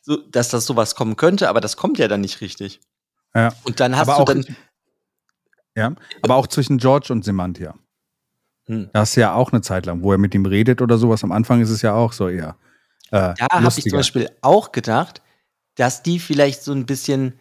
So, 0.03 0.16
dass 0.16 0.48
das 0.48 0.64
sowas 0.66 0.94
kommen 0.94 1.16
könnte, 1.16 1.48
aber 1.48 1.61
das 1.61 1.77
kommt 1.77 1.98
ja 1.98 2.09
dann 2.09 2.20
nicht 2.22 2.40
richtig. 2.40 2.81
Ja. 3.35 3.53
Und 3.64 3.81
dann 3.81 3.96
hast 3.96 4.09
aber 4.09 4.25
du 4.35 4.40
auch, 4.40 4.44
dann. 4.44 4.57
ja, 5.77 5.94
aber 6.22 6.37
auch 6.37 6.46
zwischen 6.46 6.79
George 6.79 7.12
und 7.12 7.25
Semantia. 7.25 7.75
Hm. 8.66 8.90
Da 8.92 9.01
hast 9.01 9.16
du 9.16 9.20
ja 9.20 9.35
auch 9.35 9.53
eine 9.53 9.61
Zeit 9.62 9.87
lang, 9.87 10.03
wo 10.03 10.12
er 10.12 10.18
mit 10.18 10.35
ihm 10.35 10.46
redet 10.46 10.81
oder 10.83 10.98
sowas. 10.98 11.25
Am 11.25 11.33
Anfang 11.33 11.61
ist 11.61 11.70
es 11.70 11.83
ja 11.83 11.94
auch 11.94 12.12
so 12.12 12.29
eher. 12.29 12.57
Äh, 13.11 13.35
Da 13.38 13.46
habe 13.51 13.66
ich 13.77 13.85
zum. 13.85 13.92
Beispiel 13.98 14.31
auch 14.40 14.70
gedacht, 14.72 15.20
dass 15.75 16.03
die 16.03 16.18
vielleicht 16.20 16.62
so 16.62 16.72
ein 16.72 16.87
bisschen, 16.87 17.40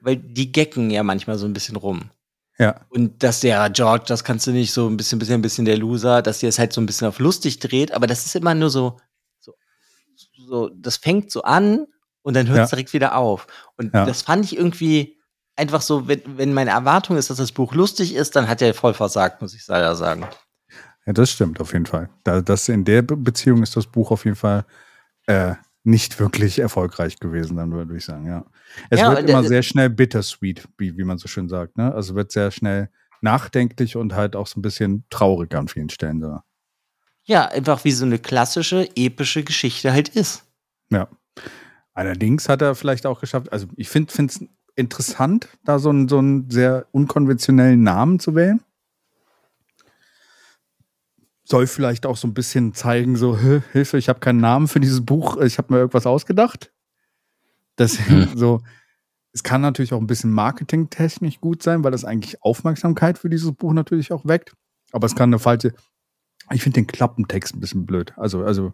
weil 0.00 0.16
die 0.16 0.52
gecken 0.52 0.90
ja 0.90 1.02
manchmal 1.02 1.38
so 1.38 1.46
ein 1.46 1.52
bisschen 1.54 1.76
rum. 1.76 2.10
Ja, 2.60 2.80
Und 2.88 3.22
dass 3.22 3.40
der 3.40 3.70
George, 3.70 4.04
das 4.08 4.24
kannst 4.24 4.46
du 4.46 4.50
nicht 4.50 4.72
so 4.72 4.88
ein 4.88 4.96
bisschen, 4.96 5.18
bisschen, 5.20 5.40
bisschen 5.42 5.64
der 5.64 5.76
Loser, 5.78 6.22
dass 6.22 6.40
der 6.40 6.48
es 6.48 6.58
halt 6.58 6.72
so 6.72 6.80
ein 6.80 6.86
bisschen 6.86 7.06
auf 7.06 7.18
lustig 7.20 7.60
dreht, 7.60 7.92
aber 7.92 8.06
das 8.08 8.26
ist 8.26 8.34
immer 8.34 8.54
nur 8.54 8.68
so, 8.70 8.98
so, 9.38 9.54
so 10.36 10.68
das 10.74 10.96
fängt 10.96 11.30
so 11.30 11.42
an 11.42 11.86
und 12.22 12.34
dann 12.34 12.48
hört 12.48 12.64
es 12.64 12.70
Ja. 12.70 12.76
direkt 12.76 12.92
wieder 12.92 13.16
auf. 13.16 13.46
Und 13.76 13.94
Ja. 13.94 14.04
das 14.04 14.22
fand 14.22 14.44
ich 14.44 14.56
irgendwie 14.56 15.16
einfach 15.56 15.82
so, 15.82 16.08
wenn, 16.08 16.22
wenn 16.36 16.52
meine 16.52 16.70
Erwartung 16.70 17.16
ist, 17.16 17.30
dass 17.30 17.38
das 17.38 17.52
Buch 17.52 17.74
lustig 17.74 18.14
ist, 18.14 18.34
dann 18.36 18.48
hat 18.48 18.60
er 18.62 18.74
voll 18.74 18.94
versagt, 18.94 19.40
muss 19.40 19.54
ich 19.54 19.66
leider 19.68 19.94
sagen. 19.94 20.26
ja, 21.06 21.12
das 21.12 21.30
stimmt 21.30 21.60
auf 21.60 21.72
jeden 21.72 21.86
Fall. 21.86 22.10
Da, 22.24 22.40
das 22.42 22.68
in 22.68 22.84
der 22.84 23.02
Be 23.02 23.16
Beziehung 23.16 23.62
ist 23.62 23.76
das 23.76 23.86
Buch 23.86 24.10
auf 24.10 24.24
jeden 24.24 24.36
Fall 24.36 24.64
äh, 25.26 25.54
nicht 25.84 26.18
wirklich 26.20 26.58
erfolgreich 26.58 27.18
gewesen, 27.20 27.56
dann 27.56 27.70
würde 27.72 27.96
ich 27.96 28.04
sagen, 28.04 28.26
ja. 28.26 28.44
Es 28.90 29.00
Ja, 29.00 29.10
wird 29.10 29.28
immer 29.28 29.44
sehr 29.44 29.62
schnell 29.62 29.90
bittersweet, 29.90 30.68
wie, 30.78 30.96
wie 30.96 31.04
man 31.04 31.18
so 31.18 31.28
schön 31.28 31.48
sagt, 31.48 31.76
ne? 31.76 31.92
Also 31.94 32.14
wird 32.14 32.32
sehr 32.32 32.50
schnell 32.50 32.90
nachdenklich 33.20 33.96
und 33.96 34.14
halt 34.14 34.36
auch 34.36 34.46
so 34.46 34.58
ein 34.58 34.62
bisschen 34.62 35.04
traurig 35.10 35.54
an 35.54 35.68
vielen 35.68 35.90
Stellen. 35.90 36.20
So. 36.20 36.38
Ja, 37.24 37.46
einfach 37.46 37.84
wie 37.84 37.90
so 37.90 38.04
eine 38.04 38.18
klassische, 38.18 38.88
epische 38.96 39.42
Geschichte 39.44 39.92
halt 39.92 40.08
ist. 40.08 40.44
Ja. 40.90 41.08
Allerdings 41.94 42.48
hat 42.48 42.62
er 42.62 42.74
vielleicht 42.74 43.06
auch 43.06 43.20
geschafft, 43.20 43.52
also 43.52 43.66
ich 43.76 43.88
finde 43.88 44.12
es 44.26 44.40
interessant, 44.76 45.48
da 45.64 45.78
so 45.80 45.90
einen, 45.90 46.08
so 46.08 46.18
einen 46.18 46.48
sehr 46.50 46.86
unkonventionellen 46.92 47.82
Namen 47.82 48.20
zu 48.20 48.36
wählen. 48.36 48.60
Soll 51.42 51.66
vielleicht 51.66 52.06
auch 52.06 52.16
so 52.16 52.28
ein 52.28 52.34
bisschen 52.34 52.72
zeigen, 52.74 53.16
so, 53.16 53.36
Hilfe, 53.36 53.98
ich 53.98 54.08
habe 54.08 54.20
keinen 54.20 54.40
Namen 54.40 54.68
für 54.68 54.80
dieses 54.80 55.04
Buch, 55.04 55.38
ich 55.38 55.58
habe 55.58 55.72
mir 55.72 55.80
irgendwas 55.80 56.06
ausgedacht. 56.06 56.70
Das 57.78 57.98
mhm. 58.08 58.28
so, 58.34 58.60
es 59.32 59.42
kann 59.42 59.60
natürlich 59.60 59.92
auch 59.92 60.00
ein 60.00 60.06
bisschen 60.06 60.32
marketingtechnisch 60.32 61.40
gut 61.40 61.62
sein, 61.62 61.84
weil 61.84 61.92
das 61.92 62.04
eigentlich 62.04 62.42
Aufmerksamkeit 62.42 63.18
für 63.18 63.30
dieses 63.30 63.52
Buch 63.52 63.72
natürlich 63.72 64.12
auch 64.12 64.24
weckt. 64.26 64.52
Aber 64.92 65.06
es 65.06 65.14
kann 65.14 65.30
eine 65.30 65.38
falsche. 65.38 65.72
Ich 66.50 66.62
finde 66.62 66.80
den 66.80 66.86
Klappentext 66.86 67.54
ein 67.54 67.60
bisschen 67.60 67.86
blöd. 67.86 68.12
Also, 68.16 68.42
also 68.42 68.72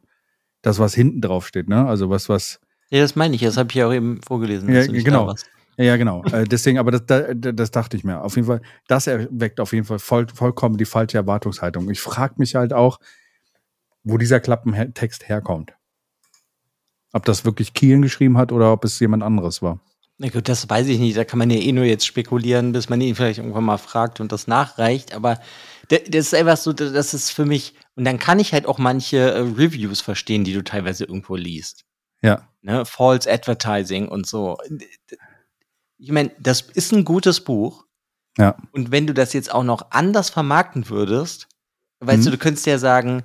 das, 0.62 0.78
was 0.78 0.94
hinten 0.94 1.20
drauf 1.20 1.46
steht, 1.46 1.68
ne? 1.68 1.86
Also 1.86 2.08
was, 2.08 2.28
was. 2.28 2.60
Ja, 2.90 3.00
das 3.00 3.16
meine 3.16 3.34
ich. 3.34 3.42
Das 3.42 3.56
habe 3.56 3.68
ich 3.70 3.74
ja 3.74 3.88
auch 3.88 3.92
eben 3.92 4.20
vorgelesen. 4.22 4.72
Ja, 4.72 4.86
genau. 4.86 5.34
Ja, 5.76 5.96
genau. 5.96 6.22
äh, 6.26 6.44
deswegen, 6.44 6.78
aber 6.78 6.92
das, 6.92 7.04
das, 7.06 7.34
das, 7.34 7.70
dachte 7.72 7.96
ich 7.96 8.04
mir. 8.04 8.22
Auf 8.22 8.36
jeden 8.36 8.46
Fall, 8.46 8.62
das 8.86 9.08
erweckt 9.08 9.58
auf 9.58 9.72
jeden 9.72 9.84
Fall 9.84 9.98
voll, 9.98 10.28
vollkommen 10.32 10.76
die 10.76 10.84
falsche 10.84 11.18
Erwartungshaltung. 11.18 11.90
Ich 11.90 12.00
frage 12.00 12.34
mich 12.36 12.54
halt 12.54 12.72
auch, 12.72 13.00
wo 14.04 14.16
dieser 14.16 14.38
Klappentext 14.38 15.28
herkommt. 15.28 15.74
Ob 17.14 17.24
das 17.24 17.44
wirklich 17.44 17.74
Kielen 17.74 18.02
geschrieben 18.02 18.36
hat 18.36 18.50
oder 18.50 18.72
ob 18.72 18.84
es 18.84 18.98
jemand 18.98 19.22
anderes 19.22 19.62
war. 19.62 19.78
Na 20.18 20.28
gut, 20.28 20.48
das 20.48 20.68
weiß 20.68 20.88
ich 20.88 20.98
nicht. 20.98 21.16
Da 21.16 21.24
kann 21.24 21.38
man 21.38 21.48
ja 21.48 21.58
eh 21.58 21.70
nur 21.70 21.84
jetzt 21.84 22.06
spekulieren, 22.06 22.72
bis 22.72 22.88
man 22.88 23.00
ihn 23.00 23.14
vielleicht 23.14 23.38
irgendwann 23.38 23.64
mal 23.64 23.78
fragt 23.78 24.20
und 24.20 24.32
das 24.32 24.48
nachreicht. 24.48 25.14
Aber 25.14 25.40
das 25.88 26.08
ist 26.08 26.34
einfach 26.34 26.56
so, 26.56 26.72
das 26.72 27.14
ist 27.14 27.30
für 27.30 27.44
mich, 27.44 27.74
und 27.94 28.04
dann 28.04 28.18
kann 28.18 28.40
ich 28.40 28.52
halt 28.52 28.66
auch 28.66 28.78
manche 28.78 29.18
äh, 29.18 29.38
Reviews 29.38 30.00
verstehen, 30.00 30.42
die 30.42 30.52
du 30.52 30.64
teilweise 30.64 31.04
irgendwo 31.04 31.36
liest. 31.36 31.84
Ja. 32.20 32.48
Ne? 32.62 32.84
False 32.84 33.30
Advertising 33.30 34.08
und 34.08 34.26
so. 34.26 34.58
Ich 35.98 36.10
meine, 36.10 36.32
das 36.40 36.62
ist 36.62 36.92
ein 36.92 37.04
gutes 37.04 37.42
Buch. 37.42 37.84
Ja. 38.38 38.56
Und 38.72 38.90
wenn 38.90 39.06
du 39.06 39.14
das 39.14 39.34
jetzt 39.34 39.52
auch 39.52 39.62
noch 39.62 39.92
anders 39.92 40.30
vermarkten 40.30 40.88
würdest, 40.88 41.46
weißt 42.00 42.22
mhm. 42.22 42.24
du, 42.24 42.30
du 42.32 42.38
könntest 42.38 42.66
ja 42.66 42.78
sagen, 42.78 43.22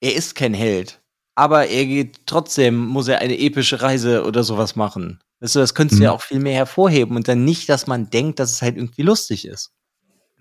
er 0.00 0.14
ist 0.14 0.34
kein 0.34 0.54
Held, 0.54 1.01
aber 1.34 1.66
er 1.68 1.86
geht 1.86 2.26
trotzdem, 2.26 2.76
muss 2.76 3.08
er 3.08 3.20
eine 3.20 3.38
epische 3.38 3.80
Reise 3.80 4.24
oder 4.24 4.42
sowas 4.44 4.76
machen. 4.76 5.20
Weißt 5.40 5.56
du, 5.56 5.58
das 5.58 5.74
könntest 5.74 5.98
mhm. 5.98 6.02
du 6.02 6.04
ja 6.04 6.12
auch 6.12 6.22
viel 6.22 6.38
mehr 6.38 6.54
hervorheben 6.54 7.16
und 7.16 7.26
dann 7.28 7.44
nicht, 7.44 7.68
dass 7.68 7.86
man 7.86 8.10
denkt, 8.10 8.38
dass 8.38 8.52
es 8.52 8.62
halt 8.62 8.76
irgendwie 8.76 9.02
lustig 9.02 9.46
ist. 9.46 9.72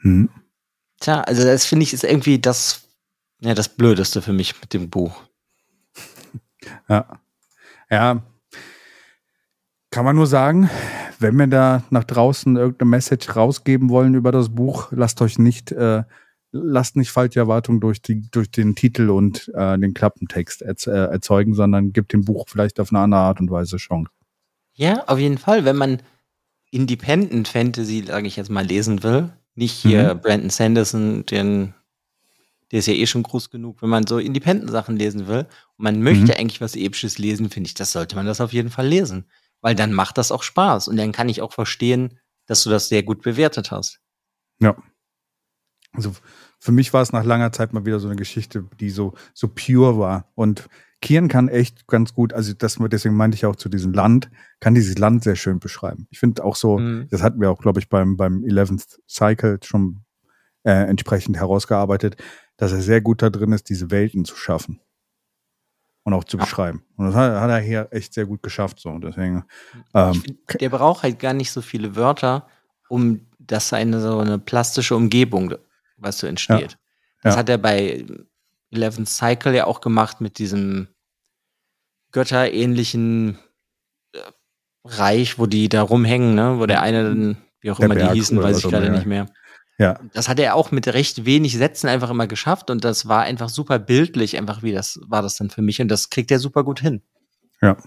Mhm. 0.01 0.29
Tja, 0.99 1.21
also 1.21 1.43
das 1.43 1.65
finde 1.65 1.83
ich 1.83 1.93
ist 1.93 2.03
irgendwie 2.03 2.39
das, 2.39 2.81
ja, 3.39 3.55
das 3.55 3.69
Blödeste 3.69 4.21
für 4.21 4.33
mich 4.33 4.59
mit 4.61 4.73
dem 4.73 4.89
Buch. 4.89 5.23
Ja. 6.87 7.19
Ja. 7.89 8.21
Kann 9.89 10.05
man 10.05 10.15
nur 10.15 10.27
sagen, 10.27 10.69
wenn 11.19 11.35
wir 11.35 11.47
da 11.47 11.83
nach 11.89 12.03
draußen 12.03 12.55
irgendeine 12.55 12.91
Message 12.91 13.35
rausgeben 13.35 13.89
wollen 13.89 14.13
über 14.13 14.31
das 14.31 14.49
Buch, 14.49 14.89
lasst 14.91 15.21
euch 15.21 15.39
nicht, 15.39 15.71
äh, 15.71 16.03
lasst 16.51 16.95
nicht 16.95 17.11
falsche 17.11 17.39
Erwartungen 17.39 17.79
durch, 17.79 18.01
die, 18.01 18.29
durch 18.29 18.51
den 18.51 18.75
Titel 18.75 19.09
und 19.09 19.51
äh, 19.55 19.77
den 19.77 19.93
Klappentext 19.93 20.61
erz 20.61 20.87
äh, 20.87 20.91
erzeugen, 20.91 21.53
sondern 21.53 21.93
gebt 21.93 22.13
dem 22.13 22.25
Buch 22.25 22.45
vielleicht 22.47 22.79
auf 22.79 22.91
eine 22.91 22.99
andere 22.99 23.21
Art 23.21 23.39
und 23.39 23.49
Weise 23.49 23.77
Chance. 23.77 24.11
Ja, 24.73 25.03
auf 25.07 25.19
jeden 25.19 25.37
Fall. 25.37 25.65
Wenn 25.65 25.75
man 25.75 26.01
Independent 26.71 27.47
Fantasy, 27.47 28.03
sage 28.05 28.27
ich 28.27 28.35
jetzt 28.35 28.49
mal, 28.49 28.65
lesen 28.65 29.03
will, 29.03 29.31
nicht 29.55 29.73
hier 29.73 30.15
mhm. 30.15 30.21
Brandon 30.21 30.49
Sanderson, 30.49 31.25
den, 31.25 31.73
der 32.71 32.79
ist 32.79 32.87
ja 32.87 32.93
eh 32.93 33.05
schon 33.05 33.23
groß 33.23 33.49
genug. 33.49 33.81
Wenn 33.81 33.89
man 33.89 34.07
so 34.07 34.17
Independent-Sachen 34.17 34.95
lesen 34.95 35.27
will 35.27 35.45
und 35.77 35.83
man 35.83 36.01
möchte 36.01 36.33
mhm. 36.33 36.39
eigentlich 36.39 36.61
was 36.61 36.75
Episches 36.75 37.17
lesen, 37.17 37.49
finde 37.49 37.67
ich, 37.67 37.73
das 37.73 37.91
sollte 37.91 38.15
man 38.15 38.25
das 38.25 38.41
auf 38.41 38.53
jeden 38.53 38.69
Fall 38.69 38.87
lesen. 38.87 39.25
Weil 39.61 39.75
dann 39.75 39.93
macht 39.93 40.17
das 40.17 40.31
auch 40.31 40.43
Spaß 40.43 40.87
und 40.87 40.97
dann 40.97 41.11
kann 41.11 41.29
ich 41.29 41.41
auch 41.41 41.53
verstehen, 41.53 42.17
dass 42.47 42.63
du 42.63 42.69
das 42.69 42.89
sehr 42.89 43.03
gut 43.03 43.21
bewertet 43.21 43.71
hast. 43.71 43.99
Ja. 44.59 44.75
Also 45.93 46.11
für 46.59 46.71
mich 46.71 46.93
war 46.93 47.01
es 47.01 47.11
nach 47.11 47.25
langer 47.25 47.51
Zeit 47.51 47.73
mal 47.73 47.85
wieder 47.85 47.99
so 47.99 48.07
eine 48.07 48.15
Geschichte, 48.15 48.65
die 48.79 48.89
so, 48.89 49.13
so 49.33 49.47
pure 49.47 49.97
war. 49.97 50.31
Und 50.35 50.69
Kieren 51.01 51.27
kann 51.27 51.49
echt 51.49 51.87
ganz 51.87 52.13
gut, 52.13 52.33
also 52.33 52.53
das, 52.53 52.77
deswegen 52.79 53.15
meinte 53.15 53.35
ich 53.35 53.45
auch 53.45 53.55
zu 53.55 53.69
diesem 53.69 53.91
Land, 53.91 54.29
kann 54.59 54.75
dieses 54.75 54.97
Land 54.97 55.23
sehr 55.23 55.35
schön 55.35 55.59
beschreiben. 55.59 56.07
Ich 56.11 56.19
finde 56.19 56.43
auch 56.43 56.55
so, 56.55 56.77
mhm. 56.77 57.07
das 57.09 57.23
hatten 57.23 57.41
wir 57.41 57.49
auch, 57.49 57.59
glaube 57.59 57.79
ich, 57.79 57.89
beim, 57.89 58.17
beim 58.17 58.43
11th 58.43 58.99
Cycle 59.07 59.59
schon 59.63 60.03
äh, 60.63 60.71
entsprechend 60.71 61.37
herausgearbeitet, 61.37 62.17
dass 62.57 62.71
er 62.71 62.81
sehr 62.81 63.01
gut 63.01 63.21
da 63.23 63.31
drin 63.31 63.51
ist, 63.51 63.69
diese 63.69 63.89
Welten 63.89 64.23
zu 64.25 64.35
schaffen 64.35 64.79
und 66.03 66.13
auch 66.13 66.23
zu 66.23 66.37
ja. 66.37 66.43
beschreiben. 66.43 66.83
Und 66.95 67.07
das 67.07 67.15
hat, 67.15 67.41
hat, 67.41 67.49
er 67.49 67.59
hier 67.59 67.87
echt 67.89 68.13
sehr 68.13 68.27
gut 68.27 68.43
geschafft. 68.43 68.79
So. 68.79 68.97
Deswegen, 68.99 69.43
ähm, 69.95 70.13
find, 70.13 70.61
der 70.61 70.69
braucht 70.69 71.01
halt 71.03 71.19
gar 71.19 71.33
nicht 71.33 71.51
so 71.51 71.61
viele 71.61 71.95
Wörter, 71.95 72.47
um 72.89 73.21
dass 73.39 73.73
eine 73.73 73.99
so 73.99 74.19
eine 74.19 74.37
plastische 74.37 74.95
Umgebung, 74.95 75.55
was 76.01 76.19
so 76.19 76.27
entsteht. 76.27 76.71
Ja. 76.71 76.77
Das 77.23 77.35
ja. 77.35 77.39
hat 77.39 77.49
er 77.49 77.57
bei 77.57 78.05
11th 78.73 79.07
Cycle 79.07 79.55
ja 79.55 79.65
auch 79.65 79.81
gemacht 79.81 80.21
mit 80.21 80.37
diesem 80.39 80.87
götterähnlichen 82.11 83.37
äh, 84.13 84.19
Reich, 84.83 85.37
wo 85.37 85.45
die 85.45 85.69
da 85.69 85.81
rumhängen, 85.81 86.35
ne? 86.35 86.57
wo 86.57 86.65
der 86.65 86.81
eine 86.81 87.03
dann, 87.03 87.37
wie 87.59 87.71
auch 87.71 87.77
der 87.77 87.85
immer 87.85 87.95
Berg 87.95 88.13
die 88.13 88.19
hießen, 88.19 88.41
weiß 88.41 88.57
ich 88.57 88.63
gerade 88.63 88.89
nicht 88.89 89.05
mehr. 89.05 89.27
Ja. 89.77 89.99
Das 90.13 90.29
hat 90.29 90.39
er 90.39 90.55
auch 90.55 90.71
mit 90.71 90.87
recht 90.87 91.25
wenig 91.25 91.57
Sätzen 91.57 91.87
einfach 91.87 92.09
immer 92.09 92.27
geschafft 92.27 92.69
und 92.69 92.83
das 92.83 93.07
war 93.07 93.23
einfach 93.23 93.49
super 93.49 93.79
bildlich, 93.79 94.37
einfach 94.37 94.61
wie 94.61 94.73
das 94.73 94.99
war 95.07 95.21
das 95.21 95.37
dann 95.37 95.49
für 95.49 95.61
mich 95.61 95.81
und 95.81 95.87
das 95.87 96.09
kriegt 96.09 96.29
er 96.31 96.39
super 96.39 96.63
gut 96.63 96.81
hin. 96.81 97.01
Ja. 97.61 97.77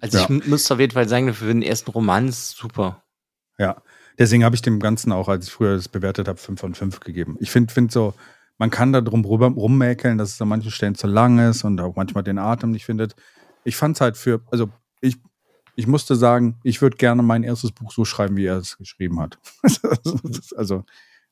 Also 0.00 0.18
ja. 0.18 0.24
ich 0.28 0.46
muss 0.46 0.70
auf 0.70 0.78
jeden 0.78 0.92
Fall 0.92 1.08
sagen, 1.08 1.32
für 1.34 1.46
den 1.46 1.62
ersten 1.62 1.90
Roman 1.90 2.28
ist 2.28 2.50
super. 2.50 3.02
Ja, 3.58 3.82
deswegen 4.18 4.44
habe 4.44 4.54
ich 4.54 4.62
dem 4.62 4.80
Ganzen 4.80 5.12
auch, 5.12 5.28
als 5.28 5.46
ich 5.46 5.52
früher 5.52 5.74
das 5.74 5.88
bewertet 5.88 6.28
habe, 6.28 6.38
5 6.38 6.60
von 6.60 6.74
5 6.74 7.00
gegeben. 7.00 7.36
Ich 7.40 7.50
finde 7.50 7.72
find 7.72 7.92
so, 7.92 8.14
man 8.58 8.70
kann 8.70 8.92
da 8.92 9.00
drum 9.00 9.24
rummäkeln, 9.24 10.18
dass 10.18 10.34
es 10.34 10.42
an 10.42 10.48
manchen 10.48 10.70
Stellen 10.70 10.94
zu 10.94 11.06
lang 11.06 11.38
ist 11.38 11.64
und 11.64 11.80
auch 11.80 11.96
manchmal 11.96 12.24
den 12.24 12.38
Atem 12.38 12.70
nicht 12.70 12.86
findet. 12.86 13.14
Ich 13.64 13.76
fand 13.76 13.96
es 13.96 14.00
halt 14.00 14.16
für, 14.16 14.40
also 14.50 14.70
ich, 15.00 15.18
ich 15.74 15.86
musste 15.86 16.16
sagen, 16.16 16.58
ich 16.62 16.80
würde 16.80 16.96
gerne 16.96 17.22
mein 17.22 17.42
erstes 17.42 17.72
Buch 17.72 17.92
so 17.92 18.04
schreiben, 18.04 18.36
wie 18.36 18.46
er 18.46 18.56
es 18.56 18.78
geschrieben 18.78 19.20
hat. 19.20 19.38
also, 20.56 20.84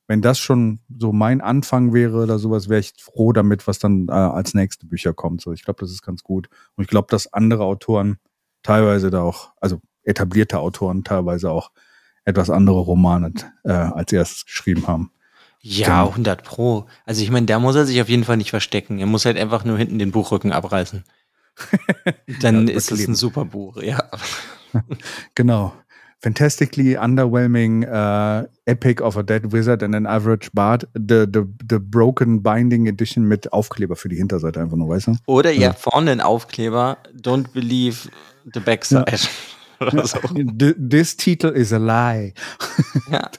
wenn 0.06 0.20
das 0.20 0.38
schon 0.38 0.80
so 0.98 1.12
mein 1.12 1.40
Anfang 1.40 1.94
wäre 1.94 2.22
oder 2.22 2.38
sowas, 2.38 2.68
wäre 2.68 2.80
ich 2.80 2.92
froh 3.00 3.32
damit, 3.32 3.66
was 3.66 3.78
dann 3.78 4.08
äh, 4.08 4.12
als 4.12 4.52
nächste 4.52 4.86
Bücher 4.86 5.14
kommt. 5.14 5.40
So, 5.40 5.52
ich 5.52 5.64
glaube, 5.64 5.80
das 5.80 5.90
ist 5.90 6.02
ganz 6.02 6.22
gut. 6.22 6.50
Und 6.76 6.84
ich 6.84 6.90
glaube, 6.90 7.06
dass 7.10 7.32
andere 7.32 7.64
Autoren 7.64 8.18
teilweise 8.62 9.08
da 9.08 9.22
auch, 9.22 9.52
also 9.62 9.80
etablierte 10.02 10.58
Autoren 10.58 11.04
teilweise 11.04 11.50
auch 11.50 11.70
etwas 12.24 12.50
andere 12.50 12.78
Romane 12.78 13.32
äh, 13.64 13.72
als 13.72 14.12
erstes 14.12 14.46
geschrieben 14.46 14.86
haben. 14.86 15.10
Ja, 15.60 16.02
genau. 16.02 16.08
100 16.10 16.44
Pro. 16.44 16.86
Also 17.06 17.22
ich 17.22 17.30
meine, 17.30 17.46
da 17.46 17.58
muss 17.58 17.74
er 17.74 17.86
sich 17.86 18.00
auf 18.02 18.10
jeden 18.10 18.24
Fall 18.24 18.36
nicht 18.36 18.50
verstecken. 18.50 18.98
Er 18.98 19.06
muss 19.06 19.24
halt 19.24 19.38
einfach 19.38 19.64
nur 19.64 19.78
hinten 19.78 19.98
den 19.98 20.12
Buchrücken 20.12 20.52
abreißen. 20.52 21.04
Dann 22.40 22.68
ja, 22.68 22.74
ist 22.74 22.92
es 22.92 23.08
ein 23.08 23.14
super 23.14 23.46
Buch, 23.46 23.80
ja. 23.80 24.04
genau. 25.34 25.72
Fantastically 26.20 26.96
underwhelming 26.96 27.84
uh, 27.84 28.46
Epic 28.66 29.02
of 29.02 29.16
a 29.16 29.22
Dead 29.22 29.52
Wizard 29.52 29.82
and 29.82 29.94
an 29.94 30.06
Average 30.06 30.50
Bard. 30.52 30.86
The, 30.94 31.26
the, 31.30 31.44
the 31.68 31.78
Broken 31.78 32.42
Binding 32.42 32.86
Edition 32.86 33.24
mit 33.24 33.52
Aufkleber 33.52 33.96
für 33.96 34.08
die 34.08 34.16
Hinterseite 34.16 34.60
einfach 34.60 34.76
nur, 34.76 34.88
weißt 34.88 35.06
du? 35.08 35.16
Oder 35.26 35.50
ja, 35.50 35.68
also. 35.68 35.90
vorne 35.90 36.12
ein 36.12 36.20
Aufkleber. 36.20 36.98
Don't 37.14 37.52
believe 37.52 38.10
the 38.52 38.60
backside. 38.60 39.04
Ja. 39.10 39.18
so. 39.90 40.18
This 40.76 41.16
title 41.16 41.50
is 41.50 41.72
a 41.72 41.78
lie. 41.78 42.34
ja. 43.10 43.30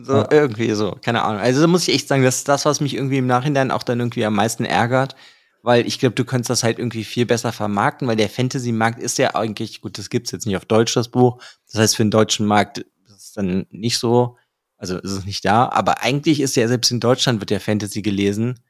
So, 0.00 0.14
ja. 0.14 0.28
irgendwie 0.30 0.70
so, 0.72 0.96
keine 1.02 1.22
Ahnung. 1.22 1.40
Also 1.40 1.60
da 1.60 1.66
muss 1.66 1.88
ich 1.88 1.94
echt 1.94 2.06
sagen, 2.06 2.22
das 2.22 2.36
ist 2.36 2.48
das, 2.48 2.64
was 2.64 2.80
mich 2.80 2.94
irgendwie 2.94 3.18
im 3.18 3.26
Nachhinein 3.26 3.72
auch 3.72 3.82
dann 3.82 3.98
irgendwie 3.98 4.24
am 4.24 4.34
meisten 4.34 4.64
ärgert, 4.64 5.16
weil 5.62 5.86
ich 5.86 5.98
glaube, 5.98 6.14
du 6.14 6.24
könntest 6.24 6.50
das 6.50 6.62
halt 6.62 6.78
irgendwie 6.78 7.02
viel 7.02 7.26
besser 7.26 7.52
vermarkten, 7.52 8.06
weil 8.06 8.16
der 8.16 8.30
Fantasy-Markt 8.30 9.00
ist 9.00 9.18
ja 9.18 9.34
eigentlich, 9.34 9.80
gut, 9.80 9.98
das 9.98 10.08
gibt's 10.08 10.30
jetzt 10.30 10.46
nicht 10.46 10.56
auf 10.56 10.66
Deutsch, 10.66 10.94
das 10.94 11.08
Buch. 11.08 11.42
Das 11.66 11.80
heißt, 11.80 11.96
für 11.96 12.04
den 12.04 12.12
deutschen 12.12 12.46
Markt 12.46 12.78
ist 12.78 13.16
es 13.16 13.32
dann 13.32 13.66
nicht 13.70 13.98
so, 13.98 14.36
also 14.76 14.98
ist 14.98 15.10
es 15.10 15.24
nicht 15.24 15.44
da, 15.44 15.68
aber 15.68 16.02
eigentlich 16.02 16.40
ist 16.40 16.54
ja 16.54 16.68
selbst 16.68 16.92
in 16.92 17.00
Deutschland 17.00 17.40
wird 17.40 17.50
ja 17.50 17.58
Fantasy 17.58 18.00
gelesen. 18.02 18.60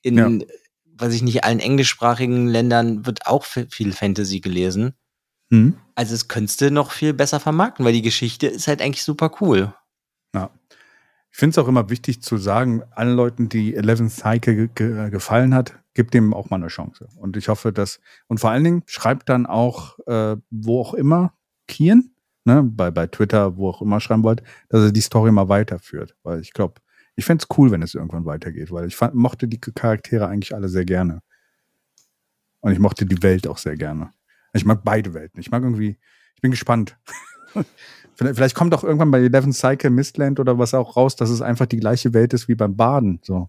In, 0.00 0.16
ja. 0.16 0.46
weiß 0.94 1.12
ich 1.12 1.22
nicht, 1.22 1.44
allen 1.44 1.60
englischsprachigen 1.60 2.48
Ländern 2.48 3.04
wird 3.04 3.26
auch 3.26 3.44
viel 3.44 3.92
Fantasy 3.92 4.40
gelesen. 4.40 4.94
Mhm. 5.50 5.76
Also 5.94 6.14
es 6.14 6.28
könntest 6.28 6.60
du 6.60 6.70
noch 6.70 6.92
viel 6.92 7.12
besser 7.12 7.40
vermarkten, 7.40 7.84
weil 7.84 7.92
die 7.92 8.02
Geschichte 8.02 8.46
ist 8.46 8.68
halt 8.68 8.82
eigentlich 8.82 9.04
super 9.04 9.30
cool. 9.40 9.72
Ja. 10.34 10.50
Ich 11.30 11.38
finde 11.38 11.52
es 11.52 11.58
auch 11.58 11.68
immer 11.68 11.90
wichtig 11.90 12.22
zu 12.22 12.36
sagen, 12.36 12.82
allen 12.90 13.16
Leuten, 13.16 13.48
die 13.48 13.74
Eleven 13.74 14.08
Cycle 14.08 14.68
ge 14.68 15.10
gefallen 15.10 15.54
hat, 15.54 15.78
gibt 15.94 16.14
dem 16.14 16.32
auch 16.34 16.50
mal 16.50 16.56
eine 16.56 16.68
Chance. 16.68 17.08
Und 17.16 17.36
ich 17.36 17.48
hoffe, 17.48 17.72
dass, 17.72 18.00
und 18.28 18.40
vor 18.40 18.50
allen 18.50 18.64
Dingen 18.64 18.82
schreibt 18.86 19.28
dann 19.28 19.46
auch, 19.46 19.98
äh, 20.06 20.36
wo 20.50 20.80
auch 20.80 20.94
immer, 20.94 21.32
Kian, 21.66 22.12
ne, 22.44 22.62
bei, 22.62 22.90
bei 22.90 23.06
Twitter, 23.06 23.56
wo 23.56 23.68
auch 23.68 23.82
immer 23.82 24.00
schreiben 24.00 24.22
wollt, 24.22 24.42
dass 24.68 24.82
er 24.84 24.92
die 24.92 25.00
Story 25.00 25.30
mal 25.30 25.48
weiterführt. 25.48 26.16
Weil 26.22 26.40
ich 26.40 26.52
glaube, 26.52 26.80
ich 27.14 27.24
fände 27.24 27.42
es 27.42 27.58
cool, 27.58 27.70
wenn 27.70 27.82
es 27.82 27.94
irgendwann 27.94 28.24
weitergeht, 28.24 28.70
weil 28.70 28.86
ich 28.86 28.96
fand, 28.96 29.14
mochte 29.14 29.48
die 29.48 29.60
Charaktere 29.60 30.28
eigentlich 30.28 30.54
alle 30.54 30.68
sehr 30.68 30.84
gerne. 30.84 31.20
Und 32.60 32.72
ich 32.72 32.78
mochte 32.78 33.06
die 33.06 33.22
Welt 33.22 33.46
auch 33.46 33.58
sehr 33.58 33.76
gerne. 33.76 34.12
Ich 34.52 34.64
mag 34.64 34.80
beide 34.84 35.14
Welten. 35.14 35.40
Ich 35.40 35.50
mag 35.50 35.62
irgendwie, 35.62 35.98
ich 36.34 36.40
bin 36.40 36.50
gespannt. 36.50 36.96
Vielleicht 38.16 38.56
kommt 38.56 38.74
auch 38.74 38.82
irgendwann 38.82 39.10
bei 39.12 39.20
Eleven 39.20 39.52
Cycle 39.52 39.90
Mistland 39.90 40.40
oder 40.40 40.58
was 40.58 40.74
auch 40.74 40.96
raus, 40.96 41.14
dass 41.14 41.30
es 41.30 41.40
einfach 41.40 41.66
die 41.66 41.78
gleiche 41.78 42.12
Welt 42.14 42.32
ist 42.32 42.48
wie 42.48 42.56
beim 42.56 42.76
Baden. 42.76 43.20
So. 43.22 43.48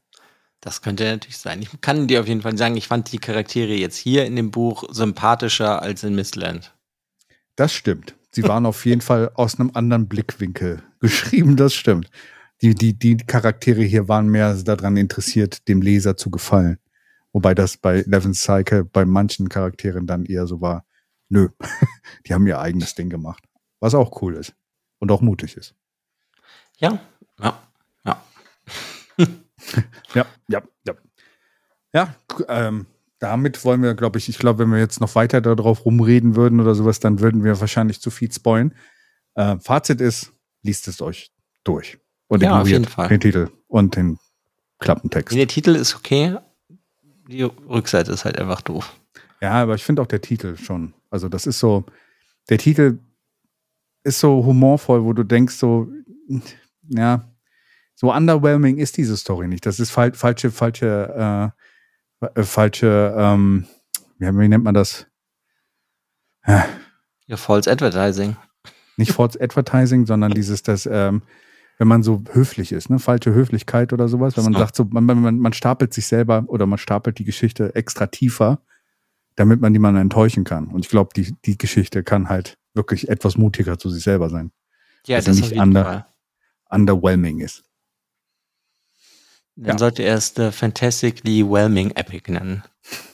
Das 0.62 0.82
könnte 0.82 1.06
natürlich 1.06 1.38
sein. 1.38 1.62
Ich 1.62 1.82
kann 1.82 2.08
dir 2.08 2.22
auf 2.22 2.28
jeden 2.28 2.42
Fall 2.42 2.58
sagen, 2.58 2.76
ich 2.76 2.88
fand 2.88 3.12
die 3.12 3.18
Charaktere 3.18 3.74
jetzt 3.74 3.98
hier 3.98 4.26
in 4.26 4.36
dem 4.36 4.52
Buch 4.52 4.84
sympathischer 4.92 5.82
als 5.82 6.04
in 6.04 6.16
Mistland. 6.16 6.76
Das 7.56 7.74
stimmt. 7.74 8.16
Sie 8.32 8.44
waren 8.44 8.66
auf 8.66 8.86
jeden 8.86 9.02
Fall 9.02 9.32
aus 9.34 9.60
einem 9.60 9.72
anderen 9.74 10.08
Blickwinkel 10.08 10.84
geschrieben, 11.00 11.56
das 11.56 11.74
stimmt. 11.74 12.10
Die, 12.62 12.76
die, 12.76 12.94
die 12.94 13.18
Charaktere 13.18 13.82
hier 13.82 14.08
waren 14.08 14.28
mehr 14.28 14.54
daran 14.54 14.98
interessiert, 14.98 15.68
dem 15.68 15.82
Leser 15.82 16.18
zu 16.18 16.30
gefallen. 16.30 16.78
Wobei 17.32 17.56
das 17.56 17.78
bei 17.78 18.00
Eleven 18.00 18.34
Cycle 18.34 18.84
bei 18.84 19.06
manchen 19.06 19.50
Charakteren 19.50 20.06
dann 20.06 20.26
eher 20.26 20.46
so 20.46 20.62
war, 20.62 20.86
nö, 21.30 21.50
die 22.26 22.34
haben 22.34 22.46
ihr 22.48 22.60
eigenes 22.60 22.96
Ding 22.96 23.10
gemacht. 23.10 23.44
Was 23.80 23.96
auch 23.96 24.22
cool 24.22 24.36
ist 24.36 24.54
und 25.00 25.12
auch 25.12 25.22
mutig 25.22 25.56
ist. 25.56 25.76
Ja, 26.80 27.00
ja, 27.40 27.62
ja. 28.06 28.24
ja, 30.14 30.26
ja, 30.48 30.62
ja. 30.86 30.94
Ja, 31.92 32.16
ähm, 32.48 32.86
damit 33.20 33.66
wollen 33.66 33.82
wir, 33.82 33.96
glaube 33.96 34.18
ich, 34.18 34.30
ich 34.30 34.38
glaube, 34.38 34.60
wenn 34.60 34.70
wir 34.70 34.80
jetzt 34.80 35.02
noch 35.02 35.16
weiter 35.16 35.42
darauf 35.42 35.86
rumreden 35.86 36.36
würden 36.36 36.60
oder 36.60 36.76
sowas, 36.76 37.00
dann 37.00 37.20
würden 37.20 37.44
wir 37.44 37.60
wahrscheinlich 37.60 38.00
zu 38.00 38.12
viel 38.12 38.32
spoilen. 38.32 38.76
Äh, 39.36 39.58
Fazit 39.60 40.00
ist, 40.02 40.32
liest 40.62 40.88
es 40.88 41.02
euch 41.02 41.32
durch. 41.64 41.98
Und 42.28 42.44
ja, 42.44 42.62
ignoriert 42.62 42.88
den 43.10 43.20
Titel 43.20 43.50
und 43.68 43.96
den 43.96 44.20
Klappentext. 44.80 45.36
Der 45.36 45.48
Titel 45.48 45.76
ist 45.76 45.96
okay, 45.96 46.38
die 47.28 47.44
Rückseite 47.44 48.12
ist 48.12 48.24
halt 48.24 48.40
einfach 48.40 48.62
doof. 48.62 48.96
Ja, 49.42 49.54
aber 49.54 49.76
ich 49.76 49.84
finde 49.84 50.02
auch 50.02 50.08
der 50.08 50.22
Titel 50.22 50.58
schon. 50.58 50.94
Also 51.10 51.30
das 51.30 51.48
ist 51.48 51.60
so, 51.60 51.86
der 52.50 52.58
Titel 52.58 53.00
ist 54.04 54.20
so 54.20 54.46
humorvoll, 54.46 55.04
wo 55.04 55.14
du 55.14 55.24
denkst 55.24 55.56
so, 55.56 55.88
ja, 56.88 57.30
so 57.96 58.14
underwhelming 58.14 58.78
ist 58.78 58.98
diese 58.98 59.18
Story 59.18 59.48
nicht. 59.48 59.66
Das 59.66 59.80
ist 59.80 59.92
fal 59.92 60.14
falsche, 60.14 60.52
falsche, 60.52 61.54
äh, 62.22 62.26
äh, 62.40 62.44
falsche, 62.44 63.14
ähm, 63.18 63.66
wie, 64.18 64.48
nennt 64.48 64.64
man 64.64 64.74
das? 64.74 65.08
Ja, 66.48 66.66
ja 67.28 67.38
False 67.38 67.70
Advertising. 67.70 68.38
Nicht 68.98 69.12
False 69.12 69.40
Advertising, 69.42 70.06
sondern 70.06 70.32
dieses, 70.32 70.64
das, 70.64 70.88
ähm, 70.90 71.24
wenn 71.78 71.88
man 71.88 72.04
so 72.04 72.24
höflich 72.32 72.72
ist, 72.72 72.90
ne? 72.90 73.00
falsche 73.00 73.34
Höflichkeit 73.34 73.94
oder 73.94 74.08
sowas, 74.08 74.36
wenn 74.38 74.44
man 74.44 74.54
so. 74.54 74.60
sagt, 74.60 74.76
so, 74.76 74.86
man, 74.86 75.06
man, 75.06 75.40
man 75.40 75.54
stapelt 75.54 75.94
sich 75.94 76.08
selber 76.08 76.44
oder 76.48 76.66
man 76.66 76.78
stapelt 76.78 77.20
die 77.20 77.24
Geschichte 77.24 77.76
extra 77.76 78.08
tiefer, 78.08 78.62
damit 79.40 79.62
man 79.62 79.72
niemanden 79.72 80.02
enttäuschen 80.02 80.44
kann. 80.44 80.68
Und 80.68 80.84
ich 80.86 80.90
glaube, 80.90 81.12
die, 81.16 81.34
die 81.46 81.58
Geschichte 81.58 82.04
kann 82.04 82.28
halt 82.28 82.58
wirklich 82.74 83.08
etwas 83.08 83.38
mutiger 83.38 83.80
zu 83.80 83.90
sich 83.90 84.04
selber 84.04 84.30
sein. 84.30 84.52
Ja, 85.08 85.16
dass 85.16 85.26
das 85.26 85.38
er 85.38 85.42
nicht 85.42 85.58
under, 85.58 86.14
underwhelming 86.70 87.40
ist. 87.40 87.64
Dann 89.56 89.76
ja. 89.76 89.78
sollte 89.78 90.04
er 90.04 90.16
es 90.16 90.34
The 90.36 90.52
Fantastically 90.52 91.50
Whelming 91.50 91.92
Epic 91.92 92.30
nennen. 92.30 92.64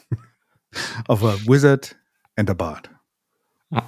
Of 1.07 1.23
a 1.23 1.35
Wizard 1.45 1.95
and 2.35 2.49
a 2.49 2.55
Bard. 2.55 2.89
Ja. 3.69 3.87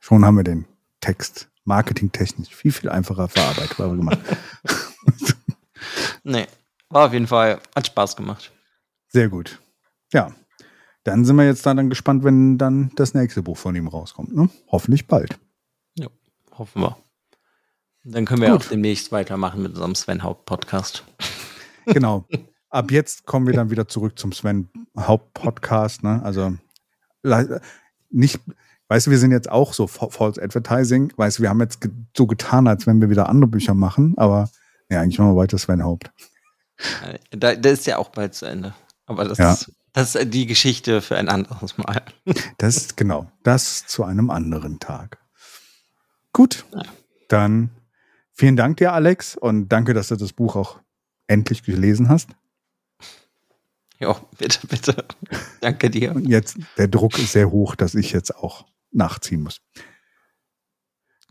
Schon 0.00 0.22
haben 0.22 0.36
wir 0.36 0.44
den 0.44 0.66
Text 1.00 1.48
marketingtechnisch 1.64 2.54
viel, 2.54 2.72
viel 2.72 2.90
einfacher 2.90 3.26
verarbeitbar 3.28 3.88
gemacht. 3.96 4.18
nee, 6.24 6.46
war 6.90 7.06
auf 7.06 7.12
jeden 7.14 7.26
Fall, 7.26 7.58
hat 7.74 7.86
Spaß 7.86 8.16
gemacht. 8.16 8.52
Sehr 9.08 9.30
gut. 9.30 9.58
Ja, 10.12 10.34
dann 11.04 11.24
sind 11.24 11.36
wir 11.36 11.44
jetzt 11.44 11.64
dann 11.66 11.90
gespannt, 11.90 12.24
wenn 12.24 12.58
dann 12.58 12.90
das 12.96 13.14
nächste 13.14 13.42
Buch 13.42 13.58
von 13.58 13.76
ihm 13.76 13.88
rauskommt. 13.88 14.34
Ne? 14.34 14.48
Hoffentlich 14.68 15.06
bald. 15.06 15.38
Ja, 15.96 16.08
hoffen 16.52 16.82
wir. 16.82 16.96
Dann 18.04 18.24
können 18.24 18.42
wir 18.42 18.50
Gut. 18.50 18.62
auch 18.62 18.68
demnächst 18.68 19.12
weitermachen 19.12 19.62
mit 19.62 19.72
unserem 19.72 19.94
Sven 19.94 20.22
Haupt 20.22 20.46
Podcast. 20.46 21.04
Genau. 21.86 22.24
Ab 22.70 22.90
jetzt 22.90 23.26
kommen 23.26 23.46
wir 23.46 23.52
dann 23.52 23.68
wieder 23.68 23.86
zurück 23.86 24.18
zum 24.18 24.32
Sven 24.32 24.70
Haupt 24.96 25.34
Podcast. 25.34 26.02
Ne? 26.02 26.22
Also 26.24 26.54
nicht, 28.08 28.40
weißt 28.88 29.06
du, 29.06 29.10
wir 29.10 29.18
sind 29.18 29.32
jetzt 29.32 29.50
auch 29.50 29.74
so 29.74 29.86
False 29.86 30.42
Advertising. 30.42 31.12
Weißt 31.14 31.38
du, 31.38 31.42
wir 31.42 31.50
haben 31.50 31.60
jetzt 31.60 31.86
so 32.16 32.26
getan, 32.26 32.66
als 32.66 32.86
wenn 32.86 33.02
wir 33.02 33.10
wieder 33.10 33.28
andere 33.28 33.50
Bücher 33.50 33.74
machen, 33.74 34.14
aber 34.16 34.48
ja, 34.88 35.02
eigentlich 35.02 35.18
machen 35.18 35.32
wir 35.32 35.36
weiter 35.36 35.58
Sven 35.58 35.84
Haupt. 35.84 36.10
Da, 37.32 37.54
der 37.54 37.72
ist 37.72 37.86
ja 37.86 37.98
auch 37.98 38.08
bald 38.08 38.32
zu 38.34 38.46
Ende. 38.46 38.74
Aber 39.04 39.26
das 39.26 39.36
ja. 39.36 39.52
ist 39.52 39.70
das 39.94 40.16
ist 40.16 40.34
die 40.34 40.46
Geschichte 40.46 41.00
für 41.00 41.16
ein 41.16 41.28
anderes 41.28 41.78
Mal. 41.78 42.02
Das 42.58 42.76
ist 42.76 42.96
genau, 42.96 43.30
das 43.42 43.86
zu 43.86 44.04
einem 44.04 44.30
anderen 44.30 44.80
Tag. 44.80 45.18
Gut, 46.32 46.66
ja. 46.72 46.82
dann 47.28 47.70
vielen 48.32 48.56
Dank 48.56 48.76
dir, 48.78 48.92
Alex, 48.92 49.36
und 49.36 49.68
danke, 49.68 49.94
dass 49.94 50.08
du 50.08 50.16
das 50.16 50.32
Buch 50.32 50.56
auch 50.56 50.80
endlich 51.26 51.62
gelesen 51.62 52.08
hast. 52.08 52.30
Ja, 54.00 54.20
bitte, 54.36 54.66
bitte. 54.66 55.04
danke 55.60 55.90
dir. 55.90 56.14
Und 56.14 56.28
jetzt, 56.28 56.58
der 56.76 56.88
Druck 56.88 57.18
ist 57.18 57.32
sehr 57.32 57.50
hoch, 57.50 57.76
dass 57.76 57.94
ich 57.94 58.12
jetzt 58.12 58.34
auch 58.34 58.66
nachziehen 58.90 59.42
muss. 59.42 59.60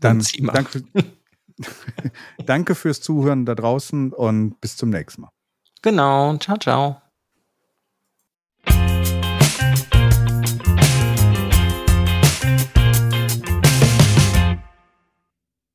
Dann 0.00 0.24
danke, 0.40 0.84
danke 2.46 2.74
fürs 2.74 3.00
Zuhören 3.02 3.44
da 3.44 3.54
draußen 3.54 4.12
und 4.12 4.60
bis 4.60 4.76
zum 4.76 4.90
nächsten 4.90 5.22
Mal. 5.22 5.30
Genau, 5.82 6.36
ciao, 6.38 6.56
ciao. 6.56 7.03